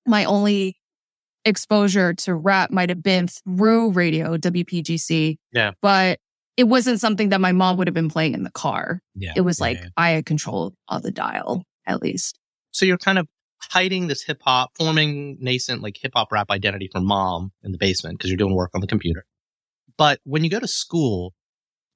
my 0.07 0.25
only 0.25 0.77
exposure 1.45 2.15
to 2.15 2.35
rap 2.35 2.71
might 2.71 2.89
have 2.89 3.03
been 3.03 3.29
through 3.29 3.91
radio, 3.93 4.37
WPGC. 4.37 5.37
Yeah. 5.53 5.73
But 5.83 6.19
it 6.57 6.65
wasn't 6.65 7.01
something 7.01 7.29
that 7.31 7.41
my 7.41 7.53
mom 7.53 7.77
would 7.77 7.87
have 7.87 7.95
been 7.95 8.09
playing 8.09 8.35
in 8.35 8.43
the 8.43 8.51
car. 8.51 9.01
yeah. 9.15 9.33
It 9.37 9.43
was 9.43 9.59
yeah, 9.59 9.65
like 9.65 9.79
yeah. 9.79 9.89
I 9.97 10.11
had 10.11 10.27
control 10.27 10.73
of 10.89 11.03
the 11.03 11.11
dial, 11.13 11.65
at 11.87 12.03
least. 12.03 12.39
so 12.71 12.87
you're 12.87 12.99
kind 12.99 13.19
of 13.19 13.29
hiding 13.61 14.07
this 14.07 14.23
hip 14.23 14.41
hop, 14.43 14.71
forming 14.77 15.39
nascent 15.41 15.83
like 15.83 15.97
hip 16.01 16.13
hop 16.15 16.33
rap 16.33 16.51
identity 16.51 16.89
for 16.93 17.01
mom 17.01 17.53
in 17.63 17.73
the 17.73 17.79
basement 17.79 18.19
because 18.19 18.31
you're 18.31 18.37
doing 18.37 18.55
work 18.55 18.71
on 18.75 18.81
the 18.81 18.87
computer. 18.87 19.25
But 19.97 20.21
when 20.25 20.45
you 20.45 20.51
go 20.51 20.61
to 20.61 20.69
school, 20.69 21.35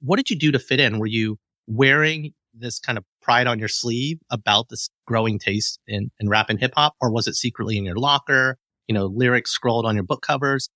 what 0.01 0.17
did 0.17 0.31
you 0.31 0.39
do 0.39 0.51
to 0.53 0.59
fit 0.59 0.81
in? 0.81 0.99
Were 0.99 1.07
you 1.07 1.39
wearing 1.67 2.33
this 2.55 2.79
kind 2.79 2.99
of 2.99 3.05
pride 3.23 3.47
on 3.47 3.59
your 3.59 3.69
sleeve 3.69 4.19
about 4.31 4.69
this 4.71 4.89
growing 5.07 5.39
taste 5.39 5.79
in, 5.87 6.11
in 6.19 6.29
rap 6.29 6.49
and 6.49 6.59
hip 6.59 6.73
hop? 6.75 6.95
Or 7.01 7.13
was 7.13 7.29
it 7.29 7.35
secretly 7.35 7.77
in 7.77 7.85
your 7.85 7.97
locker? 7.97 8.57
You 8.89 8.95
know, 8.95 9.07
lyrics 9.07 9.51
scrolled 9.51 9.87
on 9.87 9.95
your 9.95 10.05
book 10.05 10.23
covers? 10.23 10.69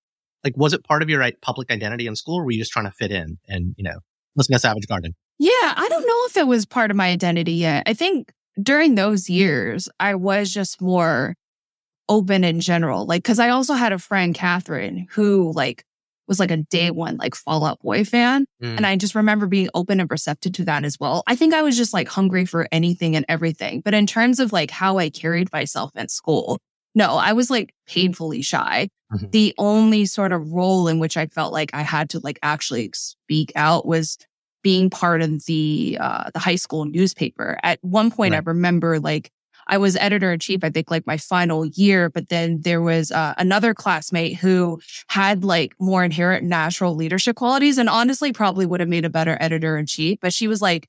Like, 0.43 0.55
was 0.55 0.73
it 0.73 0.83
part 0.83 1.01
of 1.01 1.09
your 1.09 1.19
like, 1.19 1.41
public 1.41 1.71
identity 1.71 2.05
in 2.07 2.15
school 2.15 2.35
or 2.35 2.45
were 2.45 2.51
you 2.51 2.59
just 2.59 2.71
trying 2.71 2.85
to 2.85 2.91
fit 2.91 3.11
in 3.11 3.39
and, 3.47 3.73
you 3.77 3.83
know, 3.83 3.97
listen 4.35 4.53
to 4.53 4.59
Savage 4.59 4.87
Garden? 4.87 5.15
Yeah, 5.39 5.49
I 5.75 5.87
don't 5.89 6.07
know 6.07 6.21
if 6.27 6.37
it 6.37 6.47
was 6.47 6.65
part 6.65 6.91
of 6.91 6.97
my 6.97 7.09
identity 7.09 7.53
yet. 7.53 7.83
I 7.87 7.93
think 7.93 8.31
during 8.61 8.95
those 8.95 9.29
years, 9.29 9.89
I 9.99 10.15
was 10.15 10.53
just 10.53 10.81
more 10.81 11.35
open 12.07 12.43
in 12.43 12.59
general. 12.59 13.05
Like, 13.05 13.23
cause 13.23 13.39
I 13.39 13.49
also 13.49 13.73
had 13.73 13.91
a 13.91 13.99
friend, 13.99 14.35
Catherine, 14.35 15.07
who 15.11 15.51
like 15.53 15.83
was 16.27 16.39
like 16.39 16.51
a 16.51 16.57
day 16.57 16.91
one, 16.91 17.17
like 17.17 17.35
Fall 17.35 17.65
Out 17.65 17.79
Boy 17.81 18.03
fan. 18.03 18.45
Mm. 18.61 18.77
And 18.77 18.85
I 18.85 18.95
just 18.95 19.15
remember 19.15 19.45
being 19.47 19.69
open 19.73 19.99
and 19.99 20.09
receptive 20.09 20.53
to 20.53 20.65
that 20.65 20.83
as 20.83 20.99
well. 20.99 21.23
I 21.27 21.35
think 21.35 21.53
I 21.53 21.61
was 21.61 21.77
just 21.77 21.93
like 21.93 22.07
hungry 22.07 22.45
for 22.45 22.67
anything 22.71 23.15
and 23.15 23.25
everything. 23.29 23.81
But 23.81 23.93
in 23.93 24.07
terms 24.07 24.39
of 24.39 24.51
like 24.51 24.71
how 24.71 24.97
I 24.97 25.09
carried 25.09 25.51
myself 25.51 25.91
at 25.95 26.11
school, 26.11 26.59
no, 26.95 27.17
I 27.17 27.33
was 27.33 27.49
like 27.49 27.73
painfully 27.87 28.41
shy. 28.41 28.89
Mhm. 29.13 29.31
The 29.31 29.53
only 29.57 30.05
sort 30.05 30.31
of 30.31 30.51
role 30.51 30.87
in 30.87 30.99
which 30.99 31.17
I 31.17 31.27
felt 31.27 31.53
like 31.53 31.69
I 31.73 31.81
had 31.83 32.09
to 32.11 32.19
like 32.19 32.39
actually 32.41 32.91
speak 32.93 33.51
out 33.55 33.85
was 33.85 34.17
being 34.65 34.89
part 34.89 35.21
of 35.21 35.45
the 35.45 35.95
uh 36.01 36.31
the 36.33 36.39
high 36.39 36.55
school 36.55 36.85
newspaper. 36.85 37.59
At 37.61 37.77
one 37.83 38.09
point 38.09 38.33
I 38.33 38.39
remember 38.39 38.99
like 38.99 39.31
I 39.67 39.77
was 39.77 39.95
editor 39.97 40.31
in 40.31 40.39
chief, 40.39 40.63
I 40.63 40.71
think 40.71 40.89
like 40.89 41.05
my 41.05 41.17
final 41.17 41.67
year, 41.67 42.09
but 42.09 42.29
then 42.29 42.61
there 42.61 42.81
was 42.81 43.11
uh, 43.11 43.35
another 43.37 43.75
classmate 43.75 44.37
who 44.37 44.79
had 45.07 45.43
like 45.43 45.73
more 45.79 46.03
inherent 46.03 46.45
natural 46.45 46.95
leadership 46.95 47.35
qualities 47.35 47.77
and 47.77 47.89
honestly 47.89 48.33
probably 48.33 48.65
would 48.65 48.79
have 48.79 48.89
made 48.89 49.05
a 49.05 49.09
better 49.09 49.37
editor 49.39 49.77
in 49.77 49.85
chief. 49.85 50.17
But 50.19 50.33
she 50.33 50.47
was 50.47 50.63
like 50.63 50.87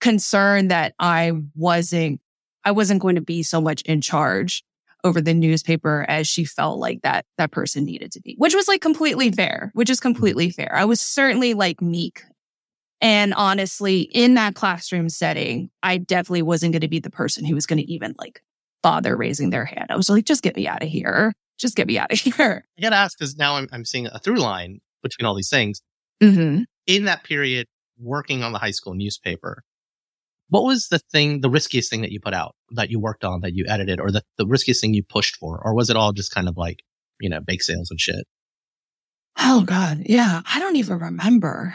concerned 0.00 0.70
that 0.70 0.94
I 0.98 1.32
wasn't, 1.54 2.20
I 2.64 2.72
wasn't 2.72 3.02
going 3.02 3.16
to 3.16 3.20
be 3.20 3.44
so 3.44 3.60
much 3.60 3.82
in 3.82 4.00
charge 4.00 4.64
over 5.04 5.20
the 5.20 5.34
newspaper 5.34 6.06
as 6.08 6.28
she 6.28 6.44
felt 6.44 6.78
like 6.78 7.02
that 7.02 7.24
that 7.38 7.50
person 7.50 7.84
needed 7.84 8.12
to 8.12 8.20
be, 8.20 8.34
which 8.38 8.54
was 8.54 8.68
like 8.68 8.80
completely 8.80 9.30
fair, 9.30 9.70
which 9.74 9.90
is 9.90 10.00
completely 10.00 10.50
fair. 10.50 10.72
I 10.74 10.84
was 10.84 11.00
certainly 11.00 11.54
like 11.54 11.80
meek. 11.82 12.22
And 13.02 13.34
honestly, 13.34 14.02
in 14.02 14.34
that 14.34 14.54
classroom 14.54 15.08
setting, 15.08 15.70
I 15.82 15.98
definitely 15.98 16.42
wasn't 16.42 16.72
going 16.72 16.82
to 16.82 16.88
be 16.88 17.00
the 17.00 17.10
person 17.10 17.44
who 17.44 17.56
was 17.56 17.66
going 17.66 17.80
to 17.80 17.92
even 17.92 18.14
like 18.16 18.42
bother 18.80 19.16
raising 19.16 19.50
their 19.50 19.64
hand. 19.64 19.86
I 19.90 19.96
was 19.96 20.08
like, 20.08 20.24
just 20.24 20.42
get 20.42 20.54
me 20.54 20.68
out 20.68 20.84
of 20.84 20.88
here. 20.88 21.34
Just 21.58 21.76
get 21.76 21.88
me 21.88 21.98
out 21.98 22.12
of 22.12 22.18
here. 22.20 22.64
I 22.78 22.82
gotta 22.82 22.96
ask 22.96 23.18
because 23.18 23.36
now 23.36 23.56
I'm, 23.56 23.68
I'm 23.72 23.84
seeing 23.84 24.06
a 24.06 24.18
through 24.20 24.38
line 24.38 24.80
between 25.02 25.26
all 25.26 25.34
these 25.34 25.50
things. 25.50 25.82
Mm-hmm. 26.22 26.62
In 26.86 27.04
that 27.04 27.24
period, 27.24 27.66
working 27.98 28.42
on 28.42 28.52
the 28.52 28.58
high 28.58 28.70
school 28.70 28.94
newspaper, 28.94 29.64
what 30.48 30.64
was 30.64 30.88
the 30.88 31.00
thing, 31.10 31.40
the 31.40 31.50
riskiest 31.50 31.90
thing 31.90 32.02
that 32.02 32.12
you 32.12 32.20
put 32.20 32.34
out 32.34 32.54
that 32.70 32.90
you 32.90 33.00
worked 33.00 33.24
on, 33.24 33.40
that 33.40 33.54
you 33.54 33.64
edited, 33.68 34.00
or 34.00 34.10
the, 34.10 34.22
the 34.38 34.46
riskiest 34.46 34.80
thing 34.80 34.94
you 34.94 35.02
pushed 35.02 35.36
for? 35.36 35.60
Or 35.64 35.74
was 35.74 35.90
it 35.90 35.96
all 35.96 36.12
just 36.12 36.32
kind 36.32 36.48
of 36.48 36.56
like, 36.56 36.82
you 37.20 37.28
know, 37.28 37.40
bake 37.40 37.62
sales 37.62 37.90
and 37.90 38.00
shit? 38.00 38.26
Oh 39.38 39.62
God. 39.62 40.02
Yeah. 40.04 40.42
I 40.44 40.60
don't 40.60 40.76
even 40.76 40.98
remember. 40.98 41.74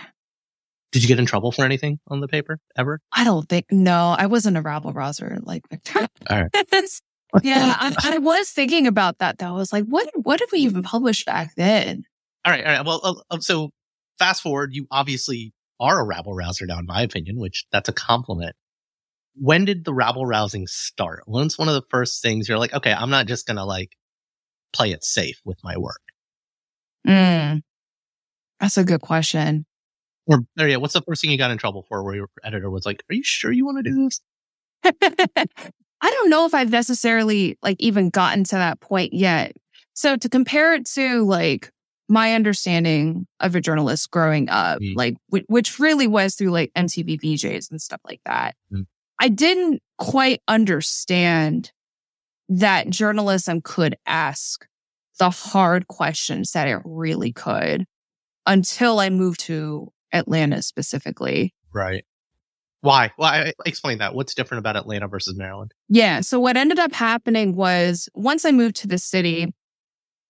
Did 0.91 1.04
you 1.04 1.08
get 1.08 1.19
in 1.19 1.26
trouble 1.26 1.52
for 1.52 1.65
anything 1.65 2.00
on 2.08 2.21
the 2.21 2.28
paper 2.28 2.60
ever? 2.78 3.02
I 3.12 3.23
don't 3.23 3.47
think, 3.47 3.65
no, 3.71 4.15
I 4.17 4.28
wasn't 4.28 4.58
a 4.58 4.62
rabble 4.62 4.93
rouser 4.93 5.38
like 5.41 5.67
Victor. 5.69 6.08
All 6.30 6.41
right. 6.41 6.50
yeah. 7.43 7.76
I, 7.78 7.95
I 8.04 8.17
was 8.19 8.50
thinking 8.50 8.88
about 8.88 9.19
that 9.19 9.38
though. 9.38 9.47
I 9.47 9.52
was 9.52 9.73
like, 9.73 9.86
what, 9.86 10.10
what 10.15 10.39
did 10.39 10.50
we 10.52 10.60
even 10.60 10.84
publish 10.84 11.26
back 11.26 11.56
then? 11.56 12.04
All 12.45 12.52
right. 12.52 12.65
All 12.65 12.71
right. 12.71 12.86
Well, 12.86 13.02
uh, 13.04 13.36
uh, 13.36 13.39
so 13.39 13.71
fast 14.17 14.41
forward, 14.41 14.73
you 14.73 14.88
obviously 14.89 15.54
are 15.80 16.00
a 16.00 16.06
rabble 16.06 16.34
rouser 16.34 16.65
now, 16.65 16.80
in 16.80 16.86
my 16.86 17.02
opinion, 17.02 17.38
which 17.38 17.65
that's 17.71 17.89
a 17.89 17.93
compliment. 17.93 18.56
When 19.36 19.65
did 19.65 19.86
the 19.86 19.93
rabble 19.93 20.26
rousing 20.26 20.67
start? 20.67 21.23
When's 21.26 21.58
one 21.58 21.67
of 21.67 21.76
the 21.76 21.86
first 21.89 22.21
things 22.21 22.47
you're 22.47 22.58
like, 22.58 22.73
okay, 22.73 22.93
I'm 22.93 23.10
not 23.10 23.28
just 23.28 23.45
going 23.45 23.58
to 23.58 23.65
like 23.65 23.95
play 24.73 24.91
it 24.91 25.04
safe 25.04 25.39
with 25.45 25.60
my 25.63 25.78
work? 25.78 26.02
Mm, 27.08 27.62
that's 28.60 28.78
a 28.78 28.84
good 28.84 29.02
question. 29.02 29.65
Or, 30.28 30.40
or 30.60 30.68
yeah, 30.68 30.76
what's 30.78 30.94
the 30.94 31.02
first 31.02 31.22
thing 31.22 31.32
you 31.32 31.38
got 31.38 31.52
in 31.52 31.58
trouble 31.58 31.86
for 31.88 32.04
where 32.04 32.16
your 32.16 32.28
editor 32.44 32.70
was 32.70 32.86
like, 32.86 33.04
are 33.10 33.16
you 33.16 33.24
sure 33.24 33.52
you 33.52 33.66
want 33.66 33.84
to 33.84 33.90
do 33.90 34.04
this? 34.04 34.22
I 36.02 36.12
don't 36.12 36.30
know 36.30 36.46
if 36.46 36.54
I've 36.54 36.70
necessarily 36.70 37.58
like 37.63 37.78
even 37.80 38.10
gotten 38.10 38.44
to 38.46 38.56
that 38.56 38.80
point 38.82 39.13
yet. 39.13 39.54
So 39.94 40.16
to 40.16 40.30
compare 40.30 40.74
it 40.76 40.86
to 40.94 41.24
like 41.24 41.72
my 42.10 42.34
understanding 42.34 43.26
of 43.40 43.56
a 43.56 43.62
journalist 43.62 44.12
growing 44.12 44.48
up, 44.50 44.80
Mm. 44.80 44.94
like 44.96 45.16
whi- 45.30 45.44
which 45.48 45.80
really 45.80 46.08
was 46.08 46.36
through 46.36 46.52
like 46.52 46.72
MTV 46.76 47.20
VJs 47.20 47.72
and 47.72 47.82
stuff 47.82 48.00
like 48.06 48.22
that. 48.26 48.56
Mm. 48.72 48.86
I 49.20 49.30
didn't 49.30 49.82
quite 49.98 50.42
understand 50.48 51.72
that 52.50 52.90
journalism 52.90 53.60
could 53.62 53.96
ask 54.06 54.66
the 55.20 55.30
hard 55.32 55.88
questions 55.88 56.52
that 56.52 56.68
it 56.68 56.80
really 56.86 57.34
could 57.34 57.86
until 58.46 59.00
I 59.00 59.10
moved 59.10 59.40
to 59.42 59.92
Atlanta 60.13 60.62
specifically. 60.62 61.54
Right. 61.74 62.06
Why? 62.82 63.12
Why? 63.17 63.54
Explain 63.65 63.98
that. 63.98 64.13
What's 64.13 64.34
different 64.34 64.60
about 64.60 64.78
Atlanta 64.78 65.08
versus 65.08 65.36
Maryland? 65.36 65.74
Yeah. 65.89 66.22
So 66.22 66.39
what 66.39 66.58
ended 66.58 66.80
up 66.80 66.93
happening 66.93 67.56
was 67.56 68.08
once 68.13 68.46
I 68.46 68.52
moved 68.52 68.76
to 68.78 68.88
the 68.88 68.98
city, 68.98 69.54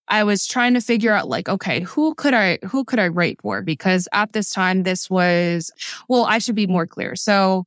I 0.07 0.23
was 0.23 0.47
trying 0.47 0.73
to 0.73 0.81
figure 0.81 1.11
out 1.11 1.27
like, 1.27 1.49
okay, 1.49 1.81
who 1.81 2.15
could 2.15 2.33
I 2.33 2.59
who 2.65 2.85
could 2.85 2.99
I 2.99 3.09
write 3.09 3.41
for? 3.41 3.61
Because 3.61 4.07
at 4.13 4.33
this 4.33 4.51
time 4.51 4.83
this 4.83 5.09
was 5.09 5.71
well, 6.07 6.25
I 6.25 6.37
should 6.39 6.55
be 6.55 6.67
more 6.67 6.87
clear. 6.87 7.15
So 7.15 7.65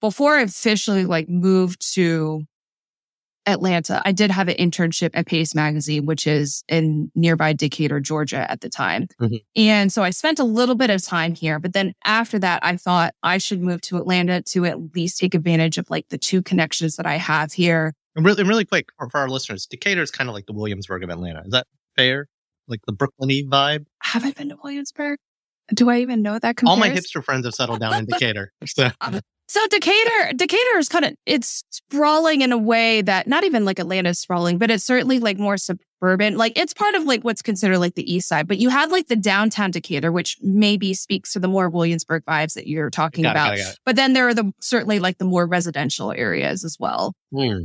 before 0.00 0.36
I 0.36 0.42
officially 0.42 1.04
like 1.04 1.28
moved 1.28 1.94
to 1.94 2.44
Atlanta, 3.46 4.00
I 4.04 4.12
did 4.12 4.30
have 4.30 4.48
an 4.48 4.56
internship 4.56 5.10
at 5.14 5.26
Paste 5.26 5.54
Magazine, 5.54 6.06
which 6.06 6.26
is 6.26 6.64
in 6.68 7.10
nearby 7.14 7.52
Decatur, 7.52 8.00
Georgia 8.00 8.50
at 8.50 8.60
the 8.60 8.68
time. 8.68 9.06
Mhm. 9.20 9.38
And 9.56 9.92
so 9.92 10.02
I 10.02 10.10
spent 10.10 10.38
a 10.38 10.44
little 10.44 10.74
bit 10.74 10.90
of 10.90 11.02
time 11.02 11.34
here, 11.34 11.58
but 11.58 11.72
then 11.72 11.92
after 12.04 12.38
that, 12.38 12.64
I 12.64 12.76
thought 12.76 13.14
I 13.22 13.38
should 13.38 13.60
move 13.60 13.80
to 13.82 13.96
Atlanta 13.98 14.42
to 14.52 14.64
at 14.64 14.94
least 14.94 15.18
take 15.18 15.34
advantage 15.34 15.78
of 15.78 15.90
like 15.90 16.08
the 16.08 16.18
two 16.18 16.42
connections 16.42 16.96
that 16.96 17.06
I 17.06 17.16
have 17.16 17.52
here. 17.52 17.92
And 18.16 18.24
really, 18.24 18.40
and 18.40 18.48
really 18.48 18.64
quick 18.64 18.88
for, 18.98 19.10
for 19.10 19.18
our 19.18 19.28
listeners, 19.28 19.66
Decatur 19.66 20.02
is 20.02 20.10
kind 20.10 20.30
of 20.30 20.34
like 20.34 20.46
the 20.46 20.52
Williamsburg 20.52 21.02
of 21.02 21.10
Atlanta. 21.10 21.42
Is 21.44 21.50
that 21.52 21.66
fair? 21.96 22.28
Like 22.66 22.80
the 22.86 22.92
Brooklyn-y 22.92 23.42
vibe? 23.46 23.84
Have 24.02 24.24
I 24.24 24.30
been 24.32 24.48
to 24.50 24.56
Williamsburg? 24.62 25.18
Do 25.72 25.90
I 25.90 26.00
even 26.00 26.22
know 26.22 26.38
that? 26.38 26.56
All 26.66 26.76
my 26.76 26.90
hipster 26.90 27.24
friends 27.24 27.46
have 27.46 27.54
settled 27.54 27.80
down 27.80 27.94
in 27.94 28.04
Decatur. 28.10 28.52
So, 28.66 28.90
So 29.46 29.60
Decatur, 29.68 30.32
Decatur 30.34 30.78
is 30.78 30.88
kind 30.88 31.04
of 31.04 31.14
it's 31.26 31.64
sprawling 31.70 32.40
in 32.40 32.50
a 32.50 32.58
way 32.58 33.02
that 33.02 33.26
not 33.26 33.44
even 33.44 33.64
like 33.64 33.78
Atlanta's 33.78 34.18
sprawling, 34.18 34.58
but 34.58 34.70
it's 34.70 34.84
certainly 34.84 35.18
like 35.18 35.38
more 35.38 35.56
suburban. 35.58 36.36
Like 36.38 36.58
it's 36.58 36.72
part 36.72 36.94
of 36.94 37.04
like 37.04 37.22
what's 37.24 37.42
considered 37.42 37.78
like 37.78 37.94
the 37.94 38.10
east 38.10 38.26
side. 38.26 38.48
But 38.48 38.58
you 38.58 38.70
have 38.70 38.90
like 38.90 39.08
the 39.08 39.16
downtown 39.16 39.70
Decatur, 39.70 40.10
which 40.10 40.38
maybe 40.40 40.94
speaks 40.94 41.32
to 41.34 41.40
the 41.40 41.48
more 41.48 41.68
Williamsburg 41.68 42.24
vibes 42.24 42.54
that 42.54 42.66
you're 42.66 42.88
talking 42.90 43.22
Got 43.24 43.30
it, 43.30 43.32
about. 43.32 43.46
got 43.48 43.58
it, 43.58 43.62
got 43.62 43.72
it. 43.72 43.78
But 43.84 43.96
then 43.96 44.12
there 44.14 44.26
are 44.28 44.34
the 44.34 44.50
certainly 44.60 44.98
like 44.98 45.18
the 45.18 45.24
more 45.26 45.46
residential 45.46 46.10
areas 46.12 46.64
as 46.64 46.76
well. 46.80 47.14
Hmm. 47.30 47.64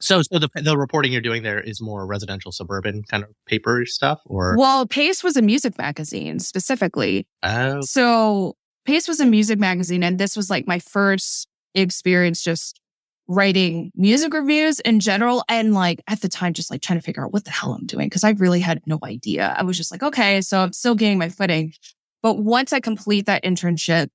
So, 0.00 0.22
so 0.22 0.38
the 0.38 0.48
the 0.54 0.78
reporting 0.78 1.10
you're 1.12 1.20
doing 1.20 1.42
there 1.42 1.60
is 1.60 1.80
more 1.82 2.06
residential, 2.06 2.52
suburban 2.52 3.02
kind 3.02 3.24
of 3.24 3.30
paper 3.46 3.84
stuff, 3.84 4.20
or 4.26 4.56
Well, 4.56 4.86
Paste 4.86 5.24
was 5.24 5.36
a 5.36 5.42
music 5.42 5.76
magazine 5.76 6.38
specifically. 6.38 7.26
oh, 7.42 7.80
So 7.82 8.54
Paste 8.88 9.06
was 9.06 9.20
a 9.20 9.26
music 9.26 9.58
magazine, 9.58 10.02
and 10.02 10.18
this 10.18 10.34
was 10.34 10.48
like 10.48 10.66
my 10.66 10.78
first 10.78 11.46
experience 11.74 12.42
just 12.42 12.80
writing 13.26 13.92
music 13.94 14.32
reviews 14.32 14.80
in 14.80 14.98
general. 14.98 15.44
And 15.46 15.74
like 15.74 16.00
at 16.08 16.22
the 16.22 16.28
time, 16.30 16.54
just 16.54 16.70
like 16.70 16.80
trying 16.80 16.98
to 16.98 17.04
figure 17.04 17.22
out 17.22 17.30
what 17.30 17.44
the 17.44 17.50
hell 17.50 17.74
I'm 17.74 17.84
doing 17.84 18.06
because 18.06 18.24
I 18.24 18.30
really 18.30 18.60
had 18.60 18.80
no 18.86 18.98
idea. 19.04 19.54
I 19.58 19.62
was 19.62 19.76
just 19.76 19.90
like, 19.90 20.02
okay, 20.02 20.40
so 20.40 20.60
I'm 20.60 20.72
still 20.72 20.94
getting 20.94 21.18
my 21.18 21.28
footing. 21.28 21.74
But 22.22 22.38
once 22.38 22.72
I 22.72 22.80
complete 22.80 23.26
that 23.26 23.44
internship 23.44 24.08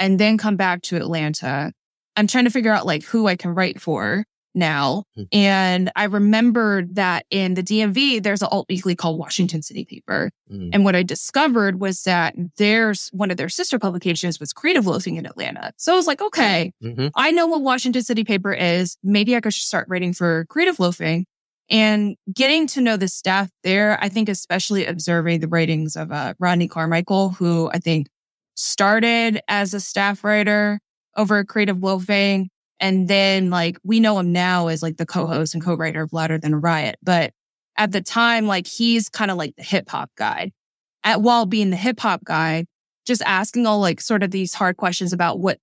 and 0.00 0.18
then 0.18 0.36
come 0.36 0.56
back 0.56 0.82
to 0.82 0.96
Atlanta, 0.96 1.72
I'm 2.16 2.26
trying 2.26 2.46
to 2.46 2.50
figure 2.50 2.72
out 2.72 2.86
like 2.86 3.04
who 3.04 3.28
I 3.28 3.36
can 3.36 3.54
write 3.54 3.80
for 3.80 4.24
now. 4.54 5.04
Hmm. 5.14 5.22
And 5.32 5.90
I 5.96 6.04
remembered 6.04 6.94
that 6.96 7.26
in 7.30 7.54
the 7.54 7.62
DMV, 7.62 8.22
there's 8.22 8.42
an 8.42 8.48
alt 8.50 8.66
weekly 8.68 8.94
called 8.96 9.18
Washington 9.18 9.62
City 9.62 9.84
Paper. 9.84 10.30
Hmm. 10.50 10.70
And 10.72 10.84
what 10.84 10.96
I 10.96 11.02
discovered 11.02 11.80
was 11.80 12.02
that 12.02 12.34
there's 12.56 13.08
one 13.12 13.30
of 13.30 13.36
their 13.36 13.48
sister 13.48 13.78
publications 13.78 14.40
was 14.40 14.52
Creative 14.52 14.86
Loafing 14.86 15.16
in 15.16 15.26
Atlanta. 15.26 15.72
So 15.76 15.92
I 15.92 15.96
was 15.96 16.06
like, 16.06 16.20
okay, 16.20 16.72
Mhm. 16.82 17.10
I 17.14 17.30
know 17.30 17.46
what 17.46 17.62
Washington 17.62 18.02
City 18.02 18.24
Paper 18.24 18.52
is. 18.52 18.96
Maybe 19.02 19.36
I 19.36 19.40
could 19.40 19.52
start 19.54 19.86
writing 19.88 20.12
for 20.12 20.46
Creative 20.48 20.78
Loafing. 20.78 21.26
And 21.70 22.16
getting 22.32 22.66
to 22.68 22.80
know 22.80 22.96
the 22.96 23.08
staff 23.08 23.50
there, 23.62 23.98
I 24.02 24.08
think 24.08 24.30
especially 24.30 24.86
observing 24.86 25.40
the 25.40 25.48
writings 25.48 25.96
of 25.96 26.10
uh, 26.10 26.32
Rodney 26.38 26.66
Carmichael, 26.66 27.28
who 27.30 27.68
I 27.74 27.78
think 27.78 28.08
started 28.54 29.40
as 29.48 29.74
a 29.74 29.80
staff 29.80 30.24
writer 30.24 30.80
over 31.16 31.38
at 31.38 31.48
Creative 31.48 31.80
Loafing. 31.82 32.48
And 32.80 33.08
then 33.08 33.50
like 33.50 33.78
we 33.82 34.00
know 34.00 34.18
him 34.18 34.32
now 34.32 34.68
as 34.68 34.82
like 34.82 34.96
the 34.96 35.06
co-host 35.06 35.54
and 35.54 35.62
co-writer 35.62 36.02
of 36.02 36.12
Louder 36.12 36.38
Than 36.38 36.54
a 36.54 36.58
Riot. 36.58 36.96
But 37.02 37.32
at 37.76 37.92
the 37.92 38.00
time, 38.00 38.46
like 38.46 38.66
he's 38.66 39.08
kind 39.08 39.30
of 39.30 39.36
like 39.36 39.54
the 39.56 39.62
hip 39.62 39.88
hop 39.88 40.10
guy. 40.16 40.52
At 41.04 41.22
while 41.22 41.46
being 41.46 41.70
the 41.70 41.76
hip 41.76 42.00
hop 42.00 42.24
guy, 42.24 42.66
just 43.06 43.22
asking 43.22 43.66
all 43.66 43.80
like 43.80 44.00
sort 44.00 44.22
of 44.22 44.30
these 44.30 44.54
hard 44.54 44.76
questions 44.76 45.12
about 45.12 45.38
what 45.38 45.58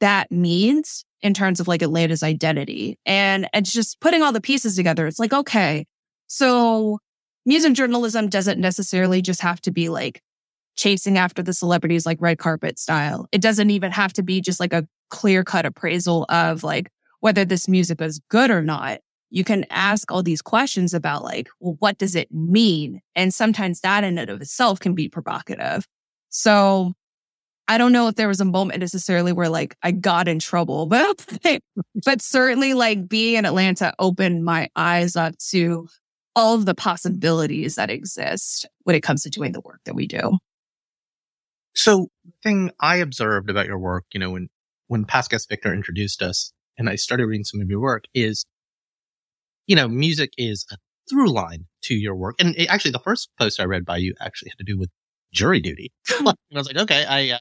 that 0.00 0.30
means 0.30 1.04
in 1.22 1.34
terms 1.34 1.58
of 1.58 1.68
like 1.68 1.82
Atlanta's 1.82 2.22
identity. 2.22 2.98
And 3.06 3.48
it's 3.52 3.72
just 3.72 4.00
putting 4.00 4.22
all 4.22 4.32
the 4.32 4.40
pieces 4.40 4.76
together. 4.76 5.06
It's 5.06 5.18
like, 5.18 5.32
okay, 5.32 5.86
so 6.26 6.98
music 7.44 7.72
journalism 7.72 8.28
doesn't 8.28 8.60
necessarily 8.60 9.22
just 9.22 9.40
have 9.40 9.60
to 9.62 9.70
be 9.70 9.88
like 9.88 10.20
chasing 10.76 11.18
after 11.18 11.42
the 11.42 11.52
celebrities 11.52 12.06
like 12.06 12.18
red 12.20 12.38
carpet 12.38 12.78
style. 12.78 13.28
It 13.32 13.40
doesn't 13.40 13.70
even 13.70 13.92
have 13.92 14.12
to 14.14 14.22
be 14.22 14.40
just 14.40 14.60
like 14.60 14.72
a 14.72 14.86
clear 15.10 15.44
cut 15.44 15.66
appraisal 15.66 16.26
of 16.28 16.62
like 16.62 16.90
whether 17.20 17.44
this 17.44 17.68
music 17.68 18.00
is 18.00 18.20
good 18.28 18.50
or 18.50 18.62
not. 18.62 19.00
you 19.30 19.42
can 19.42 19.66
ask 19.70 20.12
all 20.12 20.22
these 20.22 20.40
questions 20.40 20.94
about 20.94 21.24
like, 21.24 21.48
well, 21.58 21.76
what 21.80 21.98
does 21.98 22.14
it 22.14 22.30
mean? 22.30 23.00
And 23.16 23.34
sometimes 23.34 23.80
that 23.80 24.04
in 24.04 24.18
and 24.18 24.30
of 24.30 24.40
itself 24.40 24.78
can 24.78 24.94
be 24.94 25.08
provocative. 25.08 25.84
So 26.28 26.92
I 27.68 27.78
don't 27.78 27.92
know 27.92 28.06
if 28.06 28.14
there 28.14 28.28
was 28.28 28.40
a 28.40 28.44
moment 28.44 28.80
necessarily 28.80 29.32
where 29.32 29.48
like 29.48 29.76
I 29.82 29.90
got 29.90 30.28
in 30.28 30.38
trouble, 30.38 30.86
but 30.86 31.24
but 32.04 32.22
certainly 32.22 32.74
like 32.74 33.08
being 33.08 33.36
in 33.36 33.44
Atlanta 33.46 33.92
opened 33.98 34.44
my 34.44 34.68
eyes 34.76 35.16
up 35.16 35.36
to 35.50 35.88
all 36.36 36.54
of 36.54 36.66
the 36.66 36.74
possibilities 36.74 37.76
that 37.76 37.90
exist 37.90 38.66
when 38.84 38.94
it 38.94 39.02
comes 39.02 39.22
to 39.22 39.30
doing 39.30 39.52
the 39.52 39.60
work 39.60 39.80
that 39.86 39.94
we 39.94 40.06
do. 40.06 40.38
So 41.76 42.08
the 42.24 42.32
thing 42.42 42.70
I 42.80 42.96
observed 42.96 43.50
about 43.50 43.66
your 43.66 43.78
work, 43.78 44.06
you 44.12 44.18
know, 44.18 44.30
when 44.30 44.48
when 44.88 45.04
guest 45.04 45.48
Victor 45.48 45.72
introduced 45.72 46.22
us 46.22 46.52
and 46.78 46.88
I 46.88 46.96
started 46.96 47.26
reading 47.26 47.44
some 47.44 47.60
of 47.60 47.68
your 47.68 47.80
work 47.80 48.04
is, 48.14 48.44
you 49.66 49.76
know, 49.76 49.86
music 49.86 50.32
is 50.38 50.66
a 50.72 50.76
through 51.08 51.30
line 51.30 51.66
to 51.82 51.94
your 51.94 52.16
work. 52.16 52.36
And 52.38 52.56
it, 52.56 52.66
actually 52.66 52.92
the 52.92 52.98
first 53.00 53.30
post 53.38 53.60
I 53.60 53.64
read 53.64 53.84
by 53.84 53.98
you 53.98 54.14
actually 54.20 54.50
had 54.50 54.58
to 54.58 54.64
do 54.64 54.78
with 54.78 54.90
jury 55.32 55.60
duty. 55.60 55.92
and 56.18 56.28
I 56.28 56.34
was 56.54 56.66
like, 56.66 56.78
okay, 56.78 57.04
I, 57.04 57.36
uh, 57.36 57.38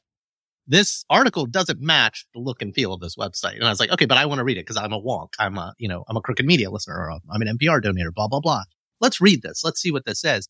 this 0.68 1.06
article 1.10 1.46
doesn't 1.46 1.80
match 1.80 2.26
the 2.34 2.40
look 2.40 2.62
and 2.62 2.74
feel 2.74 2.94
of 2.94 3.00
this 3.00 3.16
website. 3.16 3.56
And 3.56 3.64
I 3.64 3.70
was 3.70 3.80
like, 3.80 3.92
okay, 3.92 4.06
but 4.06 4.18
I 4.18 4.26
want 4.26 4.40
to 4.40 4.44
read 4.44 4.58
it 4.58 4.66
because 4.66 4.78
I'm 4.78 4.94
a 4.94 5.02
wonk. 5.02 5.30
I'm 5.40 5.58
a, 5.58 5.74
you 5.78 5.88
know, 5.88 6.04
I'm 6.10 6.18
a 6.18 6.22
crooked 6.22 6.46
media 6.46 6.72
listener 6.72 6.96
or 6.96 7.12
I'm 7.12 7.42
an 7.42 7.58
NPR 7.58 7.82
donator, 7.82 8.14
blah, 8.14 8.28
blah, 8.28 8.40
blah. 8.40 8.64
Let's 9.00 9.22
read 9.22 9.42
this. 9.44 9.64
Let's 9.64 9.80
see 9.80 9.92
what 9.92 10.06
this 10.06 10.22
says. 10.22 10.48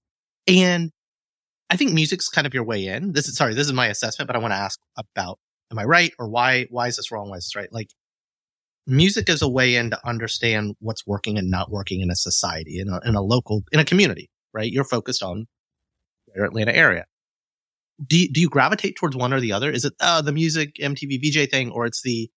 And 0.48 0.91
I 1.69 1.78
think 1.78 1.93
music's 1.93 2.30
kind 2.30 2.45
of 2.45 2.54
your 2.54 2.63
way 2.63 2.88
in. 2.88 3.13
This 3.13 3.28
is, 3.28 3.36
sorry, 3.36 3.54
this 3.54 3.67
is 3.67 3.73
my 3.73 3.88
assessment, 3.88 4.28
but 4.28 4.36
I 4.36 4.39
want 4.39 4.51
to 4.51 4.58
ask 4.58 4.80
about, 4.97 5.39
am 5.71 5.80
I 5.80 5.84
right? 5.84 6.12
Or 6.19 6.30
why, 6.30 6.67
why 6.69 6.88
is 6.88 6.97
this 6.97 7.12
wrong? 7.12 7.30
Why 7.30 7.38
is 7.38 7.45
this 7.45 7.56
right? 7.56 7.71
Like 7.71 7.89
music 8.86 9.30
is 9.30 9.41
a 9.41 9.49
way 9.49 9.75
in 9.75 9.89
to 9.89 10.08
understand 10.08 10.75
what's 10.80 11.08
working 11.08 11.38
and 11.38 11.49
not 11.49 11.71
working 11.71 12.01
in 12.01 12.12
a 12.12 12.15
society, 12.15 12.80
in 12.80 12.89
a, 12.89 12.99
in 13.08 13.15
a 13.15 13.21
local, 13.21 13.63
in 13.71 13.80
a 13.80 13.86
community, 13.86 14.30
right? 14.54 14.71
You're 14.71 14.84
focused 14.84 15.23
on 15.23 15.47
the 16.28 16.43
Atlanta 16.43 16.75
area 16.75 17.06
do 18.06 18.17
you, 18.17 18.32
do 18.32 18.41
you 18.41 18.49
gravitate 18.49 18.95
towards 18.95 19.15
one 19.15 19.34
or 19.34 19.39
the 19.39 19.54
other? 19.54 19.71
Is 19.71 19.86
it 19.86 19.93
uh, 19.99 20.21
the 20.21 20.32
music 20.32 20.75
MTV 20.75 21.19
VJ 21.21 21.49
thing, 21.49 21.71
or 21.71 21.86
it's 21.86 22.01
the 22.01 22.30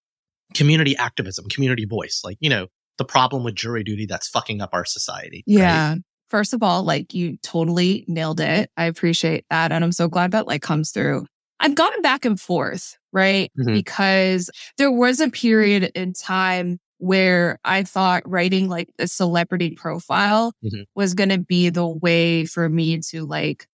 community 0.55 0.97
activism, 0.97 1.49
community 1.49 1.85
voice? 1.85 2.23
Like 2.25 2.37
you 2.41 2.51
know, 2.51 2.69
the 2.99 3.05
problem 3.05 3.45
with 3.45 3.55
jury 3.55 3.83
duty 3.83 4.07
that's 4.07 4.29
fucking 4.29 4.61
up 4.61 4.71
our 4.73 4.85
society. 4.85 5.43
Yeah. 5.47 5.91
Right? 5.91 5.99
First 6.31 6.53
of 6.53 6.63
all, 6.63 6.83
like 6.83 7.15
you 7.15 7.39
totally 7.43 8.05
nailed 8.07 8.41
it. 8.41 8.71
I 8.77 8.85
appreciate 8.85 9.45
that, 9.51 9.73
and 9.73 9.85
I'm 9.85 9.93
so 9.93 10.09
glad 10.09 10.33
that 10.33 10.47
like 10.47 10.63
comes 10.63 10.91
through. 10.91 11.27
I've 11.61 11.75
gone 11.75 12.03
back 12.03 12.25
and 12.25 12.41
forth, 12.41 12.97
right? 13.13 13.51
Mm-hmm. 13.59 13.75
Because 13.75 14.51
there 14.77 14.93
was 14.93 15.21
a 15.21 15.29
period 15.31 15.91
in 15.95 16.13
time 16.13 16.79
where 16.99 17.59
I 17.65 17.85
thought 17.85 18.29
writing 18.29 18.69
like 18.69 18.91
a 18.99 19.07
celebrity 19.07 19.71
profile 19.71 20.53
mm-hmm. 20.65 20.83
was 20.95 21.15
going 21.15 21.31
to 21.31 21.39
be 21.39 21.71
the 21.71 21.87
way 21.87 22.45
for 22.45 22.69
me 22.69 22.99
to 23.11 23.25
like 23.25 23.67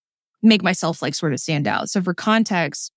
make 0.42 0.62
myself 0.62 1.02
like 1.02 1.14
sort 1.14 1.32
of 1.32 1.40
stand 1.40 1.66
out. 1.66 1.88
So 1.88 2.02
for 2.02 2.14
context, 2.14 2.92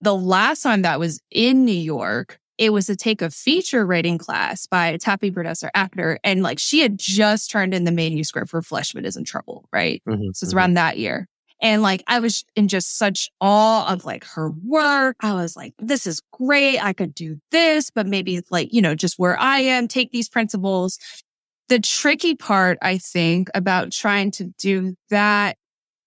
the 0.00 0.14
last 0.14 0.62
time 0.62 0.82
that 0.82 1.00
was 1.00 1.20
in 1.30 1.64
New 1.64 1.72
York, 1.72 2.38
it 2.58 2.72
was 2.72 2.86
to 2.86 2.96
take 2.96 3.22
a 3.22 3.30
feature 3.30 3.84
writing 3.84 4.18
class 4.18 4.66
by 4.66 4.96
Taffy 4.96 5.30
Burdette's 5.30 5.64
actor. 5.74 6.18
And 6.22 6.42
like 6.42 6.58
she 6.58 6.80
had 6.80 6.98
just 6.98 7.50
turned 7.50 7.74
in 7.74 7.84
the 7.84 7.92
manuscript 7.92 8.50
for 8.50 8.62
Fleishman 8.62 9.04
is 9.04 9.16
in 9.16 9.24
Trouble, 9.24 9.68
right? 9.72 10.02
Mm-hmm, 10.08 10.22
so 10.22 10.28
it's 10.28 10.44
mm-hmm. 10.44 10.58
around 10.58 10.74
that 10.74 10.98
year. 10.98 11.26
And 11.60 11.82
like 11.82 12.02
I 12.06 12.20
was 12.20 12.44
in 12.56 12.68
just 12.68 12.98
such 12.98 13.30
awe 13.40 13.90
of 13.90 14.04
like 14.04 14.24
her 14.24 14.50
work. 14.50 15.16
I 15.20 15.32
was 15.34 15.56
like, 15.56 15.72
this 15.78 16.06
is 16.06 16.20
great. 16.32 16.78
I 16.78 16.92
could 16.92 17.14
do 17.14 17.38
this, 17.50 17.90
but 17.90 18.06
maybe 18.06 18.36
it's 18.36 18.50
like, 18.50 18.72
you 18.72 18.82
know, 18.82 18.94
just 18.94 19.18
where 19.18 19.38
I 19.38 19.60
am, 19.60 19.88
take 19.88 20.12
these 20.12 20.28
principles. 20.28 20.98
The 21.68 21.80
tricky 21.80 22.34
part, 22.34 22.78
I 22.82 22.98
think, 22.98 23.48
about 23.54 23.92
trying 23.92 24.30
to 24.32 24.52
do 24.58 24.94
that 25.10 25.56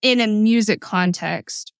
in 0.01 0.21
a 0.21 0.27
music 0.27 0.79
context 0.79 1.73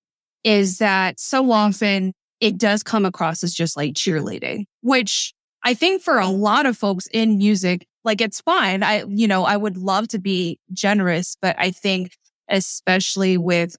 is 0.43 0.80
that 0.80 1.19
so 1.19 1.51
often 1.51 2.13
it 2.39 2.58
does 2.58 2.84
come 2.84 3.06
across 3.06 3.43
as 3.43 3.54
just 3.54 3.78
like 3.78 3.93
cheerleading, 3.93 4.65
which 4.82 5.34
I 5.63 5.73
think 5.73 6.02
for 6.02 6.19
a 6.19 6.28
lot 6.28 6.65
of 6.65 6.78
folks 6.78 7.08
in 7.08 7.38
music, 7.38 7.88
like 8.04 8.21
it's 8.21 8.41
fine. 8.41 8.84
I, 8.84 9.04
you 9.08 9.28
know, 9.28 9.43
I 9.43 9.58
would 9.58 9.78
love 9.78 10.08
to 10.10 10.19
be 10.19 10.60
generous, 10.71 11.36
but 11.41 11.56
I 11.60 11.71
think 11.71 12.15
especially 12.50 13.38
with 13.38 13.76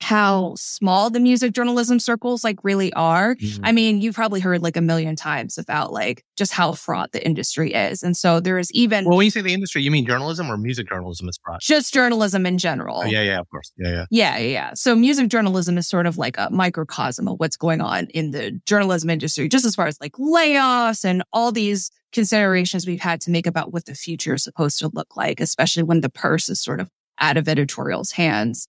how 0.00 0.54
small 0.56 1.10
the 1.10 1.20
music 1.20 1.52
journalism 1.52 2.00
circles 2.00 2.42
like 2.42 2.58
really 2.64 2.92
are. 2.94 3.34
Mm-hmm. 3.36 3.64
I 3.64 3.72
mean, 3.72 4.00
you've 4.00 4.14
probably 4.14 4.40
heard 4.40 4.62
like 4.62 4.76
a 4.76 4.80
million 4.80 5.14
times 5.14 5.58
about 5.58 5.92
like 5.92 6.24
just 6.36 6.52
how 6.52 6.72
fraught 6.72 7.12
the 7.12 7.24
industry 7.24 7.72
is. 7.72 8.02
And 8.02 8.16
so 8.16 8.40
there 8.40 8.58
is 8.58 8.72
even 8.72 9.04
Well, 9.04 9.18
when 9.18 9.24
you 9.24 9.30
say 9.30 9.42
the 9.42 9.52
industry, 9.52 9.82
you 9.82 9.90
mean 9.90 10.06
journalism 10.06 10.50
or 10.50 10.56
music 10.56 10.88
journalism 10.88 11.28
is 11.28 11.38
fraught? 11.44 11.60
Just 11.60 11.92
journalism 11.92 12.46
in 12.46 12.56
general. 12.56 13.02
Oh, 13.04 13.04
yeah, 13.04 13.22
yeah, 13.22 13.38
of 13.40 13.48
course. 13.50 13.72
Yeah, 13.76 13.90
yeah. 13.90 14.06
Yeah, 14.10 14.38
yeah. 14.38 14.74
So 14.74 14.96
music 14.96 15.28
journalism 15.28 15.76
is 15.76 15.86
sort 15.86 16.06
of 16.06 16.16
like 16.16 16.38
a 16.38 16.48
microcosm 16.50 17.28
of 17.28 17.38
what's 17.38 17.56
going 17.56 17.80
on 17.80 18.06
in 18.06 18.30
the 18.30 18.52
journalism 18.66 19.10
industry, 19.10 19.48
just 19.48 19.66
as 19.66 19.74
far 19.74 19.86
as 19.86 20.00
like 20.00 20.12
layoffs 20.12 21.04
and 21.04 21.22
all 21.32 21.52
these 21.52 21.90
considerations 22.12 22.86
we've 22.86 23.00
had 23.00 23.20
to 23.20 23.30
make 23.30 23.46
about 23.46 23.72
what 23.72 23.84
the 23.84 23.94
future 23.94 24.34
is 24.34 24.44
supposed 24.44 24.78
to 24.78 24.90
look 24.94 25.16
like, 25.16 25.40
especially 25.40 25.82
when 25.82 26.00
the 26.00 26.10
purse 26.10 26.48
is 26.48 26.60
sort 26.60 26.80
of 26.80 26.90
out 27.20 27.36
of 27.36 27.48
editorial's 27.48 28.12
hands 28.12 28.66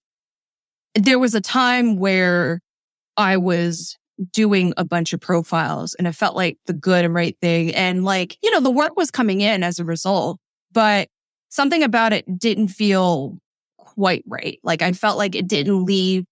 there 0.95 1.19
was 1.19 1.35
a 1.35 1.41
time 1.41 1.97
where 1.97 2.59
I 3.17 3.37
was 3.37 3.97
doing 4.31 4.73
a 4.77 4.85
bunch 4.85 5.13
of 5.13 5.21
profiles 5.21 5.93
and 5.95 6.07
it 6.07 6.13
felt 6.13 6.35
like 6.35 6.57
the 6.65 6.73
good 6.73 7.05
and 7.05 7.13
right 7.13 7.35
thing. 7.41 7.73
And 7.73 8.03
like, 8.03 8.37
you 8.43 8.51
know, 8.51 8.59
the 8.59 8.71
work 8.71 8.95
was 8.95 9.11
coming 9.11 9.41
in 9.41 9.63
as 9.63 9.79
a 9.79 9.85
result, 9.85 10.39
but 10.71 11.07
something 11.49 11.83
about 11.83 12.13
it 12.13 12.25
didn't 12.37 12.69
feel 12.69 13.37
quite 13.77 14.23
right. 14.27 14.59
Like 14.63 14.81
I 14.81 14.91
felt 14.91 15.17
like 15.17 15.35
it 15.35 15.47
didn't 15.47 15.85
leave 15.85 16.25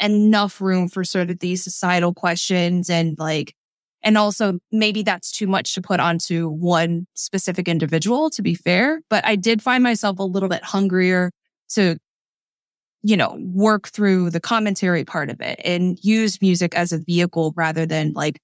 enough 0.00 0.60
room 0.60 0.88
for 0.88 1.04
sort 1.04 1.30
of 1.30 1.38
these 1.38 1.62
societal 1.62 2.12
questions 2.12 2.90
and 2.90 3.16
like, 3.18 3.54
and 4.02 4.18
also 4.18 4.58
maybe 4.70 5.02
that's 5.02 5.32
too 5.32 5.46
much 5.46 5.74
to 5.74 5.82
put 5.82 6.00
onto 6.00 6.48
one 6.48 7.06
specific 7.14 7.68
individual 7.68 8.30
to 8.30 8.42
be 8.42 8.54
fair. 8.54 9.00
But 9.08 9.24
I 9.24 9.36
did 9.36 9.62
find 9.62 9.82
myself 9.82 10.18
a 10.18 10.24
little 10.24 10.48
bit 10.48 10.62
hungrier 10.62 11.30
to 11.70 11.96
you 13.06 13.16
know, 13.16 13.38
work 13.40 13.86
through 13.86 14.30
the 14.30 14.40
commentary 14.40 15.04
part 15.04 15.30
of 15.30 15.40
it 15.40 15.60
and 15.64 15.96
use 16.02 16.42
music 16.42 16.74
as 16.74 16.90
a 16.90 16.98
vehicle 16.98 17.54
rather 17.56 17.86
than 17.86 18.12
like 18.14 18.42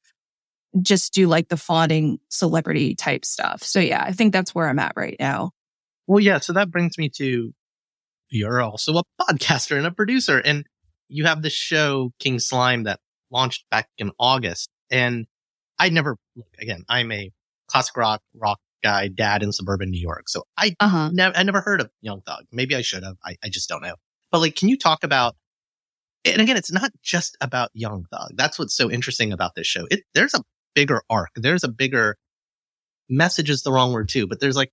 just 0.81 1.13
do 1.13 1.27
like 1.27 1.49
the 1.49 1.57
fawning 1.57 2.21
celebrity 2.29 2.95
type 2.95 3.25
stuff. 3.25 3.65
So 3.65 3.81
yeah, 3.81 4.05
I 4.07 4.13
think 4.13 4.33
that's 4.33 4.55
where 4.55 4.69
I'm 4.69 4.79
at 4.79 4.93
right 4.95 5.17
now. 5.19 5.51
Well, 6.07 6.21
yeah. 6.21 6.39
So 6.39 6.53
that 6.53 6.71
brings 6.71 6.97
me 6.97 7.11
to 7.17 7.53
you're 8.31 8.63
also 8.63 8.99
a 8.99 9.03
podcaster 9.21 9.77
and 9.77 9.85
a 9.85 9.91
producer 9.91 10.39
and 10.39 10.65
you 11.09 11.25
have 11.25 11.43
this 11.43 11.53
show 11.53 12.13
King 12.21 12.39
Slime 12.39 12.85
that 12.85 13.01
launched 13.33 13.65
back 13.69 13.89
in 13.99 14.13
August. 14.21 14.69
And 14.93 15.27
I 15.77 15.89
never, 15.89 16.17
look, 16.37 16.47
again, 16.61 16.85
I'm 16.89 17.11
a 17.11 17.33
classic 17.67 17.97
rock, 17.97 18.23
rock 18.33 18.61
guy, 18.81 19.09
dad 19.09 19.43
in 19.43 19.51
suburban 19.51 19.91
New 19.91 20.01
York. 20.01 20.29
So 20.29 20.45
I, 20.57 20.77
uh-huh. 20.79 21.11
never, 21.13 21.37
I 21.37 21.43
never 21.43 21.63
heard 21.63 21.81
of 21.81 21.91
Young 22.01 22.21
Thug. 22.21 22.45
Maybe 22.53 22.77
I 22.77 22.83
should 22.83 23.03
have. 23.03 23.17
I, 23.25 23.35
I 23.43 23.49
just 23.49 23.69
don't 23.69 23.83
know. 23.83 23.97
But 24.33 24.41
like, 24.41 24.57
can 24.57 24.69
you 24.69 24.77
talk 24.77 25.05
about, 25.05 25.37
and 26.25 26.41
again, 26.41 26.57
it's 26.57 26.73
not 26.73 26.91
just 27.03 27.37
about 27.41 27.71
Young 27.75 28.07
Thug. 28.11 28.33
That's 28.35 28.59
what's 28.59 28.75
so 28.75 28.91
interesting 28.91 29.33
about 29.33 29.55
this 29.55 29.67
show. 29.67 29.87
It, 29.91 30.01
there's 30.15 30.35
a 30.35 30.43
bigger 30.75 31.03
arc. 31.09 31.31
There's 31.37 31.63
a 31.63 31.69
bigger 31.69 32.17
message 33.09 33.51
is 33.51 33.63
the 33.63 33.71
wrong 33.71 33.93
word 33.93 34.09
too, 34.09 34.27
but 34.27 34.41
there's 34.41 34.57
like, 34.57 34.73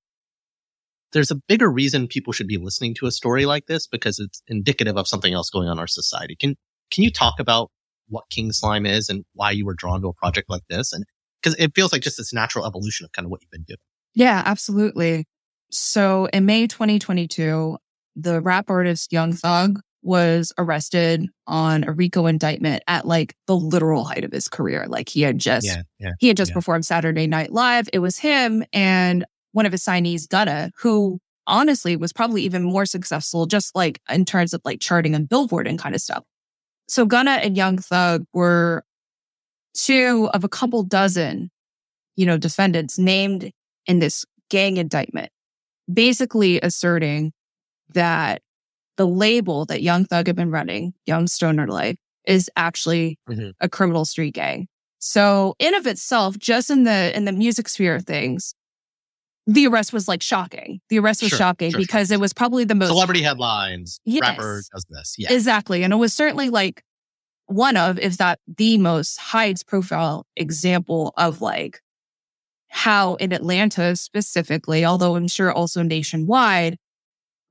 there's 1.11 1.31
a 1.31 1.35
bigger 1.35 1.69
reason 1.69 2.07
people 2.07 2.31
should 2.31 2.47
be 2.47 2.57
listening 2.57 2.93
to 2.95 3.05
a 3.05 3.11
story 3.11 3.45
like 3.45 3.65
this 3.65 3.87
because 3.87 4.19
it's 4.19 4.41
indicative 4.47 4.95
of 4.95 5.07
something 5.07 5.33
else 5.33 5.49
going 5.49 5.67
on 5.67 5.73
in 5.73 5.79
our 5.79 5.87
society. 5.87 6.35
Can, 6.35 6.55
can 6.91 7.03
you 7.03 7.11
talk 7.11 7.39
about 7.39 7.69
what 8.07 8.25
King 8.29 8.51
Slime 8.51 8.85
is 8.85 9.09
and 9.09 9.25
why 9.33 9.51
you 9.51 9.65
were 9.65 9.73
drawn 9.73 10.01
to 10.01 10.07
a 10.07 10.13
project 10.13 10.49
like 10.49 10.63
this? 10.69 10.93
And 10.93 11.03
because 11.41 11.57
it 11.59 11.73
feels 11.75 11.91
like 11.91 12.01
just 12.01 12.17
this 12.17 12.33
natural 12.33 12.65
evolution 12.65 13.05
of 13.05 13.11
kind 13.11 13.25
of 13.25 13.31
what 13.31 13.41
you've 13.41 13.51
been 13.51 13.63
doing. 13.63 13.77
Yeah, 14.13 14.41
absolutely. 14.45 15.25
So 15.71 16.27
in 16.33 16.45
May 16.45 16.67
2022, 16.67 17.77
the 18.23 18.41
rap 18.41 18.69
artist 18.69 19.11
Young 19.11 19.33
Thug 19.33 19.79
was 20.01 20.53
arrested 20.57 21.27
on 21.45 21.83
a 21.83 21.91
RICO 21.91 22.25
indictment 22.25 22.83
at 22.87 23.05
like 23.05 23.35
the 23.47 23.55
literal 23.55 24.05
height 24.05 24.23
of 24.23 24.31
his 24.31 24.47
career. 24.47 24.85
Like 24.87 25.09
he 25.09 25.21
had 25.21 25.37
just 25.37 25.65
yeah, 25.65 25.81
yeah, 25.99 26.13
he 26.19 26.27
had 26.27 26.37
just 26.37 26.51
yeah. 26.51 26.55
performed 26.55 26.85
Saturday 26.85 27.27
Night 27.27 27.51
Live. 27.51 27.89
It 27.91 27.99
was 27.99 28.17
him 28.17 28.63
and 28.71 29.25
one 29.51 29.65
of 29.65 29.71
his 29.71 29.83
signees, 29.83 30.27
Gunna, 30.27 30.71
who 30.77 31.19
honestly 31.47 31.95
was 31.97 32.13
probably 32.13 32.43
even 32.43 32.63
more 32.63 32.85
successful, 32.85 33.45
just 33.45 33.75
like 33.75 33.99
in 34.09 34.23
terms 34.23 34.53
of 34.53 34.61
like 34.63 34.79
charting 34.79 35.15
and 35.15 35.27
billboard 35.27 35.67
and 35.67 35.79
kind 35.79 35.95
of 35.95 36.01
stuff. 36.01 36.23
So 36.87 37.05
Gunna 37.05 37.31
and 37.31 37.57
Young 37.57 37.77
Thug 37.77 38.25
were 38.33 38.83
two 39.73 40.29
of 40.33 40.43
a 40.43 40.49
couple 40.49 40.83
dozen, 40.83 41.51
you 42.15 42.25
know, 42.25 42.37
defendants 42.37 42.97
named 42.97 43.51
in 43.85 43.99
this 43.99 44.25
gang 44.49 44.77
indictment, 44.77 45.31
basically 45.91 46.59
asserting 46.61 47.33
that 47.93 48.41
the 48.97 49.07
label 49.07 49.65
that 49.65 49.81
Young 49.81 50.05
Thug 50.05 50.27
had 50.27 50.35
been 50.35 50.51
running, 50.51 50.93
Young 51.05 51.27
Stoner 51.27 51.67
Life, 51.67 51.97
is 52.25 52.49
actually 52.55 53.17
mm-hmm. 53.29 53.51
a 53.59 53.69
criminal 53.69 54.05
street 54.05 54.33
gang. 54.33 54.67
So 54.99 55.55
in 55.59 55.73
of 55.73 55.87
itself, 55.87 56.37
just 56.37 56.69
in 56.69 56.83
the 56.83 57.15
in 57.15 57.25
the 57.25 57.31
music 57.31 57.69
sphere 57.69 57.95
of 57.95 58.05
things, 58.05 58.53
the 59.47 59.67
arrest 59.67 59.93
was 59.93 60.07
like 60.07 60.21
shocking. 60.21 60.81
The 60.89 60.99
arrest 60.99 61.21
was 61.21 61.29
Sure, 61.29 61.37
shocking 61.37 61.71
sure, 61.71 61.79
because 61.79 62.09
sure. 62.09 62.15
it 62.15 62.19
was 62.19 62.33
probably 62.33 62.65
the 62.65 62.75
most 62.75 62.89
Celebrity 62.89 63.21
headlines. 63.21 63.99
Yes. 64.05 64.21
Rapper 64.21 64.61
does 64.71 64.85
this. 64.89 65.15
Yeah. 65.17 65.33
Exactly. 65.33 65.83
And 65.83 65.93
it 65.93 65.95
was 65.95 66.13
certainly 66.13 66.49
like 66.49 66.83
one 67.45 67.77
of, 67.77 67.97
if 67.97 68.19
not 68.19 68.37
the 68.57 68.77
most 68.77 69.17
highest 69.17 69.65
profile 69.65 70.27
example 70.35 71.13
of 71.17 71.41
like 71.41 71.79
how 72.67 73.15
in 73.15 73.31
Atlanta 73.31 73.95
specifically, 73.95 74.85
although 74.85 75.15
I'm 75.15 75.27
sure 75.27 75.51
also 75.51 75.81
nationwide, 75.81 76.77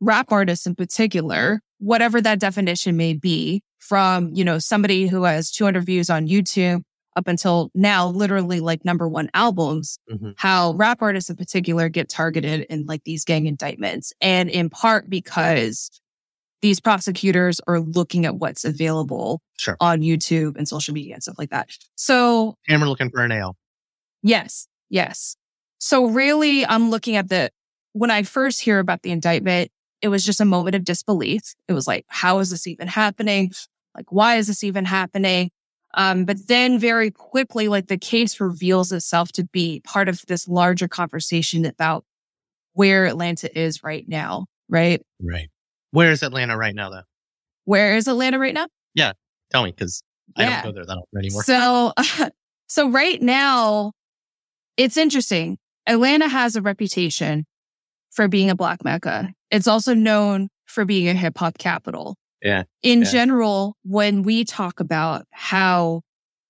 rap 0.00 0.30
artists 0.32 0.66
in 0.66 0.74
particular, 0.74 1.61
whatever 1.78 2.20
that 2.20 2.38
definition 2.40 2.96
may 2.96 3.14
be, 3.14 3.62
from, 3.80 4.30
you 4.34 4.44
know, 4.44 4.58
somebody 4.58 5.06
who 5.06 5.22
has 5.24 5.50
200 5.50 5.84
views 5.87 6.11
on 6.11 6.26
YouTube 6.26 6.82
up 7.16 7.26
until 7.26 7.70
now, 7.74 8.06
literally 8.08 8.61
like 8.61 8.84
number 8.84 9.08
one 9.08 9.30
albums, 9.34 9.98
Mhm. 10.12 10.34
how 10.37 10.72
rap 10.74 10.98
artists 11.00 11.30
in 11.30 11.37
particular 11.37 11.88
get 11.88 12.08
targeted 12.08 12.62
in 12.70 12.84
like 12.87 13.02
these 13.04 13.24
gang 13.24 13.46
indictments. 13.46 14.12
And 14.20 14.48
in 14.50 14.68
part 14.70 15.08
because 15.08 15.90
these 16.61 16.80
prosecutors 16.80 17.61
are 17.66 17.80
looking 17.80 18.26
at 18.26 18.37
what's 18.37 18.64
available 18.64 19.40
Sure. 19.58 19.76
on 19.80 20.00
YouTube 20.00 20.56
and 20.56 20.68
social 20.68 20.92
media 20.92 21.14
and 21.14 21.22
stuff 21.22 21.38
like 21.38 21.50
that. 21.50 21.70
So 21.96 22.56
Hammer 22.68 22.87
looking 22.88 23.11
for 23.11 23.22
a 23.22 23.28
nail. 23.28 23.56
Yes, 24.22 24.66
yes. 24.90 25.37
So 25.78 26.06
really, 26.06 26.66
I'm 26.66 26.90
looking 26.90 27.14
at 27.16 27.28
the, 27.28 27.50
when 27.92 28.11
I 28.11 28.22
first 28.24 28.61
hear 28.61 28.80
about 28.80 29.02
the 29.02 29.12
indictment, 29.12 29.70
it 30.02 30.08
was 30.08 30.24
just 30.24 30.40
a 30.40 30.44
moment 30.44 30.76
of 30.76 30.84
disbelief. 30.84 31.54
It 31.68 31.72
was 31.72 31.87
like, 31.87 32.04
how 32.08 32.38
is 32.38 32.50
this 32.50 32.66
even 32.66 32.88
happening? 32.88 33.52
Like, 33.94 34.12
why 34.12 34.37
is 34.37 34.46
this 34.46 34.62
even 34.62 34.84
happening? 34.84 35.50
Um, 35.94 36.24
but 36.24 36.46
then 36.46 36.78
very 36.78 37.11
quickly, 37.11 37.68
like 37.68 37.88
the 37.88 37.98
case 37.98 38.40
reveals 38.40 38.92
itself 38.92 39.32
to 39.32 39.44
be 39.44 39.80
part 39.80 40.08
of 40.08 40.22
this 40.28 40.46
larger 40.46 40.87
conversation 40.87 41.64
about 41.64 42.04
where 42.74 43.06
Atlanta 43.06 43.56
is 43.58 43.82
right 43.82 44.06
now, 44.06 44.46
right? 44.68 45.02
Right. 45.20 45.48
Where 45.90 46.12
is 46.12 46.22
Atlanta 46.22 46.56
right 46.56 46.74
now, 46.74 46.90
though? 46.90 47.02
Where 47.64 47.96
is 47.96 48.06
Atlanta 48.06 48.38
right 48.38 48.54
now? 48.54 48.68
Yeah. 48.94 49.12
Tell 49.50 49.64
me, 49.64 49.70
because 49.70 50.02
I 50.37 50.44
don't 50.44 50.64
go 50.64 50.72
there 50.72 50.84
that 50.84 50.96
often 50.96 51.18
anymore. 51.18 51.42
So, 51.42 51.92
so 52.68 52.90
right 52.90 53.20
now, 53.20 53.92
it's 54.76 54.96
interesting. 54.96 55.58
Atlanta 55.87 56.28
has 56.28 56.54
a 56.54 56.62
reputation 56.62 57.46
for 58.11 58.29
being 58.29 58.51
a 58.51 58.57
black 58.57 58.85
mecca. 58.85 59.31
It's 59.51 59.66
also 59.66 59.94
known 59.94 60.49
for 60.66 60.85
being 60.85 61.09
a 61.09 61.14
hip 61.14 61.38
hop 61.38 61.59
capital. 61.59 62.16
Yeah, 62.42 62.64
In 62.83 63.03
yeah. 63.03 63.11
general, 63.11 63.77
when 63.83 64.23
we 64.23 64.44
talk 64.44 64.79
about 64.79 65.27
how 65.33 66.03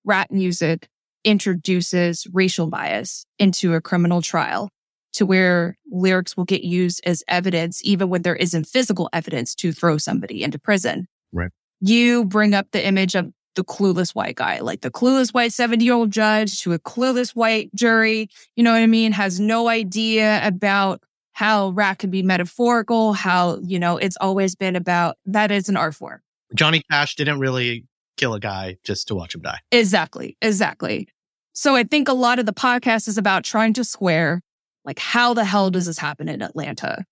rap 0.05 0.29
music 0.29 0.87
introduces 1.23 2.27
racial 2.31 2.67
bias 2.67 3.25
into 3.39 3.73
a 3.73 3.81
criminal 3.81 4.21
trial 4.21 4.69
to 5.13 5.25
where 5.25 5.75
lyrics 5.91 6.37
will 6.37 6.45
get 6.45 6.63
used 6.63 7.01
as 7.05 7.23
evidence, 7.27 7.81
even 7.83 8.09
when 8.09 8.21
there 8.21 8.35
isn't 8.35 8.65
physical 8.65 9.09
evidence 9.13 9.55
to 9.55 9.71
throw 9.71 9.97
somebody 9.97 10.43
into 10.43 10.59
prison. 10.59 11.07
Right. 11.33 11.49
You 11.81 12.25
bring 12.25 12.53
up 12.53 12.67
the 12.71 12.85
image 12.85 13.15
of 13.15 13.31
the 13.55 13.63
clueless 13.63 14.13
white 14.13 14.35
guy, 14.35 14.59
like 14.59 14.81
the 14.81 14.91
clueless 14.91 15.33
white 15.33 15.51
70 15.51 15.83
year 15.83 15.95
old 15.95 16.11
judge 16.11 16.61
to 16.61 16.73
a 16.73 16.79
clueless 16.79 17.31
white 17.31 17.73
jury. 17.73 18.29
You 18.55 18.63
know 18.63 18.71
what 18.71 18.77
I 18.81 18.87
mean? 18.87 19.11
Has 19.11 19.39
no 19.39 19.67
idea 19.67 20.45
about 20.45 21.01
how 21.39 21.69
rap 21.69 21.99
can 21.99 22.09
be 22.09 22.21
metaphorical, 22.21 23.13
how, 23.13 23.59
you 23.63 23.79
know, 23.79 23.95
it's 23.95 24.17
always 24.19 24.55
been 24.55 24.75
about 24.75 25.15
that 25.25 25.51
is 25.51 25.69
an 25.69 25.77
art 25.77 25.95
form. 25.95 26.19
Johnny 26.53 26.83
Cash 26.91 27.15
didn't 27.15 27.39
really 27.39 27.85
kill 28.17 28.33
a 28.33 28.41
guy 28.41 28.75
just 28.83 29.07
to 29.07 29.15
watch 29.15 29.35
him 29.35 29.41
die. 29.41 29.59
Exactly. 29.71 30.35
Exactly. 30.41 31.07
So 31.53 31.77
I 31.77 31.83
think 31.83 32.09
a 32.09 32.13
lot 32.13 32.39
of 32.39 32.45
the 32.45 32.51
podcast 32.51 33.07
is 33.07 33.17
about 33.17 33.45
trying 33.45 33.71
to 33.75 33.85
square 33.85 34.41
like 34.83 34.99
how 34.99 35.33
the 35.33 35.45
hell 35.45 35.71
does 35.71 35.85
this 35.85 35.97
happen 35.97 36.27
in 36.27 36.41
Atlanta 36.41 37.05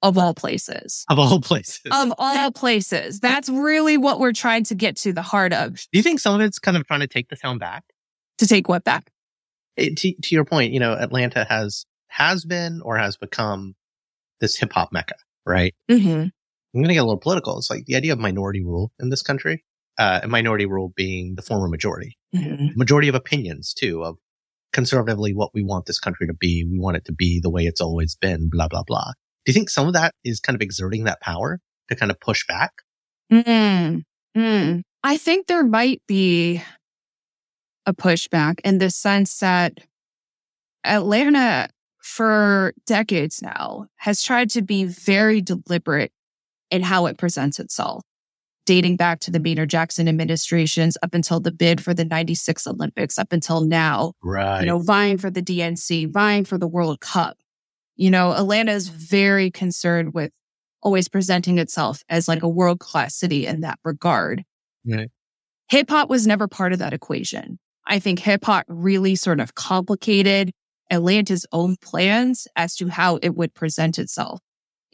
of 0.00 0.16
all 0.16 0.32
places? 0.32 1.04
Of 1.10 1.18
all 1.18 1.38
places. 1.42 1.82
Of 1.92 2.14
all 2.16 2.52
places. 2.52 3.20
That's 3.20 3.50
really 3.50 3.98
what 3.98 4.18
we're 4.18 4.32
trying 4.32 4.64
to 4.64 4.74
get 4.74 4.96
to 4.98 5.12
the 5.12 5.20
heart 5.20 5.52
of 5.52 5.74
Do 5.74 5.98
you 5.98 6.02
think 6.02 6.20
some 6.20 6.34
of 6.34 6.40
it's 6.40 6.58
kind 6.58 6.78
of 6.78 6.86
trying 6.86 7.00
to 7.00 7.06
take 7.06 7.28
the 7.28 7.36
sound 7.36 7.60
back? 7.60 7.84
to 8.38 8.46
take 8.46 8.66
what 8.66 8.82
back? 8.82 9.10
It, 9.76 9.98
to, 9.98 10.14
to 10.14 10.34
your 10.34 10.46
point, 10.46 10.72
you 10.72 10.80
know, 10.80 10.94
Atlanta 10.94 11.44
has 11.44 11.84
has 12.14 12.44
been 12.44 12.80
or 12.84 12.96
has 12.96 13.16
become 13.16 13.74
this 14.40 14.56
hip 14.56 14.72
hop 14.72 14.90
mecca, 14.92 15.16
right? 15.44 15.74
Mm-hmm. 15.90 16.28
I'm 16.28 16.82
going 16.82 16.88
to 16.88 16.94
get 16.94 17.00
a 17.00 17.04
little 17.04 17.18
political. 17.18 17.58
It's 17.58 17.70
like 17.70 17.86
the 17.86 17.96
idea 17.96 18.12
of 18.12 18.20
minority 18.20 18.64
rule 18.64 18.92
in 19.00 19.10
this 19.10 19.22
country, 19.22 19.64
uh, 19.98 20.20
and 20.22 20.30
minority 20.30 20.66
rule 20.66 20.92
being 20.96 21.34
the 21.34 21.42
former 21.42 21.68
majority, 21.68 22.16
Mm-hmm. 22.34 22.76
majority 22.76 23.06
of 23.08 23.14
opinions 23.14 23.72
too, 23.72 24.02
of 24.02 24.16
conservatively 24.72 25.34
what 25.34 25.50
we 25.54 25.62
want 25.62 25.86
this 25.86 26.00
country 26.00 26.26
to 26.26 26.34
be. 26.34 26.66
We 26.68 26.80
want 26.80 26.96
it 26.96 27.04
to 27.06 27.12
be 27.12 27.40
the 27.40 27.50
way 27.50 27.62
it's 27.62 27.80
always 27.80 28.16
been, 28.16 28.48
blah, 28.48 28.68
blah, 28.68 28.82
blah. 28.84 29.12
Do 29.44 29.50
you 29.50 29.54
think 29.54 29.70
some 29.70 29.86
of 29.86 29.92
that 29.92 30.14
is 30.24 30.40
kind 30.40 30.56
of 30.56 30.62
exerting 30.62 31.04
that 31.04 31.20
power 31.20 31.60
to 31.88 31.96
kind 31.96 32.10
of 32.10 32.18
push 32.20 32.46
back? 32.46 32.72
Mm, 33.32 34.02
mm. 34.36 34.82
I 35.02 35.16
think 35.16 35.46
there 35.46 35.64
might 35.64 36.02
be 36.08 36.62
a 37.86 37.92
pushback 37.94 38.60
in 38.64 38.78
the 38.78 38.90
sense 38.90 39.38
that 39.38 39.78
Atlanta, 40.84 41.68
for 42.04 42.74
decades 42.84 43.40
now, 43.40 43.86
has 43.96 44.22
tried 44.22 44.50
to 44.50 44.60
be 44.60 44.84
very 44.84 45.40
deliberate 45.40 46.12
in 46.70 46.82
how 46.82 47.06
it 47.06 47.16
presents 47.16 47.58
itself, 47.58 48.04
dating 48.66 48.96
back 48.96 49.20
to 49.20 49.30
the 49.30 49.40
Maynard 49.40 49.70
Jackson 49.70 50.06
administrations 50.06 50.98
up 51.02 51.14
until 51.14 51.40
the 51.40 51.50
bid 51.50 51.82
for 51.82 51.94
the 51.94 52.04
96 52.04 52.66
Olympics, 52.66 53.18
up 53.18 53.32
until 53.32 53.62
now 53.62 54.12
Right. 54.22 54.60
you 54.60 54.66
know, 54.66 54.80
vying 54.80 55.16
for 55.16 55.30
the 55.30 55.40
DNC, 55.42 56.12
vying 56.12 56.44
for 56.44 56.58
the 56.58 56.68
World 56.68 57.00
Cup. 57.00 57.38
You 57.96 58.10
know, 58.10 58.32
Atlanta 58.32 58.72
is 58.72 58.88
very 58.88 59.50
concerned 59.50 60.12
with 60.12 60.30
always 60.82 61.08
presenting 61.08 61.58
itself 61.58 62.02
as 62.10 62.28
like 62.28 62.42
a 62.42 62.48
world 62.48 62.80
class 62.80 63.16
city 63.16 63.46
in 63.46 63.62
that 63.62 63.78
regard. 63.82 64.44
Right. 64.86 65.08
Hip 65.70 65.88
hop 65.88 66.10
was 66.10 66.26
never 66.26 66.48
part 66.48 66.74
of 66.74 66.80
that 66.80 66.92
equation. 66.92 67.58
I 67.86 67.98
think 67.98 68.18
hip 68.18 68.44
hop 68.44 68.66
really 68.68 69.14
sort 69.14 69.40
of 69.40 69.54
complicated 69.54 70.52
Atlanta's 70.90 71.46
own 71.52 71.76
plans 71.76 72.46
as 72.56 72.76
to 72.76 72.88
how 72.88 73.18
it 73.22 73.34
would 73.34 73.54
present 73.54 73.98
itself. 73.98 74.40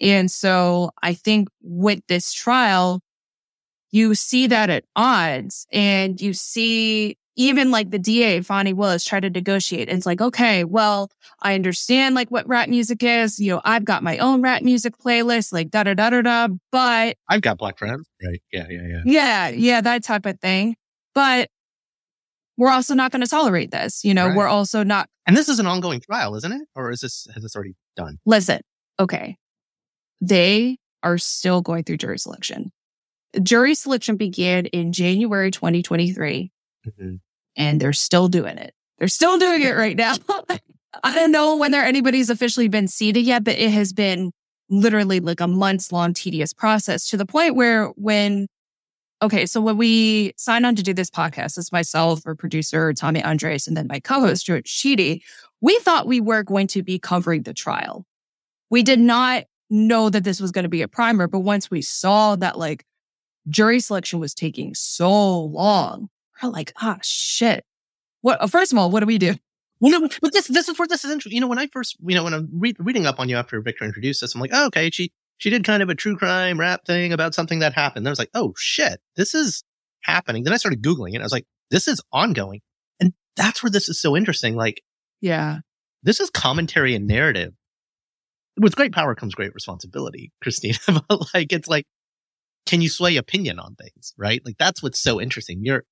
And 0.01 0.31
so 0.31 0.91
I 1.03 1.15
think 1.15 1.49
with 1.63 2.01
this 2.09 2.33
trial, 2.33 3.01
you 3.91 4.15
see 4.15 4.47
that 4.47 4.71
at 4.71 4.85
odds 4.97 5.67
and 5.73 6.21
you 6.21 6.33
see 6.33 7.17
even 7.37 7.71
like 7.71 7.91
the 7.91 7.99
DA, 7.99 8.41
Fani 8.43 8.73
Willis, 8.73 9.05
try 9.05 9.19
to 9.21 9.31
negotiate. 9.31 9.89
It's 9.89 10.05
like, 10.05 10.21
okay, 10.21 10.65
well, 10.65 11.11
I 11.41 11.55
understand 11.55 12.15
like 12.15 12.31
what 12.31 12.47
rap 12.47 12.69
music 12.69 13.03
is. 13.03 13.39
You 13.39 13.53
know, 13.53 13.61
I've 13.65 13.85
got 13.85 14.03
my 14.03 14.19
own 14.19 14.43
rap 14.43 14.63
music 14.63 14.99
playlist, 14.99 15.53
like 15.53 15.71
da 15.71 15.85
da 15.85 15.95
da 15.95 16.11
da 16.11 16.23
da. 16.23 16.49
But 16.71 17.17
I've 17.29 17.41
got 17.41 17.59
black 17.59 17.79
friends. 17.79 18.07
Right. 18.23 18.43
Yeah. 18.53 18.67
Yeah. 18.69 18.83
Yeah. 18.83 19.03
yeah, 19.05 19.49
yeah, 19.49 19.81
that 19.81 20.05
type 20.05 20.27
of 20.27 20.39
thing. 20.41 20.77
But 21.15 21.49
we're 22.61 22.71
also 22.71 22.95
not 22.95 23.11
going 23.11 23.23
to 23.23 23.27
tolerate 23.27 23.71
this. 23.71 24.05
You 24.05 24.13
know, 24.15 24.27
Right. 24.29 24.37
we're 24.37 24.47
also 24.47 24.85
not, 24.85 25.09
And 25.27 25.35
this 25.37 25.49
is 25.49 25.59
an 25.59 25.67
ongoing 25.67 26.01
trial, 26.01 26.35
isn't 26.37 26.53
it? 26.53 26.63
Or 26.77 26.91
is 26.91 27.01
this, 27.01 27.27
has 27.35 27.43
this 27.43 27.57
already 27.57 27.75
done? 27.97 28.19
listen, 28.27 28.61
okay. 29.01 29.37
They 30.21 30.77
are 31.03 31.17
still 31.19 31.63
going 31.63 31.85
through 31.85 31.97
jury 31.97 32.19
selection. 32.19 32.71
Jury 33.43 33.75
selection 33.75 34.17
began 34.17 34.67
in 34.67 34.93
January 34.93 35.51
2023. 35.51 36.51
Mhm. 36.87 37.21
and 37.57 37.81
they're 37.81 37.93
still 37.93 38.29
doing 38.29 38.57
it. 38.59 38.73
They're 38.99 39.09
still 39.09 39.39
doing 39.39 39.61
it 39.63 39.73
right 39.77 39.97
now. 39.97 40.15
I 41.05 41.15
don't 41.15 41.31
know 41.33 41.57
whether 41.57 41.79
anybody's 41.83 42.31
officially 42.31 42.69
been 42.69 42.89
seated 42.89 43.21
yet, 43.25 43.45
but 43.45 43.57
it 43.59 43.71
has 43.71 43.93
been 43.93 44.33
literally 44.71 45.21
like 45.21 45.41
a 45.41 45.47
months 45.49 45.93
long 45.93 46.15
tedious 46.15 46.53
process 46.53 47.07
to 47.09 47.17
the 47.17 47.27
point 47.27 47.55
where 47.57 47.87
when, 47.97 48.47
okay, 49.23 49.47
so 49.47 49.61
when 49.61 49.77
we 49.77 50.33
signed 50.37 50.67
on 50.67 50.75
to 50.77 50.83
do 50.83 50.95
this 50.95 51.11
podcast, 51.11 51.59
it's 51.59 51.73
myself, 51.73 52.23
our 52.27 52.35
producer, 52.35 52.93
Tommy 52.93 53.23
Andres, 53.23 53.67
and 53.67 53.77
then 53.77 53.87
my 53.87 54.01
co-host, 54.01 54.47
George 54.47 54.65
Chidi, 54.65 55.23
we 55.61 55.79
thought 55.81 56.07
we 56.07 56.21
were 56.21 56.43
going 56.43 56.67
to 56.69 56.83
be 56.83 56.99
covering 56.99 57.43
the 57.43 57.55
trial. 57.55 58.07
We 58.71 58.83
did 58.83 58.99
not 59.01 59.45
know 59.69 60.11
that 60.11 60.25
this 60.25 60.41
was 60.41 60.51
going 60.51 60.63
to 60.65 60.69
be 60.69 60.83
a 60.83 60.89
primer, 60.89 61.27
but 61.27 61.41
once 61.41 61.71
we 61.71 61.83
saw 61.83 62.37
that 62.37 62.59
like 62.59 62.85
jury 63.49 63.81
selection 63.81 64.21
was 64.21 64.35
taking 64.35 64.75
so 64.75 65.41
long, 65.45 66.09
we're 66.43 66.51
like, 66.51 66.73
ah, 66.81 66.99
shit. 67.03 67.65
What? 68.23 68.41
uh, 68.41 68.47
First 68.47 68.73
of 68.73 68.79
all, 68.79 68.91
what 68.91 69.01
do 69.01 69.07
we 69.07 69.19
do? 69.19 69.35
Well, 69.81 70.09
but 70.21 70.33
this 70.35 70.47
this 70.49 70.69
is 70.69 70.79
where 70.79 70.87
this 70.87 71.05
is 71.07 71.11
interesting. 71.11 71.37
You 71.37 71.41
know, 71.41 71.47
when 71.47 71.59
I 71.59 71.67
first, 71.69 71.97
you 72.05 72.15
know, 72.15 72.23
when 72.25 72.35
I'm 72.35 72.49
re- 72.53 72.77
reading 72.79 73.07
up 73.07 73.19
on 73.19 73.31
you 73.31 73.37
after 73.37 73.59
Victor 73.63 73.85
introduced 73.85 74.23
us, 74.23 74.35
I'm 74.35 74.41
like, 74.41 74.51
oh, 74.53 74.67
okay, 74.67 74.91
she 74.91 75.11
she 75.41 75.49
did 75.51 75.65
kind 75.65 75.83
of 75.83 75.89
a 75.89 75.95
true 75.95 76.17
crime 76.17 76.61
rap 76.61 76.85
thing 76.87 77.15
about 77.15 77.35
something 77.35 77.61
that 77.61 77.73
happened. 77.73 78.05
Then 78.05 78.11
I 78.11 78.13
was 78.13 78.19
like, 78.19 78.31
oh 78.35 78.53
shit, 78.59 79.01
this 79.17 79.35
is 79.35 79.65
happening. 80.05 80.45
Then 80.45 80.53
I 80.53 80.59
started 80.59 80.83
googling 80.83 81.15
it. 81.15 81.21
I 81.21 81.25
was 81.25 81.33
like, 81.33 81.47
this 81.71 81.89
is 81.89 82.01
ongoing, 82.13 82.61
and 83.01 83.15
that's 83.37 83.63
where 83.63 83.71
this 83.71 83.89
is 83.89 84.01
so 84.01 84.17
interesting. 84.17 84.55
Like, 84.55 84.83
Yeah. 85.23 85.59
this 86.03 86.21
is 86.21 86.29
commentary 86.31 86.95
and 86.95 87.07
narrative. 87.07 87.55
With 88.59 88.77
great 88.77 88.93
power 88.93 89.15
comes 89.15 89.35
great 89.35 89.55
responsibility, 89.55 90.31
Christina. 90.43 90.77
but 91.09 91.35
like, 91.35 91.53
it's 91.53 91.69
like, 91.69 91.87
can 92.67 92.83
you 92.83 92.91
sway 92.91 93.17
opinion 93.17 93.59
on 93.59 93.77
things, 93.77 94.13
right? 94.19 94.43
Like, 94.45 94.59
that's 94.59 94.83
what's 94.83 95.01
so 95.01 95.21
interesting. 95.21 95.61
You're 95.63 95.85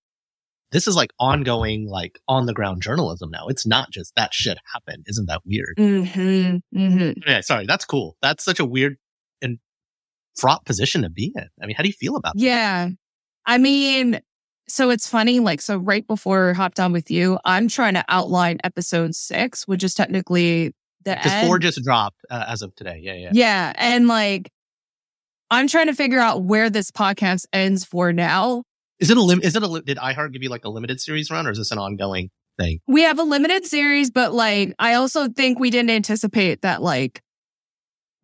this 0.72 0.86
is 0.86 0.94
like 0.94 1.12
ongoing, 1.18 1.88
like 1.88 2.18
on 2.28 2.44
the 2.44 2.52
ground 2.52 2.82
journalism 2.82 3.30
now. 3.30 3.46
It's 3.48 3.66
not 3.66 3.90
just 3.90 4.12
that 4.16 4.34
shit 4.34 4.58
happened. 4.74 5.04
Isn't 5.08 5.24
that 5.26 5.40
weird? 5.46 5.74
Mm-hmm, 5.78 6.78
mm-hmm. 6.78 7.10
Yeah, 7.26 7.40
sorry, 7.40 7.64
that's 7.64 7.86
cool. 7.86 8.18
That's 8.20 8.44
such 8.44 8.60
a 8.60 8.66
weird 8.66 8.92
and 8.92 8.98
fraught 10.38 10.64
position 10.64 11.02
to 11.02 11.10
be 11.10 11.32
in. 11.34 11.46
I 11.62 11.66
mean, 11.66 11.76
how 11.76 11.82
do 11.82 11.88
you 11.88 11.94
feel 11.94 12.16
about 12.16 12.34
that? 12.34 12.40
Yeah. 12.40 12.90
I 13.44 13.58
mean, 13.58 14.20
so 14.68 14.90
it's 14.90 15.08
funny, 15.08 15.40
like, 15.40 15.60
so 15.60 15.78
right 15.78 16.06
before 16.06 16.50
I 16.50 16.52
hopped 16.52 16.78
on 16.78 16.92
with 16.92 17.10
you, 17.10 17.38
I'm 17.44 17.68
trying 17.68 17.94
to 17.94 18.04
outline 18.08 18.58
episode 18.62 19.14
six, 19.14 19.66
which 19.66 19.82
is 19.82 19.94
technically 19.94 20.74
the 21.04 21.14
Because 21.14 21.46
four 21.46 21.58
just 21.58 21.82
dropped 21.82 22.20
uh, 22.30 22.44
as 22.46 22.62
of 22.62 22.74
today. 22.74 23.00
Yeah, 23.02 23.14
yeah. 23.14 23.30
Yeah. 23.32 23.72
And 23.76 24.08
like, 24.08 24.50
I'm 25.50 25.66
trying 25.66 25.86
to 25.86 25.94
figure 25.94 26.18
out 26.18 26.42
where 26.42 26.68
this 26.68 26.90
podcast 26.90 27.46
ends 27.52 27.84
for 27.84 28.12
now. 28.12 28.64
Is 29.00 29.10
it 29.10 29.16
a 29.16 29.22
lim? 29.22 29.40
Is 29.42 29.56
it 29.56 29.62
a 29.62 29.66
li- 29.66 29.80
did 29.80 29.96
iHeart 29.96 30.32
give 30.32 30.42
you 30.42 30.50
like 30.50 30.64
a 30.64 30.68
limited 30.68 31.00
series 31.00 31.30
run, 31.30 31.46
or 31.46 31.52
is 31.52 31.58
this 31.58 31.70
an 31.70 31.78
ongoing 31.78 32.28
thing? 32.58 32.80
We 32.86 33.02
have 33.04 33.18
a 33.18 33.22
limited 33.22 33.64
series, 33.64 34.10
but 34.10 34.34
like, 34.34 34.74
I 34.78 34.94
also 34.94 35.28
think 35.28 35.58
we 35.58 35.70
didn't 35.70 35.90
anticipate 35.90 36.60
that 36.62 36.82
like 36.82 37.22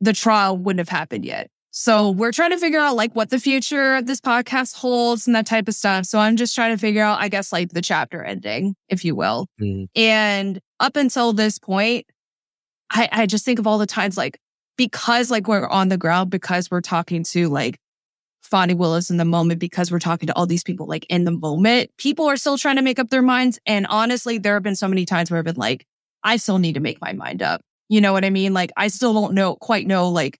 the 0.00 0.12
trial 0.12 0.58
wouldn't 0.58 0.80
have 0.80 0.88
happened 0.90 1.24
yet. 1.24 1.48
So 1.76 2.12
we're 2.12 2.30
trying 2.30 2.50
to 2.52 2.58
figure 2.58 2.78
out 2.78 2.94
like 2.94 3.16
what 3.16 3.30
the 3.30 3.40
future 3.40 3.96
of 3.96 4.06
this 4.06 4.20
podcast 4.20 4.76
holds 4.76 5.26
and 5.26 5.34
that 5.34 5.44
type 5.44 5.66
of 5.66 5.74
stuff. 5.74 6.04
So 6.06 6.20
I'm 6.20 6.36
just 6.36 6.54
trying 6.54 6.72
to 6.72 6.78
figure 6.78 7.02
out, 7.02 7.20
I 7.20 7.28
guess, 7.28 7.52
like 7.52 7.70
the 7.70 7.82
chapter 7.82 8.22
ending, 8.22 8.76
if 8.88 9.04
you 9.04 9.16
will. 9.16 9.48
Mm. 9.60 9.88
And 9.96 10.60
up 10.78 10.94
until 10.94 11.32
this 11.32 11.58
point, 11.58 12.06
I, 12.92 13.08
I 13.10 13.26
just 13.26 13.44
think 13.44 13.58
of 13.58 13.66
all 13.66 13.78
the 13.78 13.88
times 13.88 14.16
like 14.16 14.38
because 14.76 15.32
like 15.32 15.48
we're 15.48 15.66
on 15.66 15.88
the 15.88 15.98
ground, 15.98 16.30
because 16.30 16.70
we're 16.70 16.80
talking 16.80 17.24
to 17.24 17.48
like 17.48 17.80
Fani 18.42 18.74
Willis 18.74 19.10
in 19.10 19.16
the 19.16 19.24
moment, 19.24 19.58
because 19.58 19.90
we're 19.90 19.98
talking 19.98 20.28
to 20.28 20.36
all 20.36 20.46
these 20.46 20.62
people 20.62 20.86
like 20.86 21.04
in 21.10 21.24
the 21.24 21.32
moment, 21.32 21.90
people 21.98 22.26
are 22.26 22.36
still 22.36 22.56
trying 22.56 22.76
to 22.76 22.82
make 22.82 23.00
up 23.00 23.10
their 23.10 23.20
minds. 23.20 23.58
And 23.66 23.88
honestly, 23.88 24.38
there 24.38 24.54
have 24.54 24.62
been 24.62 24.76
so 24.76 24.86
many 24.86 25.04
times 25.04 25.28
where 25.28 25.38
I've 25.38 25.44
been 25.44 25.56
like, 25.56 25.84
I 26.22 26.36
still 26.36 26.58
need 26.58 26.74
to 26.74 26.80
make 26.80 27.00
my 27.00 27.14
mind 27.14 27.42
up. 27.42 27.62
You 27.88 28.00
know 28.00 28.12
what 28.12 28.24
I 28.24 28.30
mean? 28.30 28.54
Like 28.54 28.70
I 28.76 28.86
still 28.86 29.12
don't 29.12 29.34
know 29.34 29.56
quite 29.56 29.88
know 29.88 30.10
like 30.10 30.38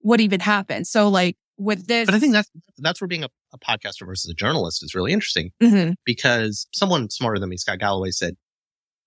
what 0.00 0.20
even 0.20 0.40
happened. 0.40 0.86
So 0.86 1.08
like 1.08 1.36
with 1.58 1.86
this, 1.86 2.06
But 2.06 2.14
I 2.14 2.18
think 2.18 2.32
that's 2.32 2.50
that's 2.78 3.00
where 3.00 3.08
being 3.08 3.24
a, 3.24 3.28
a 3.52 3.58
podcaster 3.58 4.06
versus 4.06 4.30
a 4.30 4.34
journalist 4.34 4.82
is 4.84 4.94
really 4.94 5.12
interesting 5.12 5.50
Mhm. 5.62 5.94
because 6.04 6.66
someone 6.74 7.08
smarter 7.10 7.38
than 7.38 7.48
me, 7.48 7.56
Scott 7.56 7.78
Galloway, 7.78 8.10
said 8.10 8.34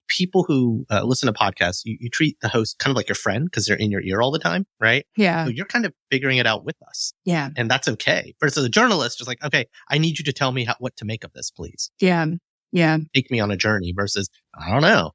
people 0.07 0.43
who 0.47 0.85
uh, 0.89 1.03
listen 1.03 1.31
to 1.31 1.39
podcasts, 1.39 1.81
you, 1.85 1.95
you 1.99 2.09
treat 2.09 2.35
the 2.41 2.47
host 2.49 2.79
kind 2.79 2.91
of 2.91 2.95
like 2.97 3.07
your 3.07 3.15
friend 3.15 3.45
because 3.45 3.67
they're 3.67 3.77
in 3.77 3.91
your 3.91 4.01
ear 4.01 4.21
all 4.21 4.31
the 4.31 4.39
time, 4.39 4.65
right? 4.79 5.05
yeah, 5.15 5.45
So 5.45 5.51
you're 5.51 5.67
kind 5.67 5.85
of 5.85 5.93
figuring 6.09 6.39
it 6.39 6.47
out 6.47 6.65
with 6.65 6.75
us, 6.87 7.13
yeah, 7.25 7.49
and 7.55 7.69
that's 7.69 7.87
okay. 7.87 8.33
Versus 8.41 8.65
a 8.65 8.69
journalist, 8.69 9.19
just 9.19 9.27
like, 9.27 9.43
okay, 9.43 9.65
I 9.91 9.99
need 9.99 10.17
you 10.17 10.25
to 10.25 10.33
tell 10.33 10.51
me 10.51 10.65
how, 10.65 10.75
what 10.79 10.95
to 10.97 11.05
make 11.05 11.23
of 11.23 11.31
this, 11.33 11.51
please. 11.51 11.91
yeah, 11.99 12.25
yeah. 12.71 12.97
Take 13.13 13.29
me 13.29 13.39
on 13.39 13.51
a 13.51 13.57
journey. 13.57 13.93
Versus, 13.95 14.29
I 14.59 14.71
don't 14.71 14.81
know. 14.81 15.11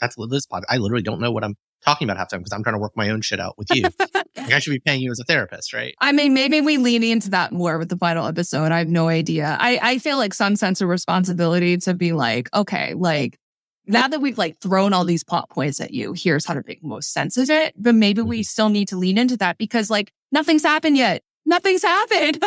That's 0.00 0.16
what 0.16 0.30
this 0.30 0.46
pod. 0.46 0.62
I 0.68 0.76
literally 0.76 1.02
don't 1.02 1.20
know 1.20 1.32
what 1.32 1.42
I'm 1.42 1.56
talking 1.84 2.06
about 2.08 2.16
half 2.18 2.28
the 2.28 2.36
time 2.36 2.40
because 2.42 2.52
I'm 2.52 2.62
trying 2.62 2.74
to 2.76 2.80
work 2.80 2.92
my 2.96 3.10
own 3.10 3.22
shit 3.22 3.40
out 3.40 3.56
with 3.58 3.68
you. 3.74 3.88
like 4.46 4.54
I 4.54 4.58
should 4.58 4.70
be 4.70 4.80
paying 4.80 5.00
you 5.00 5.10
as 5.10 5.20
a 5.20 5.24
therapist, 5.24 5.72
right? 5.72 5.94
I 6.00 6.12
mean, 6.12 6.34
maybe 6.34 6.60
we 6.60 6.78
lean 6.78 7.02
into 7.02 7.30
that 7.30 7.52
more 7.52 7.78
with 7.78 7.88
the 7.88 7.96
final 7.96 8.26
episode. 8.26 8.72
I 8.72 8.78
have 8.78 8.88
no 8.88 9.08
idea. 9.08 9.56
I, 9.60 9.78
I 9.82 9.98
feel 9.98 10.16
like 10.16 10.34
some 10.34 10.56
sense 10.56 10.80
of 10.80 10.88
responsibility 10.88 11.76
to 11.78 11.94
be 11.94 12.12
like, 12.12 12.48
okay, 12.54 12.94
like 12.94 13.38
now 13.86 14.08
that 14.08 14.20
we've 14.20 14.38
like 14.38 14.58
thrown 14.58 14.92
all 14.92 15.04
these 15.04 15.24
plot 15.24 15.50
points 15.50 15.80
at 15.80 15.92
you, 15.92 16.12
here's 16.12 16.44
how 16.44 16.54
to 16.54 16.62
make 16.66 16.82
most 16.82 17.12
sense 17.12 17.36
of 17.36 17.50
it. 17.50 17.74
But 17.76 17.94
maybe 17.94 18.22
we 18.22 18.40
mm-hmm. 18.40 18.42
still 18.44 18.68
need 18.68 18.88
to 18.88 18.96
lean 18.96 19.18
into 19.18 19.36
that 19.38 19.58
because 19.58 19.90
like 19.90 20.12
nothing's 20.32 20.62
happened 20.62 20.96
yet. 20.96 21.22
Nothing's 21.44 21.82
happened. 21.82 22.44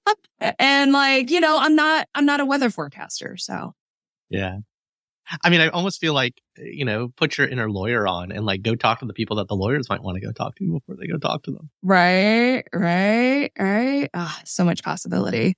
and 0.58 0.92
like, 0.92 1.30
you 1.30 1.40
know, 1.40 1.58
I'm 1.58 1.74
not, 1.74 2.08
I'm 2.14 2.26
not 2.26 2.40
a 2.40 2.44
weather 2.44 2.70
forecaster. 2.70 3.36
So 3.36 3.74
Yeah. 4.30 4.58
I 5.42 5.50
mean, 5.50 5.60
I 5.60 5.68
almost 5.68 6.00
feel 6.00 6.14
like, 6.14 6.40
you 6.56 6.84
know, 6.84 7.08
put 7.08 7.36
your 7.36 7.46
inner 7.46 7.70
lawyer 7.70 8.06
on 8.06 8.32
and 8.32 8.46
like 8.46 8.62
go 8.62 8.74
talk 8.74 9.00
to 9.00 9.06
the 9.06 9.12
people 9.12 9.36
that 9.36 9.48
the 9.48 9.54
lawyers 9.54 9.88
might 9.88 10.02
want 10.02 10.16
to 10.16 10.20
go 10.20 10.32
talk 10.32 10.56
to 10.56 10.72
before 10.72 10.96
they 10.96 11.06
go 11.06 11.18
talk 11.18 11.42
to 11.44 11.50
them. 11.50 11.70
right, 11.82 12.64
right, 12.72 13.50
right. 13.58 14.08
Ah, 14.14 14.40
so 14.44 14.64
much 14.64 14.82
possibility. 14.82 15.54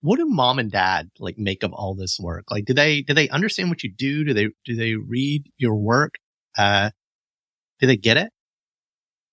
What 0.00 0.18
do 0.18 0.26
mom 0.26 0.58
and 0.58 0.70
dad 0.70 1.10
like 1.18 1.38
make 1.38 1.62
of 1.62 1.72
all 1.72 1.94
this 1.94 2.18
work? 2.20 2.50
Like, 2.50 2.66
do 2.66 2.74
they, 2.74 3.02
do 3.02 3.14
they 3.14 3.28
understand 3.30 3.70
what 3.70 3.82
you 3.82 3.90
do? 3.90 4.24
Do 4.24 4.34
they, 4.34 4.48
do 4.64 4.76
they 4.76 4.94
read 4.94 5.50
your 5.56 5.76
work? 5.76 6.14
Uh, 6.56 6.90
do 7.80 7.86
they 7.86 7.96
get 7.96 8.16
it? 8.16 8.30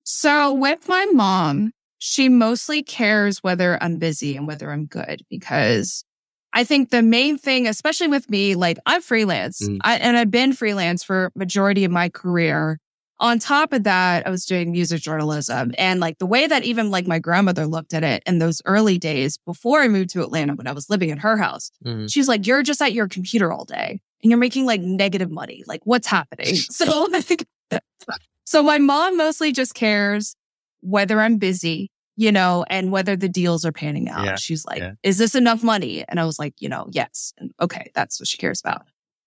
So 0.04 0.54
with 0.54 0.88
my 0.88 1.06
mom, 1.14 1.72
she 1.98 2.30
mostly 2.30 2.84
cares 2.84 3.40
whether 3.40 3.82
I'm 3.82 3.98
busy 3.98 4.38
and 4.38 4.48
whether 4.48 4.72
I'm 4.72 4.86
good 4.86 5.24
because 5.30 6.05
I 6.56 6.64
think 6.64 6.90
the 6.90 7.04
main 7.04 7.38
thing, 7.38 7.68
especially 7.68 8.08
with 8.08 8.30
me, 8.30 8.56
like 8.56 8.80
I'm 8.88 9.02
freelance 9.02 9.62
Mm. 9.62 9.78
I, 9.84 9.98
and 9.98 10.18
I've 10.18 10.32
been 10.32 10.54
freelance 10.54 11.04
for 11.04 11.32
majority 11.36 11.84
of 11.86 11.92
my 11.92 12.10
career. 12.10 12.80
On 13.20 13.40
top 13.40 13.72
of 13.74 13.84
that, 13.84 14.26
I 14.28 14.30
was 14.30 14.46
doing 14.46 14.72
music 14.72 15.02
journalism 15.02 15.74
and 15.78 16.00
like 16.00 16.18
the 16.18 16.26
way 16.26 16.48
that 16.48 16.64
even 16.64 16.92
like 16.92 17.08
my 17.08 17.20
grandmother 17.20 17.66
looked 17.66 17.94
at 17.94 18.04
it 18.04 18.24
in 18.26 18.40
those 18.40 18.62
early 18.66 18.98
days 18.98 19.38
before 19.46 19.82
I 19.82 19.88
moved 19.88 20.10
to 20.12 20.22
Atlanta 20.24 20.54
when 20.56 20.68
I 20.68 20.72
was 20.74 20.90
living 20.90 21.10
in 21.10 21.18
her 21.20 21.38
house, 21.38 21.72
Mhm. 21.86 22.12
she's 22.12 22.28
like, 22.28 22.48
you're 22.48 22.64
just 22.64 22.82
at 22.82 22.94
your 22.94 23.08
computer 23.08 23.52
all 23.54 23.64
day 23.66 24.00
and 24.24 24.32
you're 24.32 24.38
making 24.40 24.66
like 24.66 24.82
negative 24.82 25.32
money. 25.32 25.64
Like 25.68 25.82
what's 25.86 26.08
happening? 26.08 26.56
So 26.72 27.08
I 27.14 27.22
think, 27.22 27.46
so 28.46 28.62
my 28.64 28.78
mom 28.78 29.18
mostly 29.18 29.52
just 29.52 29.74
cares 29.76 30.36
whether 30.82 31.20
I'm 31.22 31.38
busy, 31.38 31.90
you 32.18 32.32
know, 32.32 32.66
and 32.70 32.92
whether 32.92 33.16
the 33.16 33.28
deals 33.30 33.66
are 33.66 33.72
panning 33.72 34.08
out. 34.10 34.26
Yeah, 34.26 34.36
She's 34.38 34.66
like, 34.66 34.80
yeah. 34.80 34.94
is 35.04 35.18
this 35.18 35.36
enough 35.36 35.64
money? 35.64 36.06
And 36.08 36.20
I 36.20 36.26
was 36.26 36.40
like, 36.40 36.54
you 36.62 36.70
know, 36.70 36.88
yes. 36.92 37.34
And 37.38 37.52
okay, 37.62 37.92
that's 37.94 38.20
what 38.20 38.28
she 38.28 38.38
cares 38.38 38.62
about. 38.62 38.84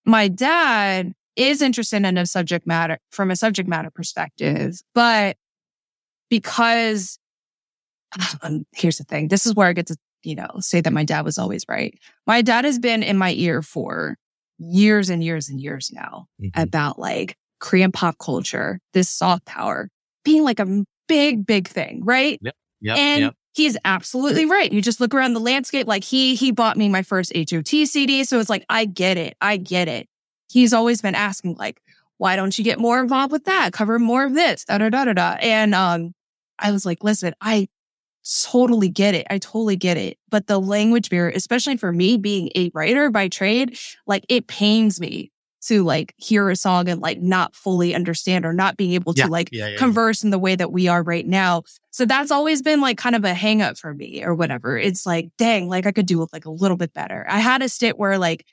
My 0.07 0.29
dad 0.29 1.13
is 1.37 1.61
interested 1.63 2.05
in 2.05 2.17
a 2.19 2.25
subject 2.27 2.67
matter 2.67 2.99
from 3.13 3.31
a 3.31 3.37
subject 3.37 3.69
matter 3.69 3.91
perspective, 3.91 4.81
but 4.95 5.37
because 6.31 7.19
um, 8.43 8.65
here's 8.75 8.99
the 8.99 9.05
thing, 9.05 9.29
this 9.29 9.47
is 9.47 9.55
where 9.55 9.69
I 9.69 9.73
get 9.73 9.87
to, 9.89 9.97
you 10.23 10.35
know, 10.35 10.49
say 10.61 10.81
that 10.81 10.93
my 10.93 11.05
dad 11.05 11.25
was 11.25 11.39
always 11.39 11.65
right. 11.69 11.97
My 12.27 12.43
dad 12.43 12.65
has 12.65 12.79
been 12.79 13.03
in 13.03 13.19
my 13.19 13.33
ear 13.33 13.63
for 13.63 14.17
years 14.59 15.09
and 15.11 15.23
years 15.23 15.49
and 15.49 15.61
years 15.61 15.91
now 15.93 16.27
Mhm. 16.43 16.51
about 16.55 16.99
like 16.99 17.37
Korean 17.61 17.93
pop 17.93 18.17
culture, 18.19 18.81
this 18.95 19.09
soft 19.09 19.45
power 19.45 19.89
being 20.25 20.43
like 20.43 20.59
a 20.59 20.85
big, 21.07 21.47
big 21.47 21.69
thing, 21.69 22.03
right? 22.05 22.39
Yep. 22.43 22.55
And 22.97 23.21
yep. 23.21 23.35
he's 23.55 23.77
absolutely 23.85 24.47
right. 24.47 24.73
You 24.73 24.81
just 24.81 25.01
look 25.01 25.15
around 25.15 25.35
the 25.35 25.41
landscape. 25.41 25.87
Like 25.87 26.05
he 26.05 26.35
he 26.35 26.51
bought 26.51 26.77
me 26.77 26.89
my 26.89 27.03
first 27.03 27.33
HOT 27.35 27.69
CD, 27.69 28.25
so 28.25 28.39
it's 28.39 28.51
like 28.51 28.65
I 28.69 28.85
get 28.85 29.17
it, 29.17 29.37
I 29.41 29.57
get 29.57 29.89
it. 29.89 30.09
He's 30.51 30.73
always 30.73 31.03
been 31.03 31.15
asking 31.15 31.57
like, 31.59 31.81
why 32.19 32.37
don't 32.37 32.57
you 32.59 32.65
get 32.65 32.79
more 32.79 33.01
involved 33.01 33.33
with 33.33 33.45
that? 33.45 33.73
Cover 33.73 33.99
more 33.99 34.25
of 34.25 34.35
this, 34.35 34.65
da 34.65 34.79
da 34.79 34.89
da 34.89 35.05
da 35.05 35.13
da. 35.13 35.37
And 35.41 35.75
um, 35.75 36.15
I 36.59 36.73
was 36.73 36.87
like, 36.87 37.03
listen, 37.05 37.35
I 37.41 37.69
totally 38.51 38.89
get 38.89 39.15
it. 39.15 39.27
I 39.31 39.39
totally 39.39 39.77
get 39.77 39.97
it. 39.97 40.19
But 40.31 40.47
the 40.47 40.61
language 40.61 41.11
barrier, 41.11 41.33
especially 41.35 41.77
for 41.77 41.93
me 41.93 42.17
being 42.17 42.51
a 42.55 42.71
writer 42.75 43.11
by 43.11 43.29
trade, 43.29 43.79
like 44.07 44.25
it 44.29 44.47
pains 44.47 45.01
me 45.01 45.31
to 45.67 45.83
like 45.85 46.15
hear 46.17 46.49
a 46.51 46.57
song 46.57 46.89
and 46.89 47.01
like 47.01 47.21
not 47.21 47.55
fully 47.55 47.95
understand 47.95 48.45
or 48.47 48.53
not 48.53 48.77
being 48.77 48.93
able 48.93 49.13
Yeah, 49.17 49.25
to 49.27 49.31
like 49.31 49.49
yeah, 49.53 49.69
yeah, 49.69 49.77
converse 49.77 50.23
in 50.23 50.31
the 50.31 50.39
way 50.39 50.55
that 50.57 50.71
we 50.73 50.87
are 50.89 51.03
right 51.03 51.27
now. 51.27 51.63
So 51.91 52.05
that's 52.05 52.31
always 52.31 52.63
been 52.63 52.81
like 52.81 52.97
kind 52.99 53.17
of 53.17 53.25
a 53.25 53.35
hang 53.35 53.61
up 53.63 53.77
for 53.77 53.93
me 53.95 54.23
or 54.25 54.35
whatever. 54.35 54.79
It's 54.79 55.05
like, 55.05 55.31
dang, 55.39 55.69
like 55.69 55.87
I 55.87 55.93
could 55.93 56.07
do 56.07 56.27
like 56.33 56.45
a 56.45 56.51
little 56.51 56.77
bit 56.77 56.93
better. 56.95 57.27
I 57.29 57.39
had 57.41 57.61
a 57.63 57.69
stint 57.69 57.99
where 57.99 58.19
like 58.19 58.45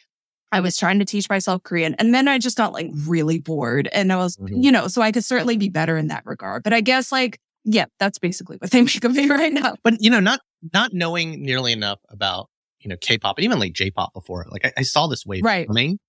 I 0.51 0.61
was 0.61 0.77
trying 0.77 0.99
to 0.99 1.05
teach 1.05 1.29
myself 1.29 1.63
Korean 1.63 1.95
and 1.95 2.13
then 2.13 2.27
I 2.27 2.39
just 2.39 2.57
got 2.57 2.73
like 2.73 2.89
really 3.05 3.39
bored 3.39 3.87
and 3.93 4.11
I 4.11 4.15
was, 4.17 4.37
Mhm. 4.37 4.63
you 4.63 4.71
know, 4.71 4.87
so 4.87 5.01
I 5.01 5.11
could 5.11 5.25
certainly 5.25 5.57
be 5.57 5.69
better 5.69 5.97
in 5.97 6.07
that 6.07 6.25
regard. 6.25 6.63
But 6.63 6.73
I 6.73 6.81
guess 6.81 7.11
like, 7.11 7.39
yeah, 7.65 7.85
that's 7.99 8.19
basically 8.19 8.57
what 8.57 8.71
they 8.71 8.81
make 8.83 9.03
of 9.03 9.13
me 9.15 9.27
right 9.29 9.51
now. 9.53 9.75
but 9.83 9.95
you 9.99 10.09
know, 10.09 10.19
not 10.19 10.39
not 10.73 10.93
knowing 10.93 11.43
nearly 11.43 11.71
enough 11.71 11.99
about 12.09 12.49
you 12.79 12.89
know 12.89 12.95
K-pop 12.99 13.37
and 13.37 13.45
even 13.45 13.59
like 13.59 13.73
J-pop 13.73 14.13
before. 14.13 14.45
Like 14.49 14.65
I, 14.65 14.73
I 14.77 14.81
saw 14.83 15.07
this 15.07 15.25
wave 15.25 15.43
Right. 15.43 15.67
coming, 15.67 15.99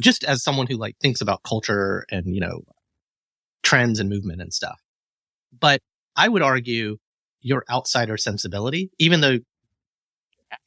just 0.00 0.24
as 0.24 0.42
someone 0.42 0.66
who 0.66 0.76
like 0.76 0.96
thinks 1.00 1.20
about 1.20 1.42
culture 1.42 2.04
and 2.10 2.34
you 2.34 2.40
know 2.40 2.62
trends 3.62 4.00
and 4.00 4.08
movement 4.08 4.40
and 4.40 4.52
stuff. 4.52 4.80
But 5.58 5.80
I 6.16 6.28
would 6.28 6.42
argue 6.42 6.98
your 7.40 7.64
outsider 7.70 8.16
sensibility, 8.16 8.90
even 8.98 9.20
though 9.20 9.38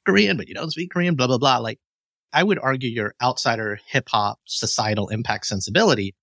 Korean 0.06 0.38
but 0.38 0.48
you 0.48 0.54
don't 0.54 0.72
speak 0.72 0.92
Korean, 0.92 1.16
blah 1.16 1.28
blah 1.28 1.38
blah. 1.38 1.58
Like 1.58 1.80
I 2.34 2.44
would 2.44 2.60
argue 2.60 2.90
your 2.90 3.14
outsider 3.22 3.80
hip 3.88 4.10
hop 4.10 4.40
societal 4.46 5.10
impact 5.10 5.46
sensibility 5.46 6.16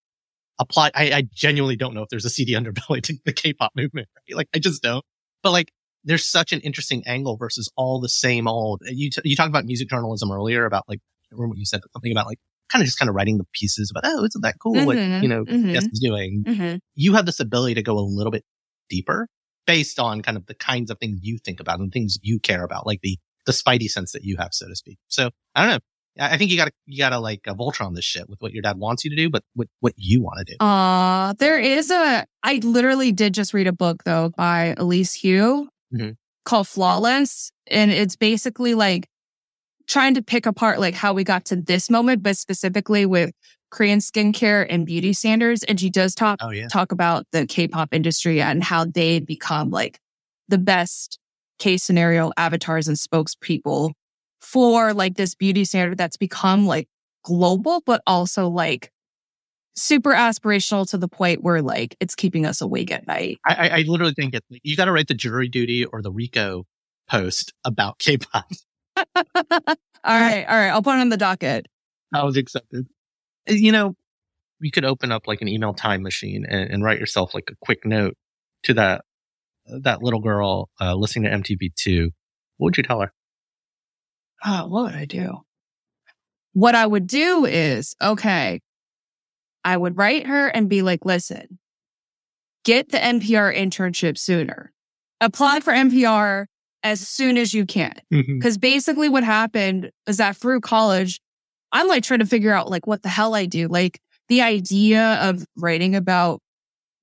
apply. 0.58 0.90
I, 0.94 1.12
I 1.12 1.22
genuinely 1.32 1.76
don't 1.76 1.94
know 1.94 2.02
if 2.02 2.08
there's 2.08 2.24
a 2.24 2.30
seedy 2.30 2.52
underbelly 2.52 3.02
to 3.02 3.14
the 3.24 3.32
K-pop 3.32 3.72
movement. 3.76 4.08
Right? 4.16 4.36
Like 4.36 4.48
I 4.54 4.58
just 4.58 4.82
don't. 4.82 5.04
But 5.42 5.52
like 5.52 5.72
there's 6.04 6.26
such 6.26 6.52
an 6.52 6.60
interesting 6.60 7.02
angle 7.06 7.36
versus 7.36 7.70
all 7.76 8.00
the 8.00 8.08
same 8.08 8.48
old. 8.48 8.82
You 8.86 9.10
t- 9.10 9.20
you 9.24 9.36
talked 9.36 9.50
about 9.50 9.64
music 9.64 9.88
journalism 9.88 10.30
earlier 10.30 10.64
about 10.64 10.84
like 10.88 11.00
I 11.30 11.34
remember 11.34 11.50
what 11.50 11.58
you 11.58 11.66
said 11.66 11.80
something 11.92 12.12
about 12.12 12.26
like 12.26 12.38
kind 12.70 12.82
of 12.82 12.86
just 12.86 12.98
kind 12.98 13.08
of 13.08 13.14
writing 13.14 13.38
the 13.38 13.46
pieces 13.52 13.90
about 13.90 14.08
oh 14.10 14.24
isn't 14.24 14.42
that 14.42 14.56
cool 14.62 14.74
Mhm, 14.76 14.86
what 14.86 14.96
you 15.22 15.28
know 15.28 15.44
mhm. 15.44 15.72
Guest 15.72 15.88
is 15.92 16.00
doing. 16.00 16.44
Mm-hmm. 16.46 16.76
You 16.94 17.14
have 17.14 17.26
this 17.26 17.40
ability 17.40 17.74
to 17.74 17.82
go 17.82 17.98
a 17.98 18.00
little 18.00 18.30
bit 18.32 18.44
deeper 18.88 19.28
based 19.66 19.98
on 19.98 20.22
kind 20.22 20.36
of 20.36 20.46
the 20.46 20.54
kinds 20.54 20.90
of 20.90 20.98
things 20.98 21.18
you 21.22 21.38
think 21.44 21.60
about 21.60 21.78
and 21.78 21.92
things 21.92 22.18
you 22.22 22.38
care 22.40 22.64
about, 22.64 22.86
like 22.86 23.00
the 23.02 23.18
the 23.46 23.52
spidey 23.52 23.88
sense 23.88 24.12
that 24.12 24.22
you 24.24 24.36
have, 24.36 24.50
so 24.52 24.66
to 24.68 24.76
speak. 24.76 24.98
So 25.08 25.30
I 25.54 25.62
don't 25.62 25.70
know. 25.74 25.78
I 26.20 26.36
think 26.36 26.50
you 26.50 26.56
gotta, 26.56 26.72
you 26.86 26.98
gotta 26.98 27.20
like 27.20 27.46
uh, 27.46 27.54
Voltron 27.54 27.94
this 27.94 28.04
shit 28.04 28.28
with 28.28 28.40
what 28.42 28.52
your 28.52 28.60
dad 28.60 28.76
wants 28.76 29.04
you 29.04 29.10
to 29.10 29.16
do, 29.16 29.30
but 29.30 29.44
what, 29.54 29.68
what 29.80 29.92
you 29.96 30.20
want 30.20 30.38
to 30.44 30.52
do. 30.52 30.56
Uh, 30.64 31.32
there 31.38 31.58
is 31.60 31.90
a, 31.92 32.26
I 32.42 32.54
literally 32.64 33.12
did 33.12 33.34
just 33.34 33.54
read 33.54 33.68
a 33.68 33.72
book 33.72 34.02
though 34.04 34.30
by 34.36 34.74
Elise 34.76 35.14
Hu 35.22 35.68
Mhm. 35.94 36.16
called 36.44 36.66
Flawless. 36.66 37.52
And 37.68 37.90
it's 37.92 38.16
basically 38.16 38.74
like 38.74 39.06
trying 39.88 40.14
to 40.14 40.22
pick 40.22 40.46
apart 40.46 40.78
like 40.78 40.94
how 40.94 41.12
we 41.12 41.24
got 41.24 41.44
to 41.46 41.56
this 41.56 41.90
moment, 41.90 42.22
but 42.22 42.36
specifically 42.36 43.06
with 43.06 43.30
Korean 43.70 43.98
skincare 43.98 44.66
and 44.68 44.86
beauty 44.86 45.12
standards. 45.12 45.64
And 45.64 45.80
she 45.80 45.90
does 45.90 46.14
talk, 46.14 46.38
Oh 46.42 46.50
yeah. 46.50 46.68
talk 46.68 46.92
about 46.92 47.26
the 47.32 47.46
K-pop 47.46 47.92
industry 47.92 48.40
and 48.40 48.62
how 48.62 48.84
they 48.84 49.20
become 49.20 49.70
like 49.70 49.98
the 50.48 50.58
best 50.58 51.18
case 51.58 51.82
scenario 51.82 52.32
avatars 52.36 52.88
and 52.88 52.96
spokespeople 52.96 53.92
for 54.40 54.94
like 54.94 55.16
this 55.16 55.34
beauty 55.34 55.64
standard 55.64 55.98
that's 55.98 56.16
become 56.16 56.66
like 56.66 56.88
global, 57.24 57.82
but 57.84 58.02
also 58.06 58.48
like 58.48 58.90
super 59.74 60.12
aspirational 60.12 60.88
to 60.90 60.98
the 60.98 61.08
point 61.08 61.42
where 61.42 61.62
like 61.62 61.96
it's 62.00 62.14
keeping 62.14 62.46
us 62.46 62.60
awake 62.60 62.90
at 62.90 63.06
night. 63.06 63.38
I, 63.44 63.68
I, 63.68 63.84
literally 63.86 64.14
think 64.14 64.34
it, 64.34 64.44
you 64.62 64.76
got 64.76 64.86
to 64.86 64.92
write 64.92 65.08
the 65.08 65.14
jury 65.14 65.48
duty 65.48 65.84
or 65.84 66.02
the 66.02 66.10
RICO 66.10 66.64
post 67.08 67.52
about 67.64 67.98
K-pop. 67.98 68.46
all 69.16 69.74
right. 70.04 70.44
All 70.48 70.56
right. 70.56 70.68
I'll 70.70 70.82
put 70.82 70.96
it 70.96 71.00
on 71.00 71.08
the 71.08 71.16
docket. 71.16 71.66
I 72.12 72.24
was 72.24 72.36
accepted. 72.36 72.86
Uh, 73.48 73.54
You 73.54 73.72
know, 73.72 73.94
you 74.60 74.70
could 74.70 74.84
open 74.84 75.12
up 75.12 75.26
like 75.26 75.40
an 75.40 75.48
email 75.48 75.74
time 75.74 76.02
machine 76.02 76.44
and, 76.48 76.70
and 76.70 76.84
write 76.84 76.98
yourself 76.98 77.34
like 77.34 77.48
a 77.50 77.54
quick 77.60 77.84
note 77.84 78.16
to 78.64 78.74
that 78.74 79.04
that 79.66 80.02
little 80.02 80.20
girl 80.20 80.70
uh, 80.80 80.94
listening 80.94 81.30
to 81.30 81.36
MTV2. 81.36 82.06
What 82.56 82.66
would 82.68 82.76
you 82.76 82.82
tell 82.82 83.00
her? 83.00 83.12
Oh, 84.44 84.66
what 84.68 84.84
would 84.84 84.94
I 84.94 85.04
do? 85.04 85.40
What 86.52 86.74
I 86.74 86.86
would 86.86 87.06
do 87.06 87.44
is, 87.44 87.94
okay, 88.00 88.60
I 89.64 89.76
would 89.76 89.96
write 89.98 90.26
her 90.26 90.48
and 90.48 90.68
be 90.68 90.82
like, 90.82 91.04
listen, 91.04 91.58
get 92.64 92.90
the 92.90 92.98
NPR 92.98 93.54
internship 93.54 94.16
sooner. 94.16 94.72
Apply 95.20 95.60
for 95.60 95.72
NPR 95.72 96.46
as 96.82 97.06
soon 97.06 97.36
as 97.36 97.52
you 97.54 97.66
can. 97.66 97.94
Mm-hmm. 98.12 98.38
Because 98.38 98.58
basically 98.58 99.08
what 99.08 99.24
happened 99.24 99.90
is 100.06 100.18
that 100.18 100.36
through 100.36 100.60
college, 100.60 101.20
I'm 101.72 101.88
like 101.88 102.02
trying 102.02 102.20
to 102.20 102.26
figure 102.26 102.52
out 102.52 102.70
like 102.70 102.86
what 102.86 103.02
the 103.02 103.08
hell 103.08 103.34
I 103.34 103.46
do. 103.46 103.68
Like 103.68 104.00
the 104.28 104.42
idea 104.42 105.18
of 105.22 105.44
writing 105.56 105.94
about 105.94 106.40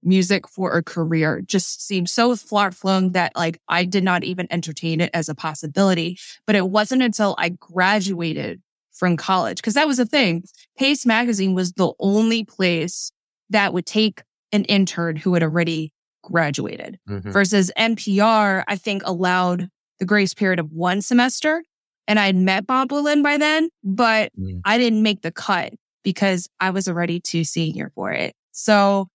music 0.03 0.47
for 0.47 0.77
a 0.77 0.83
career 0.83 1.41
just 1.41 1.85
seemed 1.85 2.09
so 2.09 2.35
far 2.35 2.71
flung 2.71 3.11
that 3.13 3.31
like 3.35 3.59
I 3.67 3.85
did 3.85 4.03
not 4.03 4.23
even 4.23 4.47
entertain 4.51 5.01
it 5.01 5.09
as 5.13 5.29
a 5.29 5.35
possibility. 5.35 6.17
But 6.45 6.55
it 6.55 6.69
wasn't 6.69 7.01
until 7.01 7.35
I 7.37 7.49
graduated 7.49 8.61
from 8.93 9.17
college, 9.17 9.57
because 9.57 9.73
that 9.73 9.87
was 9.87 9.97
the 9.97 10.05
thing. 10.05 10.43
Paste 10.77 11.05
Magazine 11.05 11.53
was 11.53 11.73
the 11.73 11.91
only 11.99 12.45
place 12.45 13.11
that 13.49 13.73
would 13.73 13.85
take 13.85 14.23
an 14.53 14.63
intern 14.65 15.17
who 15.17 15.33
had 15.33 15.43
already 15.43 15.91
graduated 16.25 16.99
Mhm. 17.09 17.31
versus 17.31 17.71
NPR, 17.77 18.63
I 18.67 18.75
think 18.75 19.01
allowed 19.05 19.69
the 19.99 20.05
grace 20.05 20.33
period 20.33 20.59
of 20.59 20.71
one 20.71 21.01
semester. 21.01 21.63
And 22.07 22.19
I 22.19 22.25
had 22.27 22.35
met 22.35 22.67
Bob 22.67 22.89
Boilen 22.89 23.23
by 23.23 23.37
then, 23.37 23.69
but 23.83 24.31
Mm. 24.37 24.61
I 24.65 24.77
didn't 24.77 25.01
make 25.01 25.21
the 25.21 25.31
cut 25.31 25.73
because 26.03 26.47
I 26.59 26.69
was 26.69 26.87
already 26.87 27.19
too 27.19 27.43
senior 27.43 27.91
for 27.95 28.11
it. 28.11 28.35
So, 28.51 29.07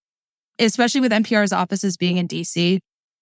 especially 0.58 1.00
with 1.00 1.12
NPR's 1.12 1.52
offices 1.52 1.96
being 1.96 2.16
in 2.16 2.26
DC, 2.26 2.80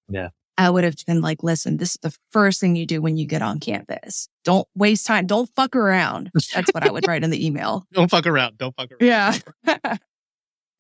Yeah. 0.09 0.29
I 0.57 0.71
would 0.71 0.83
have 0.85 0.97
been 1.07 1.21
like, 1.21 1.43
listen, 1.45 1.77
this 1.77 1.91
is 1.91 1.99
the 2.03 2.17
first 2.33 2.61
thing 2.61 2.75
you 2.77 2.85
do 2.87 3.01
when 3.01 3.17
you 3.17 3.27
get 3.27 3.43
on 3.43 3.61
campus. 3.61 4.29
Don't 4.43 4.67
waste 4.75 5.07
time. 5.07 5.27
Don't 5.27 5.49
fuck 5.55 5.77
around. 5.77 6.31
That's 6.55 6.71
what 6.73 6.85
I 6.85 6.91
would 6.91 7.07
write 7.07 7.23
in 7.23 7.31
the 7.31 7.47
email. 7.47 7.87
Don't 7.93 8.11
fuck 8.11 8.27
around. 8.27 8.59
Don't 8.59 8.75
fuck 8.75 8.91
around. 8.91 9.01
Yeah. 9.03 9.39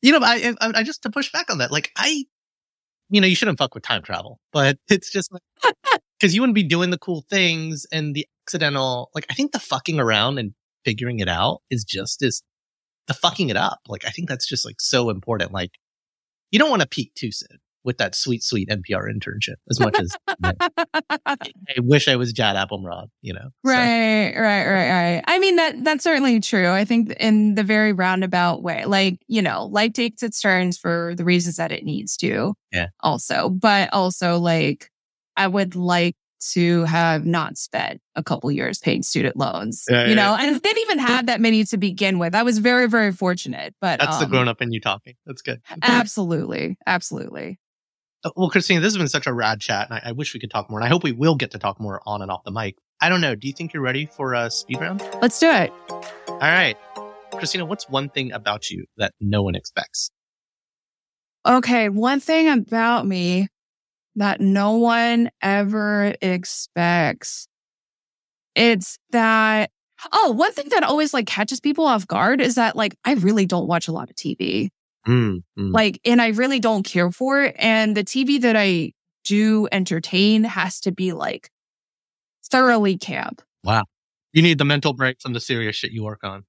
You 0.01 0.13
know, 0.13 0.21
I, 0.23 0.55
I 0.61 0.85
just 0.85 1.03
to 1.03 1.11
push 1.11 1.33
back 1.33 1.51
on 1.51 1.59
that, 1.59 1.73
like 1.73 1.91
I, 1.97 2.25
you 3.11 3.21
know, 3.21 3.27
you 3.27 3.35
shouldn't 3.35 3.59
fuck 3.59 3.75
with 3.75 3.83
time 3.83 4.03
travel, 4.03 4.41
but 4.53 4.79
it's 4.89 5.11
just 5.11 5.33
like, 5.33 5.75
cause 6.21 6.35
you 6.35 6.41
wouldn't 6.41 6.55
be 6.55 6.63
doing 6.63 6.91
the 6.91 6.99
cool 6.99 7.25
things 7.31 7.87
and 7.93 8.15
the 8.15 8.27
accidental, 8.47 9.11
like 9.15 9.27
I 9.31 9.35
think 9.35 9.53
the 9.53 9.61
fucking 9.61 10.01
around 10.01 10.39
and 10.39 10.53
figuring 10.85 11.21
it 11.21 11.29
out 11.29 11.63
is 11.71 11.85
just 11.85 12.23
as 12.23 12.43
the 13.07 13.15
fucking 13.15 13.49
it 13.51 13.57
up. 13.57 13.81
Like 13.89 14.05
I 14.07 14.11
think 14.11 14.29
that's 14.29 14.47
just 14.47 14.65
like 14.65 14.81
so 14.81 15.11
important. 15.11 15.53
Like 15.53 15.73
you 16.51 16.59
don't 16.59 16.71
want 16.71 16.83
to 16.83 16.89
peak 16.89 17.13
too 17.15 17.33
soon 17.33 17.59
with 17.89 17.97
that 17.97 18.15
sweet, 18.15 18.43
sweet 18.43 18.69
NPR 18.69 19.11
internship 19.11 19.55
as 19.71 19.81
much 19.81 19.99
as 19.99 20.15
I 20.45 20.55
wish 21.79 22.07
I 22.07 22.17
was 22.17 22.35
Jad 22.35 22.55
Abumrad, 22.55 23.07
you 23.23 23.33
know? 23.33 23.49
So, 23.65 23.73
Right, 23.73 24.35
right, 24.37 24.67
right, 24.67 24.91
right. 24.91 25.25
I 25.27 25.39
mean 25.39 25.57
that 25.57 25.83
that's 25.85 26.05
certainly 26.05 26.39
true. 26.41 26.69
I 26.69 26.85
think 26.85 27.13
in 27.19 27.55
the 27.55 27.63
very 27.63 27.95
roundabout 27.95 28.63
way, 28.63 28.85
like 28.85 29.23
you 29.27 29.41
know, 29.41 29.65
life 29.65 29.95
takes 29.95 30.23
its 30.23 30.39
turns 30.39 30.77
for 30.77 31.15
the 31.17 31.25
reasons 31.25 31.57
that 31.57 31.73
it 31.73 31.83
needs 31.83 32.19
to. 32.19 32.53
Yeah. 32.73 32.89
Also, 33.01 33.49
but 33.49 33.89
also 33.95 34.39
like 34.39 34.91
I 35.35 35.47
would 35.47 35.75
like 35.75 36.17
to 36.53 36.85
have 36.85 37.25
not 37.25 37.57
spent 37.57 38.03
a 38.17 38.23
couple 38.23 38.51
years 38.53 38.79
paying 38.81 39.03
student 39.03 39.35
loans. 39.35 39.85
Yeah, 39.89 40.05
you 40.05 40.11
yeah, 40.11 40.15
know, 40.15 40.37
and 40.39 40.55
I 40.55 40.59
didn't 40.59 40.83
even 40.83 40.99
have 40.99 41.27
that 41.27 41.41
many 41.41 41.65
to 41.65 41.79
begin 41.79 42.19
with. 42.19 42.35
I 42.35 42.43
was 42.43 42.59
very, 42.59 42.87
very 42.87 43.13
fortunate. 43.13 43.75
But 43.81 43.99
that's 44.01 44.19
the 44.19 44.27
um, 44.27 44.31
grown 44.31 44.49
up 44.49 44.61
in 44.61 44.73
you 44.73 44.81
talking. 44.81 45.15
That's 45.25 45.43
good. 45.43 45.63
Absolutely, 45.83 46.77
absolutely. 46.87 47.59
Uh, 48.25 48.31
Well, 48.37 48.51
Christine, 48.51 48.81
this 48.81 48.93
has 48.93 48.99
been 48.99 49.09
such 49.09 49.27
a 49.27 49.33
rad 49.33 49.61
chat, 49.61 49.89
and 49.91 50.01
I, 50.05 50.11
I 50.11 50.13
wish 50.13 50.35
we 50.35 50.41
could 50.41 50.51
talk 50.51 50.71
more. 50.71 50.81
And 50.81 50.87
I 50.87 50.89
hope 50.89 51.05
we 51.05 51.13
will 51.13 51.37
get 51.37 51.51
to 51.53 51.59
talk 51.59 51.81
more 51.81 52.01
on 52.07 52.23
and 52.23 52.31
off 52.31 52.43
the 52.45 52.51
mic. 52.51 52.77
I 53.01 53.09
don't 53.09 53.21
know. 53.21 53.35
Do 53.35 53.47
you 53.47 53.53
think 53.53 53.73
you're 53.73 53.83
ready 53.83 54.07
for 54.07 54.35
a 54.35 54.51
speed 54.51 54.81
round? 54.81 55.03
Let's 55.23 55.39
do 55.39 55.49
it. 55.51 55.73
All 56.29 56.39
right, 56.41 56.77
Christina, 57.33 57.65
what's 57.65 57.89
one 57.89 58.09
thing 58.09 58.33
about 58.33 58.71
you 58.71 58.87
that 58.97 59.13
no 59.21 59.43
one 59.43 59.55
expects? 59.55 60.11
Okay, 61.47 61.89
one 61.89 62.21
thing 62.21 62.49
about 62.49 63.07
me 63.07 63.49
that 64.17 64.41
no 64.41 64.77
one 64.77 65.31
ever 65.41 66.15
expects. 66.21 67.47
It's 68.57 68.99
that, 69.11 69.71
oh, 70.13 70.33
one 70.33 70.53
thing 70.53 70.69
that 70.71 70.83
always 70.83 71.15
like 71.15 71.27
catches 71.27 71.61
people 71.61 71.87
off 71.87 72.07
guard 72.07 72.41
is 72.41 72.57
that 72.57 72.75
like 72.75 72.97
I 73.05 73.15
really 73.15 73.47
don't 73.47 73.69
watch 73.69 73.87
a 73.87 73.93
lot 73.93 74.11
of 74.11 74.17
TV. 74.17 74.71
Mm, 75.07 75.43
mm. 75.59 75.73
Like, 75.73 76.01
and 76.05 76.21
I 76.21 76.29
really 76.29 76.61
don't 76.61 76.83
care 76.83 77.11
for 77.11 77.43
it. 77.43 77.57
And 77.59 77.97
the 77.97 78.05
TV 78.05 78.41
that 78.41 78.57
I 78.57 78.93
do 79.25 79.69
entertain 79.71 80.45
has 80.45 80.81
to 80.81 80.93
be 80.93 81.13
like 81.13 81.51
thoroughly 82.51 82.97
camp. 82.97 83.43
Wow. 83.65 83.85
You 84.33 84.43
need 84.43 84.59
the 84.59 84.65
mental 84.65 84.93
break 84.93 85.21
from 85.21 85.33
the 85.33 85.41
serious 85.41 85.77
shit 85.77 85.93
you 85.93 86.05
work 86.05 86.25
on. 86.25 86.45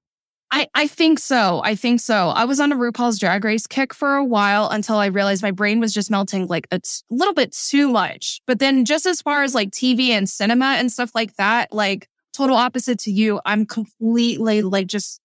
I, 0.52 0.66
I 0.74 0.86
think 0.88 1.20
so. 1.20 1.60
I 1.64 1.76
think 1.76 2.00
so. 2.00 2.30
I 2.30 2.44
was 2.44 2.58
on 2.58 2.72
a 2.72 2.76
RuPaul's 2.76 3.20
Drag 3.20 3.44
Race 3.44 3.68
kick 3.68 3.94
for 3.94 4.16
a 4.16 4.24
while 4.24 4.68
until 4.68 4.96
I 4.96 5.06
realized 5.06 5.42
my 5.42 5.52
brain 5.52 5.78
was 5.78 5.94
just 5.94 6.10
melting 6.10 6.48
like 6.48 6.66
a 6.72 6.80
t- 6.80 6.90
little 7.08 7.34
bit 7.34 7.52
too 7.52 7.88
much. 7.88 8.40
But 8.46 8.58
then 8.58 8.84
just 8.84 9.06
as 9.06 9.22
far 9.22 9.44
as 9.44 9.54
like 9.54 9.70
TV 9.70 10.08
and 10.08 10.28
cinema 10.28 10.74
and 10.78 10.90
stuff 10.90 11.12
like 11.14 11.36
that, 11.36 11.72
like 11.72 12.08
total 12.32 12.56
opposite 12.56 12.98
to 13.00 13.12
you, 13.12 13.40
I'm 13.46 13.64
completely 13.64 14.62
like 14.62 14.88
just 14.88 15.20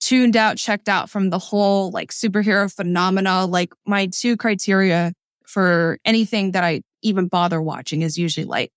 tuned 0.00 0.36
out, 0.36 0.56
checked 0.56 0.88
out 0.88 1.10
from 1.10 1.30
the 1.30 1.38
whole 1.38 1.90
like 1.90 2.10
superhero 2.10 2.72
phenomena. 2.72 3.46
Like 3.46 3.72
my 3.86 4.06
two 4.06 4.36
criteria 4.36 5.12
for 5.46 5.98
anything 6.04 6.52
that 6.52 6.64
I 6.64 6.82
even 7.02 7.28
bother 7.28 7.60
watching 7.60 8.02
is 8.02 8.18
usually 8.18 8.44
like 8.46 8.70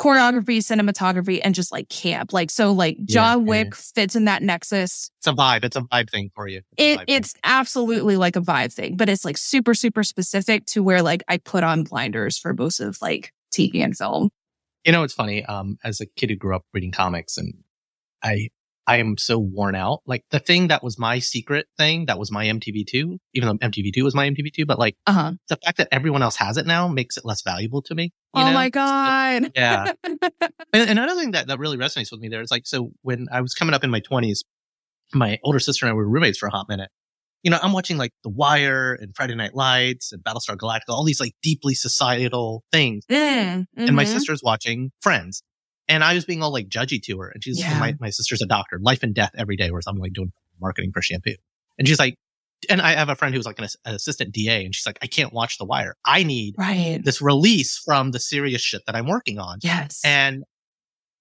choreography, 0.00 0.58
cinematography, 0.58 1.40
and 1.44 1.54
just 1.54 1.70
like 1.70 1.88
camp. 1.88 2.32
Like, 2.32 2.50
so 2.50 2.72
like 2.72 2.96
John 3.04 3.40
yeah. 3.40 3.48
Wick 3.50 3.74
fits 3.74 4.16
in 4.16 4.24
that 4.24 4.42
nexus. 4.42 5.10
It's 5.18 5.26
a 5.26 5.32
vibe. 5.32 5.64
It's 5.64 5.76
a 5.76 5.82
vibe 5.82 6.10
thing 6.10 6.30
for 6.34 6.48
you. 6.48 6.58
It's 6.58 6.66
It 6.76 6.98
vibe 6.98 7.06
thing. 7.06 7.16
it's 7.16 7.34
absolutely 7.44 8.16
like 8.16 8.36
a 8.36 8.40
vibe 8.40 8.72
thing, 8.72 8.96
but 8.96 9.08
it's 9.08 9.24
like 9.24 9.38
super, 9.38 9.74
super 9.74 10.02
specific 10.02 10.66
to 10.66 10.82
where 10.82 11.02
like 11.02 11.22
I 11.28 11.38
put 11.38 11.62
on 11.62 11.84
blinders 11.84 12.38
for 12.38 12.52
most 12.52 12.80
of 12.80 12.98
like 13.00 13.32
TV 13.52 13.82
and 13.84 13.96
film. 13.96 14.30
You 14.84 14.90
know, 14.90 15.04
it's 15.04 15.14
funny. 15.14 15.44
Um, 15.44 15.78
as 15.84 16.00
a 16.00 16.06
kid 16.06 16.30
who 16.30 16.36
grew 16.36 16.56
up 16.56 16.64
reading 16.72 16.90
comics, 16.90 17.36
and 17.36 17.54
I, 18.24 18.48
I 18.86 18.96
am 18.98 19.16
so 19.16 19.38
worn 19.38 19.74
out. 19.76 20.00
Like 20.06 20.24
the 20.30 20.40
thing 20.40 20.68
that 20.68 20.82
was 20.82 20.98
my 20.98 21.18
secret 21.20 21.66
thing, 21.78 22.06
that 22.06 22.18
was 22.18 22.32
my 22.32 22.46
MTV2, 22.46 23.18
even 23.34 23.48
though 23.48 23.54
MTV2 23.68 24.02
was 24.02 24.14
my 24.14 24.28
MTV2, 24.28 24.66
but 24.66 24.78
like 24.78 24.96
Uh 25.06 25.12
huh. 25.12 25.32
the 25.48 25.56
fact 25.64 25.78
that 25.78 25.88
everyone 25.92 26.22
else 26.22 26.36
has 26.36 26.56
it 26.56 26.66
now 26.66 26.88
makes 26.88 27.16
it 27.16 27.24
less 27.24 27.42
valuable 27.42 27.80
to 27.82 27.94
me. 27.94 28.04
you 28.04 28.10
Oh 28.42 28.46
know? 28.46 28.52
my 28.52 28.70
god. 28.70 29.52
Yeah. 29.54 29.92
And 30.74 30.88
another 30.88 31.14
thing 31.20 31.32
that, 31.32 31.48
that 31.48 31.58
really 31.58 31.76
resonates 31.76 32.10
with 32.10 32.20
me 32.20 32.28
there 32.28 32.40
is 32.40 32.50
like, 32.50 32.66
so 32.66 32.92
when 33.02 33.26
I 33.30 33.42
was 33.42 33.52
coming 33.54 33.74
up 33.74 33.84
in 33.84 33.90
my 33.90 34.00
twenties, 34.00 34.42
my 35.12 35.38
older 35.44 35.58
sister 35.60 35.84
and 35.84 35.90
I 35.90 35.94
were 35.94 36.08
roommates 36.08 36.38
for 36.38 36.46
a 36.46 36.50
hot 36.50 36.66
minute. 36.68 36.88
You 37.42 37.50
know, 37.50 37.58
I'm 37.62 37.72
watching 37.72 37.98
like 37.98 38.12
The 38.22 38.30
Wire 38.30 38.94
and 38.94 39.14
Friday 39.14 39.34
Night 39.34 39.54
Lights 39.54 40.12
and 40.12 40.22
Battlestar 40.24 40.56
Galactica, 40.56 40.88
all 40.90 41.04
these 41.04 41.20
like 41.20 41.34
deeply 41.42 41.74
societal 41.74 42.64
things. 42.72 43.04
Mm, 43.10 43.66
And 43.76 43.94
my 43.96 44.04
mhm. 44.04 44.08
sister's 44.08 44.40
watching 44.42 44.92
Friends. 45.02 45.42
And 45.88 46.02
I 46.04 46.14
was 46.14 46.24
being 46.24 46.42
all 46.42 46.52
like 46.52 46.68
judgy 46.68 47.02
to 47.04 47.18
her. 47.20 47.28
And 47.28 47.42
she's, 47.42 47.58
Yeah. 47.58 47.78
my, 47.78 47.96
my 48.00 48.10
sister's 48.10 48.40
a 48.42 48.46
doctor, 48.46 48.78
life 48.80 49.02
and 49.02 49.14
death 49.14 49.32
every 49.36 49.56
day, 49.56 49.70
whereas 49.70 49.86
I'm 49.86 49.98
like 49.98 50.12
doing 50.12 50.32
marketing 50.60 50.92
for 50.92 51.02
shampoo. 51.02 51.34
And 51.78 51.88
she's 51.88 51.98
like, 51.98 52.16
and 52.70 52.80
I 52.80 52.92
have 52.92 53.08
a 53.08 53.16
friend 53.16 53.34
who's 53.34 53.44
like 53.46 53.58
an, 53.58 53.66
an 53.84 53.94
assistant 53.96 54.32
DA 54.32 54.64
and 54.64 54.72
she's 54.74 54.86
like, 54.86 54.98
I 55.02 55.06
can't 55.08 55.32
watch 55.32 55.58
The 55.58 55.64
Wire. 55.64 55.96
I 56.04 56.22
need 56.22 56.54
Right. 56.56 57.00
this 57.04 57.20
release 57.20 57.76
from 57.78 58.12
the 58.12 58.20
serious 58.20 58.62
shit 58.62 58.82
that 58.86 58.94
I'm 58.94 59.06
working 59.08 59.38
on. 59.40 59.58
Yes. 59.62 60.00
And 60.04 60.44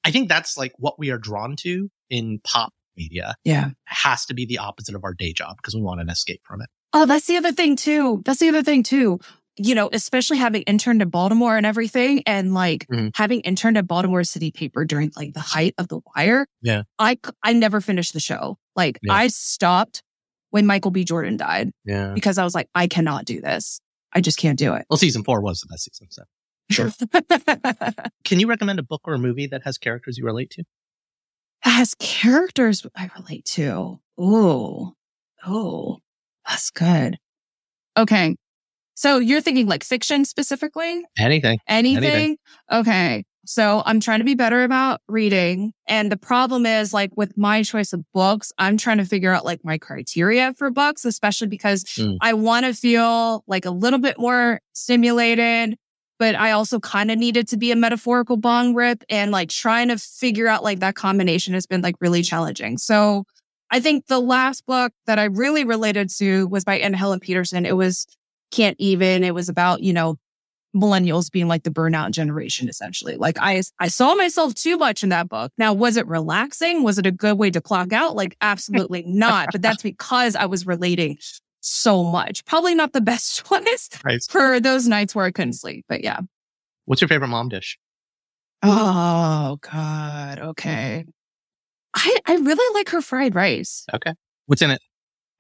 I 0.03 0.12
think 0.12 0.30
that's 0.30 0.57
like 0.57 0.74
what 0.78 0.99
we 0.99 1.09
are 1.09 1.18
drawn 1.18 1.55
to 1.57 1.89
in 2.09 2.39
pop 2.43 2.74
media. 2.95 3.36
Yeah. 3.43 3.70
has 3.86 4.26
to 4.26 4.34
be 4.36 4.45
the 4.45 4.59
opposite 4.59 4.93
of 4.95 5.03
our 5.03 5.14
day 5.16 5.34
job 5.34 5.55
because 5.57 5.74
we 5.76 5.82
want 5.82 6.01
an 6.01 6.09
escape 6.09 6.41
from 6.43 6.62
it. 6.62 6.70
Oh, 6.93 7.05
that's 7.05 7.26
the 7.26 7.38
other 7.38 7.51
thing 7.53 7.76
too. 7.76 8.22
That's 8.26 8.39
the 8.39 8.49
other 8.49 8.64
thing 8.64 8.84
too. 8.84 9.20
You 9.58 9.76
know, 9.76 9.89
especially 9.91 10.38
having 10.38 10.62
interned 10.64 11.02
in 11.02 11.10
Baltimore 11.10 11.58
and 11.58 11.66
everything 11.66 12.24
and 12.26 12.54
like 12.54 12.88
Mhm. 12.88 13.12
having 13.16 13.41
interned 13.41 13.78
at 13.78 13.86
Baltimore 13.88 14.24
City 14.24 14.49
Paper 14.52 14.86
during 14.86 15.12
like 15.16 15.34
the 15.34 15.39
height 15.41 15.74
of 15.78 15.88
the 15.89 15.99
wire. 16.16 16.47
Yeah. 16.62 16.84
I, 16.97 17.18
I 17.43 17.54
never 17.54 17.82
finished 17.82 18.14
the 18.14 18.20
show. 18.22 18.58
Like 18.76 18.99
Yeah. 19.04 19.14
I 19.14 19.28
stopped 19.28 20.04
when 20.52 20.66
Michael 20.66 20.91
B. 20.91 21.04
Jordan 21.04 21.36
died 21.38 21.72
Yeah. 21.86 22.14
because 22.14 22.38
I 22.38 22.43
was 22.45 22.56
like, 22.56 22.70
I 22.74 22.88
cannot 22.88 23.26
do 23.26 23.41
this. 23.41 23.82
I 24.14 24.22
just 24.22 24.38
can't 24.38 24.58
do 24.58 24.74
it. 24.74 24.86
Well, 24.89 24.97
season 24.97 25.24
four 25.24 25.41
was 25.41 25.60
the 25.60 25.68
best 25.70 25.84
season. 25.93 26.08
So 26.12 26.24
Sure. 26.70 26.91
can 28.24 28.39
you 28.39 28.47
recommend 28.47 28.80
a 28.80 28.84
book 28.84 29.02
or 29.04 29.14
a 29.14 29.20
movie 29.20 29.47
that 29.47 29.64
has 29.64 29.78
characters 29.78 30.18
you 30.18 30.24
relate 30.26 30.49
to? 30.52 30.64
That 31.66 31.72
has 31.72 31.93
characters 31.95 32.86
I 32.95 33.10
relate 33.18 33.43
to. 33.45 33.99
Ooh. 34.20 34.93
Oh, 35.45 35.97
that's 36.47 36.70
good. 36.72 37.18
Okay. 37.97 38.36
So 39.02 39.18
you're 39.18 39.41
thinking 39.41 39.66
like 39.66 39.84
fiction 39.84 40.26
specifically? 40.26 41.04
Anything. 41.18 41.58
Anything? 41.68 42.04
Anything. 42.04 42.38
Okay. 42.72 43.24
So 43.47 43.82
I'm 43.84 43.99
trying 43.99 44.20
to 44.20 44.26
be 44.26 44.36
better 44.36 44.64
about 44.64 45.02
reading. 45.08 45.74
And 45.88 46.12
the 46.12 46.18
problem 46.18 46.68
is 46.68 46.93
like 46.93 47.10
with 47.18 47.36
my 47.36 47.64
choice 47.64 47.93
of 47.93 48.04
books, 48.14 48.52
I'm 48.60 48.78
trying 48.78 48.99
to 48.99 49.06
figure 49.06 49.34
out 49.34 49.43
like 49.43 49.62
my 49.64 49.80
criteria 49.80 50.54
for 50.54 50.70
books, 50.70 51.04
especially 51.04 51.47
because 51.47 51.84
Mm. 51.97 52.18
I 52.22 52.34
want 52.34 52.68
to 52.68 52.76
feel 52.76 53.43
like 53.47 53.66
a 53.66 53.72
little 53.72 53.97
bit 53.97 54.20
more 54.20 54.60
stimulated, 54.74 55.80
but 56.20 56.36
I 56.36 56.52
also 56.52 56.80
kind 56.80 57.10
of 57.10 57.18
needed 57.18 57.47
to 57.47 57.58
be 57.58 57.72
a 57.72 57.76
metaphorical 57.76 58.38
bong 58.38 58.76
rip 58.76 59.04
and 59.10 59.32
like 59.32 59.49
trying 59.49 59.88
to 59.88 59.97
figure 59.97 60.47
out 60.47 60.64
like 60.64 60.80
that 60.82 60.93
combination 60.93 61.56
has 61.56 61.66
been 61.66 61.82
like 61.82 61.95
really 62.02 62.22
challenging. 62.22 62.78
So 62.78 63.24
I 63.72 63.80
think 63.80 64.06
the 64.06 64.22
last 64.22 64.68
book 64.68 64.93
that 65.08 65.18
I 65.18 65.24
really 65.24 65.64
related 65.64 66.12
to 66.20 66.47
was 66.49 66.64
by 66.64 66.78
Anne 66.78 66.93
Helen 66.93 67.20
Petersen. 67.20 67.66
It 67.66 67.76
was 67.76 68.06
Can't 68.52 68.76
Even. 68.80 69.24
It 69.24 69.34
was 69.34 69.49
about, 69.49 69.82
you 69.82 69.93
know, 69.93 70.18
millennials 70.76 71.30
being 71.32 71.47
like 71.47 71.64
the 71.64 71.70
burnout 71.70 72.12
generation, 72.12 72.70
essentially. 72.70 73.18
Like 73.18 73.38
I, 73.39 73.62
I 73.80 73.88
saw 73.89 74.16
myself 74.16 74.54
too 74.54 74.78
much 74.78 75.04
in 75.04 75.10
that 75.10 75.28
book. 75.28 75.52
Now, 75.58 75.74
was 75.74 75.97
it 75.97 76.08
relaxing? 76.08 76.84
Was 76.84 76.97
it 76.97 77.06
a 77.06 77.12
good 77.12 77.38
way 77.38 77.52
to 77.52 77.60
clock 77.62 77.91
out? 77.91 78.16
Like 78.16 78.38
absolutely 78.41 79.04
not. 79.06 79.49
But 79.52 79.62
that's 79.62 79.84
because 79.84 80.36
I 80.36 80.45
was 80.45 80.66
relating 80.66 81.18
so 81.60 82.04
much. 82.04 82.45
Probably 82.45 82.74
not 82.74 82.93
the 82.93 83.02
best 83.02 83.45
choice 83.49 83.89
Right. 84.06 84.22
for 84.30 84.60
those 84.60 84.88
nights 84.88 85.14
where 85.14 85.26
I 85.26 85.32
couldn't 85.32 85.54
sleep. 85.54 85.86
But 85.89 86.04
yeah. 86.04 86.20
What's 86.86 87.02
your 87.02 87.10
favorite 87.10 87.28
mom 87.28 87.49
dish? 87.49 87.78
Oh 88.64 89.58
God. 89.62 90.39
Okay. 90.39 91.06
I, 91.93 92.18
I 92.26 92.36
really 92.36 92.76
like 92.80 92.89
her 92.89 93.02
fried 93.02 93.36
rice. 93.36 93.86
Okay. 93.93 94.14
What's 94.45 94.62
in 94.62 94.72
it? 94.72 94.82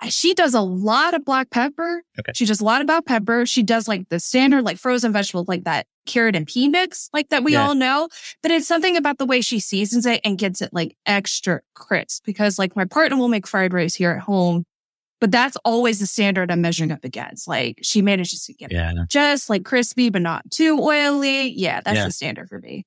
Uh, 0.01 0.07
she 0.09 0.33
does 0.33 0.53
a 0.53 0.61
lot 0.61 1.13
of 1.13 1.23
black 1.23 1.49
pepper. 1.51 2.03
Okay. 2.19 2.31
She 2.35 2.45
does 2.45 2.59
a 2.61 2.65
lot 2.65 2.81
about 2.81 3.05
pepper. 3.05 3.45
She 3.45 3.61
does 3.63 3.87
like 3.87 4.09
the 4.09 4.19
standard, 4.19 4.63
like 4.63 4.77
frozen 4.77 5.13
vegetables, 5.13 5.47
like 5.47 5.63
that 5.65 5.85
carrot 6.07 6.35
and 6.35 6.47
pea 6.47 6.67
mix, 6.67 7.09
like 7.13 7.29
that 7.29 7.43
we 7.43 7.53
Yeah. 7.53 7.67
all 7.67 7.75
know. 7.75 8.09
But 8.41 8.51
it's 8.51 8.67
something 8.67 8.97
about 8.97 9.17
the 9.19 9.25
way 9.25 9.41
she 9.41 9.59
seasons 9.59 10.05
it 10.05 10.19
and 10.25 10.37
gets 10.37 10.61
it 10.61 10.71
like 10.73 10.97
extra 11.05 11.61
crisp 11.75 12.23
because 12.25 12.57
like 12.57 12.75
my 12.75 12.85
partner 12.85 13.17
will 13.17 13.27
make 13.27 13.45
fried 13.47 13.73
rice 13.73 13.93
here 13.95 14.11
at 14.11 14.21
home, 14.23 14.65
but 15.19 15.31
that's 15.31 15.55
always 15.63 15.99
the 15.99 16.07
standard 16.07 16.49
I'm 16.51 16.61
measuring 16.61 16.91
up 16.91 17.03
against. 17.03 17.47
Like 17.47 17.77
she 17.83 18.01
manages 18.01 18.45
to 18.45 18.53
get 18.53 18.71
it 18.71 18.75
Yeah. 18.75 18.93
just 19.07 19.49
like 19.49 19.63
crispy, 19.63 20.09
but 20.09 20.23
not 20.23 20.49
too 20.49 20.79
oily. 20.81 21.49
Yeah, 21.49 21.81
that's 21.85 21.97
Yeah. 21.97 22.05
the 22.05 22.11
standard 22.11 22.49
for 22.49 22.57
me. 22.59 22.85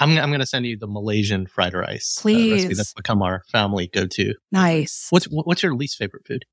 I'm, 0.00 0.16
I'm 0.18 0.30
going 0.30 0.40
to 0.40 0.46
send 0.46 0.66
you 0.66 0.76
the 0.76 0.86
Malaysian 0.86 1.46
fried 1.46 1.74
rice. 1.74 2.20
uh, 2.24 2.28
recipe 2.54 2.74
that's 2.74 2.94
become 2.94 3.22
our 3.22 3.42
family 3.52 3.86
go 3.86 4.06
to. 4.06 4.34
Nice. 4.50 5.06
What's, 5.10 5.26
what's 5.26 5.62
your 5.62 5.74
least 5.74 5.96
favorite 5.96 6.26
food? 6.26 6.44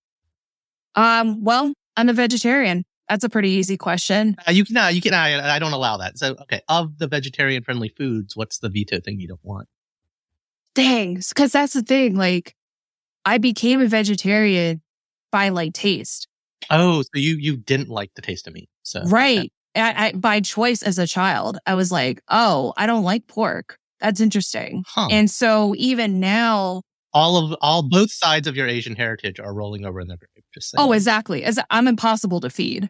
Um, 0.95 1.43
well, 1.43 1.73
I'm 1.95 2.09
a 2.09 2.13
vegetarian. 2.13 2.83
That's 3.09 3.23
a 3.23 3.29
pretty 3.29 3.49
easy 3.51 3.77
question. 3.77 4.35
Uh, 4.45 4.51
you 4.51 4.65
can, 4.65 4.75
uh, 4.75 4.87
you 4.87 5.01
can, 5.01 5.13
I, 5.13 5.55
I 5.55 5.59
don't 5.59 5.71
allow 5.71 5.97
that. 5.97 6.17
So, 6.17 6.35
okay. 6.41 6.61
Of 6.67 6.97
the 6.97 7.07
vegetarian 7.07 7.63
friendly 7.63 7.89
foods, 7.89 8.35
what's 8.35 8.59
the 8.59 8.69
veto 8.69 8.99
thing 8.99 9.19
you 9.19 9.29
don't 9.29 9.43
want? 9.43 9.67
Dang, 10.75 11.15
because 11.15 11.53
that's 11.53 11.73
the 11.73 11.81
thing. 11.81 12.15
Like, 12.15 12.53
I 13.25 13.37
became 13.37 13.81
a 13.81 13.87
vegetarian 13.87 14.81
by 15.31 15.49
like 15.49 15.73
taste, 15.73 16.27
Oh, 16.69 17.01
so 17.01 17.09
you, 17.13 17.35
you 17.35 17.57
didn't 17.57 17.89
like 17.89 18.11
the 18.15 18.21
taste 18.21 18.47
of 18.47 18.53
meat. 18.53 18.69
So, 18.83 19.03
right? 19.05 19.51
I, 19.77 20.07
I, 20.07 20.11
by 20.13 20.41
choice 20.41 20.81
as 20.81 20.97
a 20.97 21.07
child, 21.07 21.59
I 21.65 21.75
was 21.75 21.91
like, 21.91 22.21
oh, 22.29 22.73
I 22.77 22.85
don't 22.85 23.03
like 23.03 23.27
pork. 23.27 23.77
That's 23.99 24.19
interesting. 24.19 24.83
Huh. 24.87 25.07
And 25.11 25.29
so 25.29 25.73
even 25.77 26.19
now, 26.19 26.83
all 27.13 27.37
of, 27.37 27.57
all, 27.61 27.83
both 27.83 28.11
sides 28.11 28.47
of 28.47 28.55
your 28.55 28.67
Asian 28.67 28.95
heritage 28.95 29.39
are 29.39 29.53
rolling 29.53 29.85
over 29.85 29.99
in 29.99 30.07
their 30.07 30.17
grave. 30.17 30.43
Just 30.53 30.73
oh, 30.75 30.77
saying. 30.77 30.89
oh, 30.89 30.93
exactly. 30.93 31.43
As 31.43 31.59
I'm 31.69 31.87
impossible 31.87 32.41
to 32.41 32.49
feed, 32.49 32.89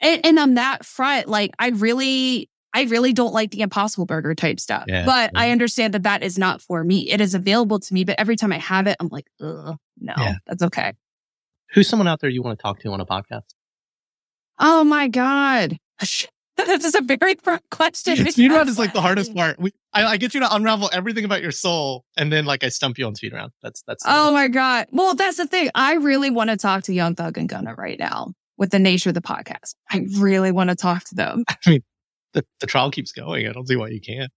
and, 0.00 0.26
and 0.26 0.38
on 0.38 0.54
that 0.54 0.84
front, 0.84 1.28
like 1.28 1.52
I 1.58 1.68
really, 1.68 2.50
I 2.72 2.84
really 2.84 3.12
don't 3.12 3.32
like 3.32 3.52
the 3.52 3.60
Impossible 3.60 4.06
Burger 4.06 4.34
type 4.34 4.58
stuff. 4.58 4.84
Yeah, 4.88 5.04
but 5.04 5.30
I 5.36 5.50
understand 5.50 5.94
that 5.94 6.02
that 6.02 6.24
is 6.24 6.36
not 6.36 6.60
for 6.60 6.82
me. 6.82 7.08
It 7.10 7.20
is 7.20 7.34
available 7.34 7.78
to 7.78 7.94
me, 7.94 8.02
but 8.02 8.18
every 8.18 8.34
time 8.34 8.52
I 8.52 8.58
have 8.58 8.88
it, 8.88 8.96
I'm 8.98 9.08
like, 9.08 9.28
ugh, 9.40 9.76
no, 10.00 10.14
Yeah. 10.16 10.34
that's 10.46 10.62
okay. 10.64 10.94
Who's 11.72 11.88
someone 11.88 12.08
out 12.08 12.20
there 12.20 12.30
you 12.30 12.42
want 12.42 12.58
to 12.58 12.62
talk 12.62 12.80
to 12.80 12.90
on 12.90 13.00
a 13.00 13.06
podcast? 13.06 13.42
Oh 14.58 14.84
my 14.84 15.08
God. 15.08 15.78
this 16.56 16.84
is 16.84 16.94
a 16.94 17.02
very 17.02 17.36
hard 17.44 17.60
question. 17.70 18.16
Speed 18.30 18.50
round 18.50 18.68
is 18.68 18.78
like 18.78 18.92
the 18.92 19.00
hardest 19.00 19.34
part. 19.34 19.58
We, 19.58 19.72
I, 19.92 20.04
I 20.04 20.16
get 20.16 20.34
you 20.34 20.40
to 20.40 20.54
unravel 20.54 20.90
everything 20.92 21.24
about 21.24 21.42
your 21.42 21.50
soul, 21.50 22.04
and 22.16 22.32
then 22.32 22.44
like 22.44 22.64
I 22.64 22.68
stump 22.68 22.98
you 22.98 23.06
on 23.06 23.14
speed 23.14 23.32
round. 23.32 23.52
That's 23.62 23.82
that's. 23.86 24.04
Oh 24.06 24.32
my 24.32 24.48
God. 24.48 24.86
Well, 24.90 25.14
that's 25.14 25.36
the 25.36 25.46
thing. 25.46 25.70
I 25.74 25.94
really 25.94 26.30
want 26.30 26.50
to 26.50 26.56
talk 26.56 26.84
to 26.84 26.94
Young 26.94 27.14
Thug 27.14 27.38
and 27.38 27.48
Gunna 27.48 27.74
right 27.74 27.98
now 27.98 28.32
with 28.56 28.70
the 28.70 28.78
nature 28.78 29.10
of 29.10 29.14
the 29.14 29.22
podcast. 29.22 29.74
I 29.90 30.06
really 30.18 30.52
want 30.52 30.70
to 30.70 30.76
talk 30.76 31.04
to 31.04 31.14
them. 31.14 31.44
I 31.48 31.70
mean, 31.70 31.82
the, 32.32 32.44
the 32.60 32.66
trial 32.66 32.90
keeps 32.90 33.12
going. 33.12 33.46
I 33.46 33.52
don't 33.52 33.66
see 33.66 33.76
why 33.76 33.88
you 33.88 34.00
can't. 34.00 34.30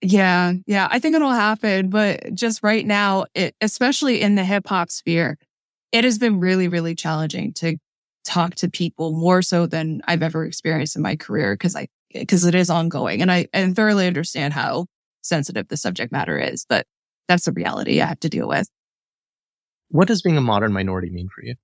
Yeah. 0.00 0.52
Yeah. 0.66 0.86
I 0.90 1.00
think 1.00 1.16
it'll 1.16 1.32
happen. 1.32 1.90
But 1.90 2.34
just 2.34 2.62
right 2.62 2.86
now, 2.86 3.26
it, 3.34 3.54
especially 3.60 4.20
in 4.20 4.36
the 4.36 4.44
hip 4.44 4.68
hop 4.68 4.90
sphere, 4.90 5.38
it 5.90 6.04
has 6.04 6.18
been 6.18 6.38
really, 6.38 6.68
really 6.68 6.94
challenging 6.94 7.52
to 7.54 7.76
talk 8.28 8.54
to 8.56 8.68
people 8.68 9.12
more 9.12 9.40
so 9.40 9.66
than 9.66 10.02
I've 10.06 10.22
ever 10.22 10.44
experienced 10.44 10.96
in 10.96 11.02
my 11.02 11.16
career 11.16 11.54
because 11.54 11.74
I, 11.74 11.88
because 12.12 12.44
it 12.44 12.54
is 12.54 12.68
ongoing 12.68 13.22
and 13.22 13.32
I, 13.32 13.48
and 13.54 13.74
thoroughly 13.74 14.06
understand 14.06 14.52
how 14.52 14.86
sensitive 15.22 15.68
the 15.68 15.76
subject 15.76 16.12
matter 16.12 16.38
is, 16.38 16.66
but 16.68 16.86
that's 17.26 17.46
the 17.46 17.52
reality 17.52 18.00
I 18.00 18.06
have 18.06 18.20
to 18.20 18.28
deal 18.28 18.46
with. 18.46 18.68
What 19.88 20.08
does 20.08 20.20
being 20.20 20.36
a 20.36 20.42
modern 20.42 20.72
minority 20.74 21.08
mean 21.10 21.28
for 21.34 21.42
you? 21.42 21.54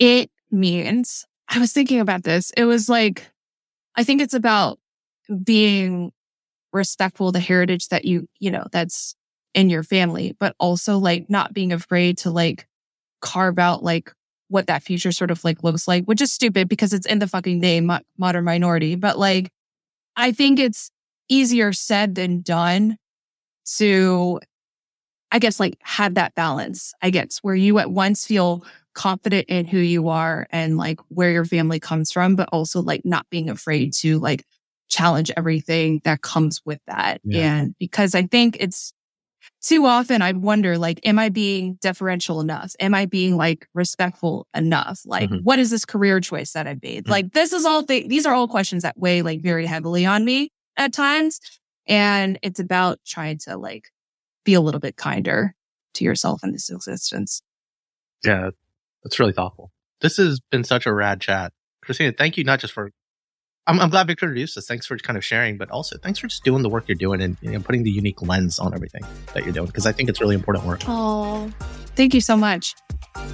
It 0.00 0.30
means, 0.50 1.24
I 1.48 1.60
was 1.60 1.72
thinking 1.72 2.00
about 2.00 2.24
this. 2.24 2.50
It 2.56 2.64
was 2.64 2.88
like, 2.88 3.30
I 3.94 4.02
think 4.02 4.20
it's 4.20 4.34
about 4.34 4.80
being 5.44 6.12
respectful 6.72 7.28
of 7.28 7.32
the 7.32 7.40
heritage 7.40 7.88
that 7.88 8.04
you, 8.04 8.28
you 8.40 8.50
know, 8.50 8.66
that's 8.72 9.14
in 9.54 9.70
your 9.70 9.84
family, 9.84 10.36
but 10.40 10.56
also 10.58 10.98
like 10.98 11.30
not 11.30 11.54
being 11.54 11.72
afraid 11.72 12.18
to 12.18 12.30
like 12.30 12.66
carve 13.20 13.58
out 13.58 13.82
like 13.84 14.12
what 14.48 14.66
that 14.66 14.82
future 14.82 15.12
sort 15.12 15.30
of 15.30 15.42
like 15.44 15.62
looks 15.62 15.88
like, 15.88 16.04
which 16.04 16.20
is 16.20 16.32
stupid 16.32 16.68
because 16.68 16.92
it's 16.92 17.06
in 17.06 17.18
the 17.18 17.26
fucking 17.26 17.58
name, 17.60 17.86
mo- 17.86 18.00
modern 18.18 18.44
minority. 18.44 18.94
But 18.94 19.18
like, 19.18 19.50
I 20.16 20.32
think 20.32 20.58
it's 20.58 20.90
easier 21.28 21.72
said 21.72 22.14
than 22.14 22.42
done 22.42 22.96
to, 23.76 24.40
I 25.32 25.38
guess, 25.38 25.58
like 25.58 25.76
have 25.82 26.14
that 26.14 26.34
balance, 26.34 26.94
I 27.02 27.10
guess, 27.10 27.38
where 27.42 27.54
you 27.54 27.78
at 27.78 27.90
once 27.90 28.24
feel 28.26 28.64
confident 28.94 29.46
in 29.48 29.66
who 29.66 29.78
you 29.78 30.08
are 30.08 30.46
and 30.50 30.76
like 30.76 31.00
where 31.08 31.30
your 31.30 31.44
family 31.44 31.78
comes 31.78 32.10
from, 32.12 32.36
but 32.36 32.48
also 32.52 32.80
like 32.80 33.04
not 33.04 33.26
being 33.30 33.50
afraid 33.50 33.92
to 33.92 34.18
like 34.18 34.44
challenge 34.88 35.30
everything 35.36 36.00
that 36.04 36.22
comes 36.22 36.62
with 36.64 36.80
that. 36.86 37.20
Yeah. 37.24 37.56
And 37.56 37.74
because 37.78 38.14
I 38.14 38.22
think 38.22 38.56
it's 38.60 38.92
too 39.66 39.84
often 39.84 40.22
I 40.22 40.32
wonder, 40.32 40.78
like, 40.78 41.00
am 41.04 41.18
I 41.18 41.28
being 41.28 41.74
deferential 41.80 42.40
enough? 42.40 42.72
Am 42.78 42.94
I 42.94 43.06
being 43.06 43.36
like 43.36 43.66
respectful 43.74 44.46
enough? 44.54 45.00
Like, 45.04 45.28
Mhm. 45.28 45.42
what 45.42 45.58
is 45.58 45.70
this 45.70 45.84
career 45.84 46.20
choice 46.20 46.52
that 46.52 46.66
I've 46.68 46.82
made? 46.82 47.04
Mhm. 47.04 47.10
Like, 47.10 47.32
this 47.32 47.52
is 47.52 47.64
all 47.64 47.82
th- 47.82 48.08
these 48.08 48.26
are 48.26 48.34
all 48.34 48.46
questions 48.46 48.84
that 48.84 48.96
weigh 48.96 49.22
like 49.22 49.42
very 49.42 49.66
heavily 49.66 50.06
on 50.06 50.24
me 50.24 50.50
at 50.76 50.92
times. 50.92 51.40
And 51.88 52.38
it's 52.42 52.60
about 52.60 53.00
trying 53.04 53.38
to 53.38 53.56
like 53.56 53.90
be 54.44 54.54
a 54.54 54.60
little 54.60 54.80
bit 54.80 54.96
kinder 54.96 55.54
to 55.94 56.04
yourself 56.04 56.44
in 56.44 56.52
this 56.52 56.70
existence. 56.70 57.42
Yeah, 58.24 58.50
that's 59.02 59.18
really 59.18 59.32
thoughtful. 59.32 59.72
This 60.00 60.16
has 60.18 60.40
been 60.50 60.62
such 60.62 60.86
a 60.86 60.92
rad 60.94 61.20
chat, 61.20 61.52
Christina. 61.82 62.12
Thank 62.12 62.36
you 62.36 62.44
not 62.44 62.60
just 62.60 62.72
for. 62.72 62.90
I'm, 63.66 63.80
I'm 63.80 63.90
glad 63.90 64.06
Victor 64.06 64.26
introduced 64.26 64.56
us. 64.56 64.66
Thanks 64.66 64.86
for 64.86 64.96
kind 64.98 65.16
of 65.16 65.24
sharing, 65.24 65.56
but 65.56 65.70
also 65.70 65.98
thanks 65.98 66.18
for 66.18 66.28
just 66.28 66.44
doing 66.44 66.62
the 66.62 66.68
work 66.68 66.84
you're 66.86 66.94
doing 66.94 67.20
and 67.20 67.36
you 67.40 67.50
know, 67.50 67.60
putting 67.60 67.82
the 67.82 67.90
unique 67.90 68.22
lens 68.22 68.58
on 68.58 68.72
everything 68.74 69.02
that 69.34 69.44
you're 69.44 69.52
doing 69.52 69.66
because 69.66 69.86
I 69.86 69.92
think 69.92 70.08
it's 70.08 70.20
really 70.20 70.34
important 70.36 70.66
work. 70.66 70.80
Oh, 70.86 71.50
thank 71.96 72.14
you 72.14 72.20
so 72.20 72.36
much. 72.36 72.76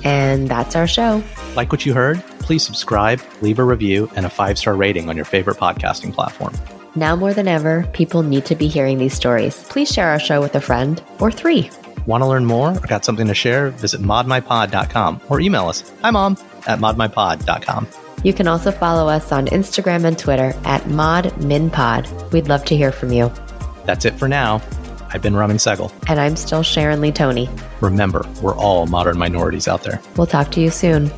And 0.05 0.49
that's 0.49 0.75
our 0.75 0.87
show. 0.87 1.23
Like 1.55 1.71
what 1.71 1.85
you 1.85 1.93
heard? 1.93 2.23
Please 2.41 2.65
subscribe, 2.65 3.21
leave 3.43 3.59
a 3.59 3.65
review, 3.65 4.11
and 4.17 4.25
a 4.25 4.31
five 4.31 4.59
star 4.59 4.75
rating 4.75 5.09
on 5.09 5.17
your 5.17 5.25
favorite 5.27 5.59
podcasting 5.59 6.15
platform. 6.15 6.55
Now 6.95 7.15
more 7.15 7.35
than 7.35 7.49
ever, 7.49 7.87
people 7.93 8.23
need 8.23 8.47
to 8.47 8.55
be 8.55 8.69
hearing 8.69 8.99
these 8.99 9.15
stories. 9.15 9.63
Please 9.65 9.93
share 9.93 10.09
our 10.09 10.21
show 10.21 10.41
with 10.41 10.55
a 10.55 10.61
friend 10.61 11.03
or 11.21 11.31
three. 11.31 11.71
Want 12.07 12.23
to 12.23 12.27
learn 12.27 12.47
more 12.47 12.71
or 12.71 12.87
got 12.87 13.05
something 13.05 13.27
to 13.27 13.35
share? 13.35 13.71
Visit 13.71 14.01
modminpod.com 14.01 15.21
or 15.29 15.41
email 15.41 15.69
us. 15.69 15.91
Hi, 16.03 16.11
mom 16.11 16.37
at 16.67 16.79
modminpod.com. 16.79 17.87
You 18.23 18.33
can 18.33 18.47
also 18.47 18.71
follow 18.71 19.09
us 19.09 19.33
on 19.33 19.47
Instagram 19.47 20.05
and 20.05 20.19
Twitter 20.19 20.55
at 20.65 20.83
ModMinPod. 20.83 22.33
We'd 22.33 22.49
love 22.49 22.65
to 22.67 22.77
hear 22.77 22.93
from 22.93 23.13
you. 23.13 23.33
That's 23.85 24.05
it 24.05 24.15
for 24.15 24.29
now. 24.29 24.63
I've 25.11 25.23
been 25.23 25.37
Raman 25.37 25.57
Sehgal. 25.59 25.93
And 26.09 26.21
I'm 26.21 26.37
still 26.37 26.63
Sharon 26.63 27.01
Lee 27.01 27.13
Tony. 27.13 27.51
Remember, 27.81 28.25
we're 28.41 28.57
all 28.57 28.87
modern 28.87 29.19
minorities 29.19 29.69
out 29.69 29.83
there. 29.83 30.01
We'll 30.17 30.27
talk 30.27 30.51
to 30.53 30.61
you 30.61 30.71
soon. 30.71 31.11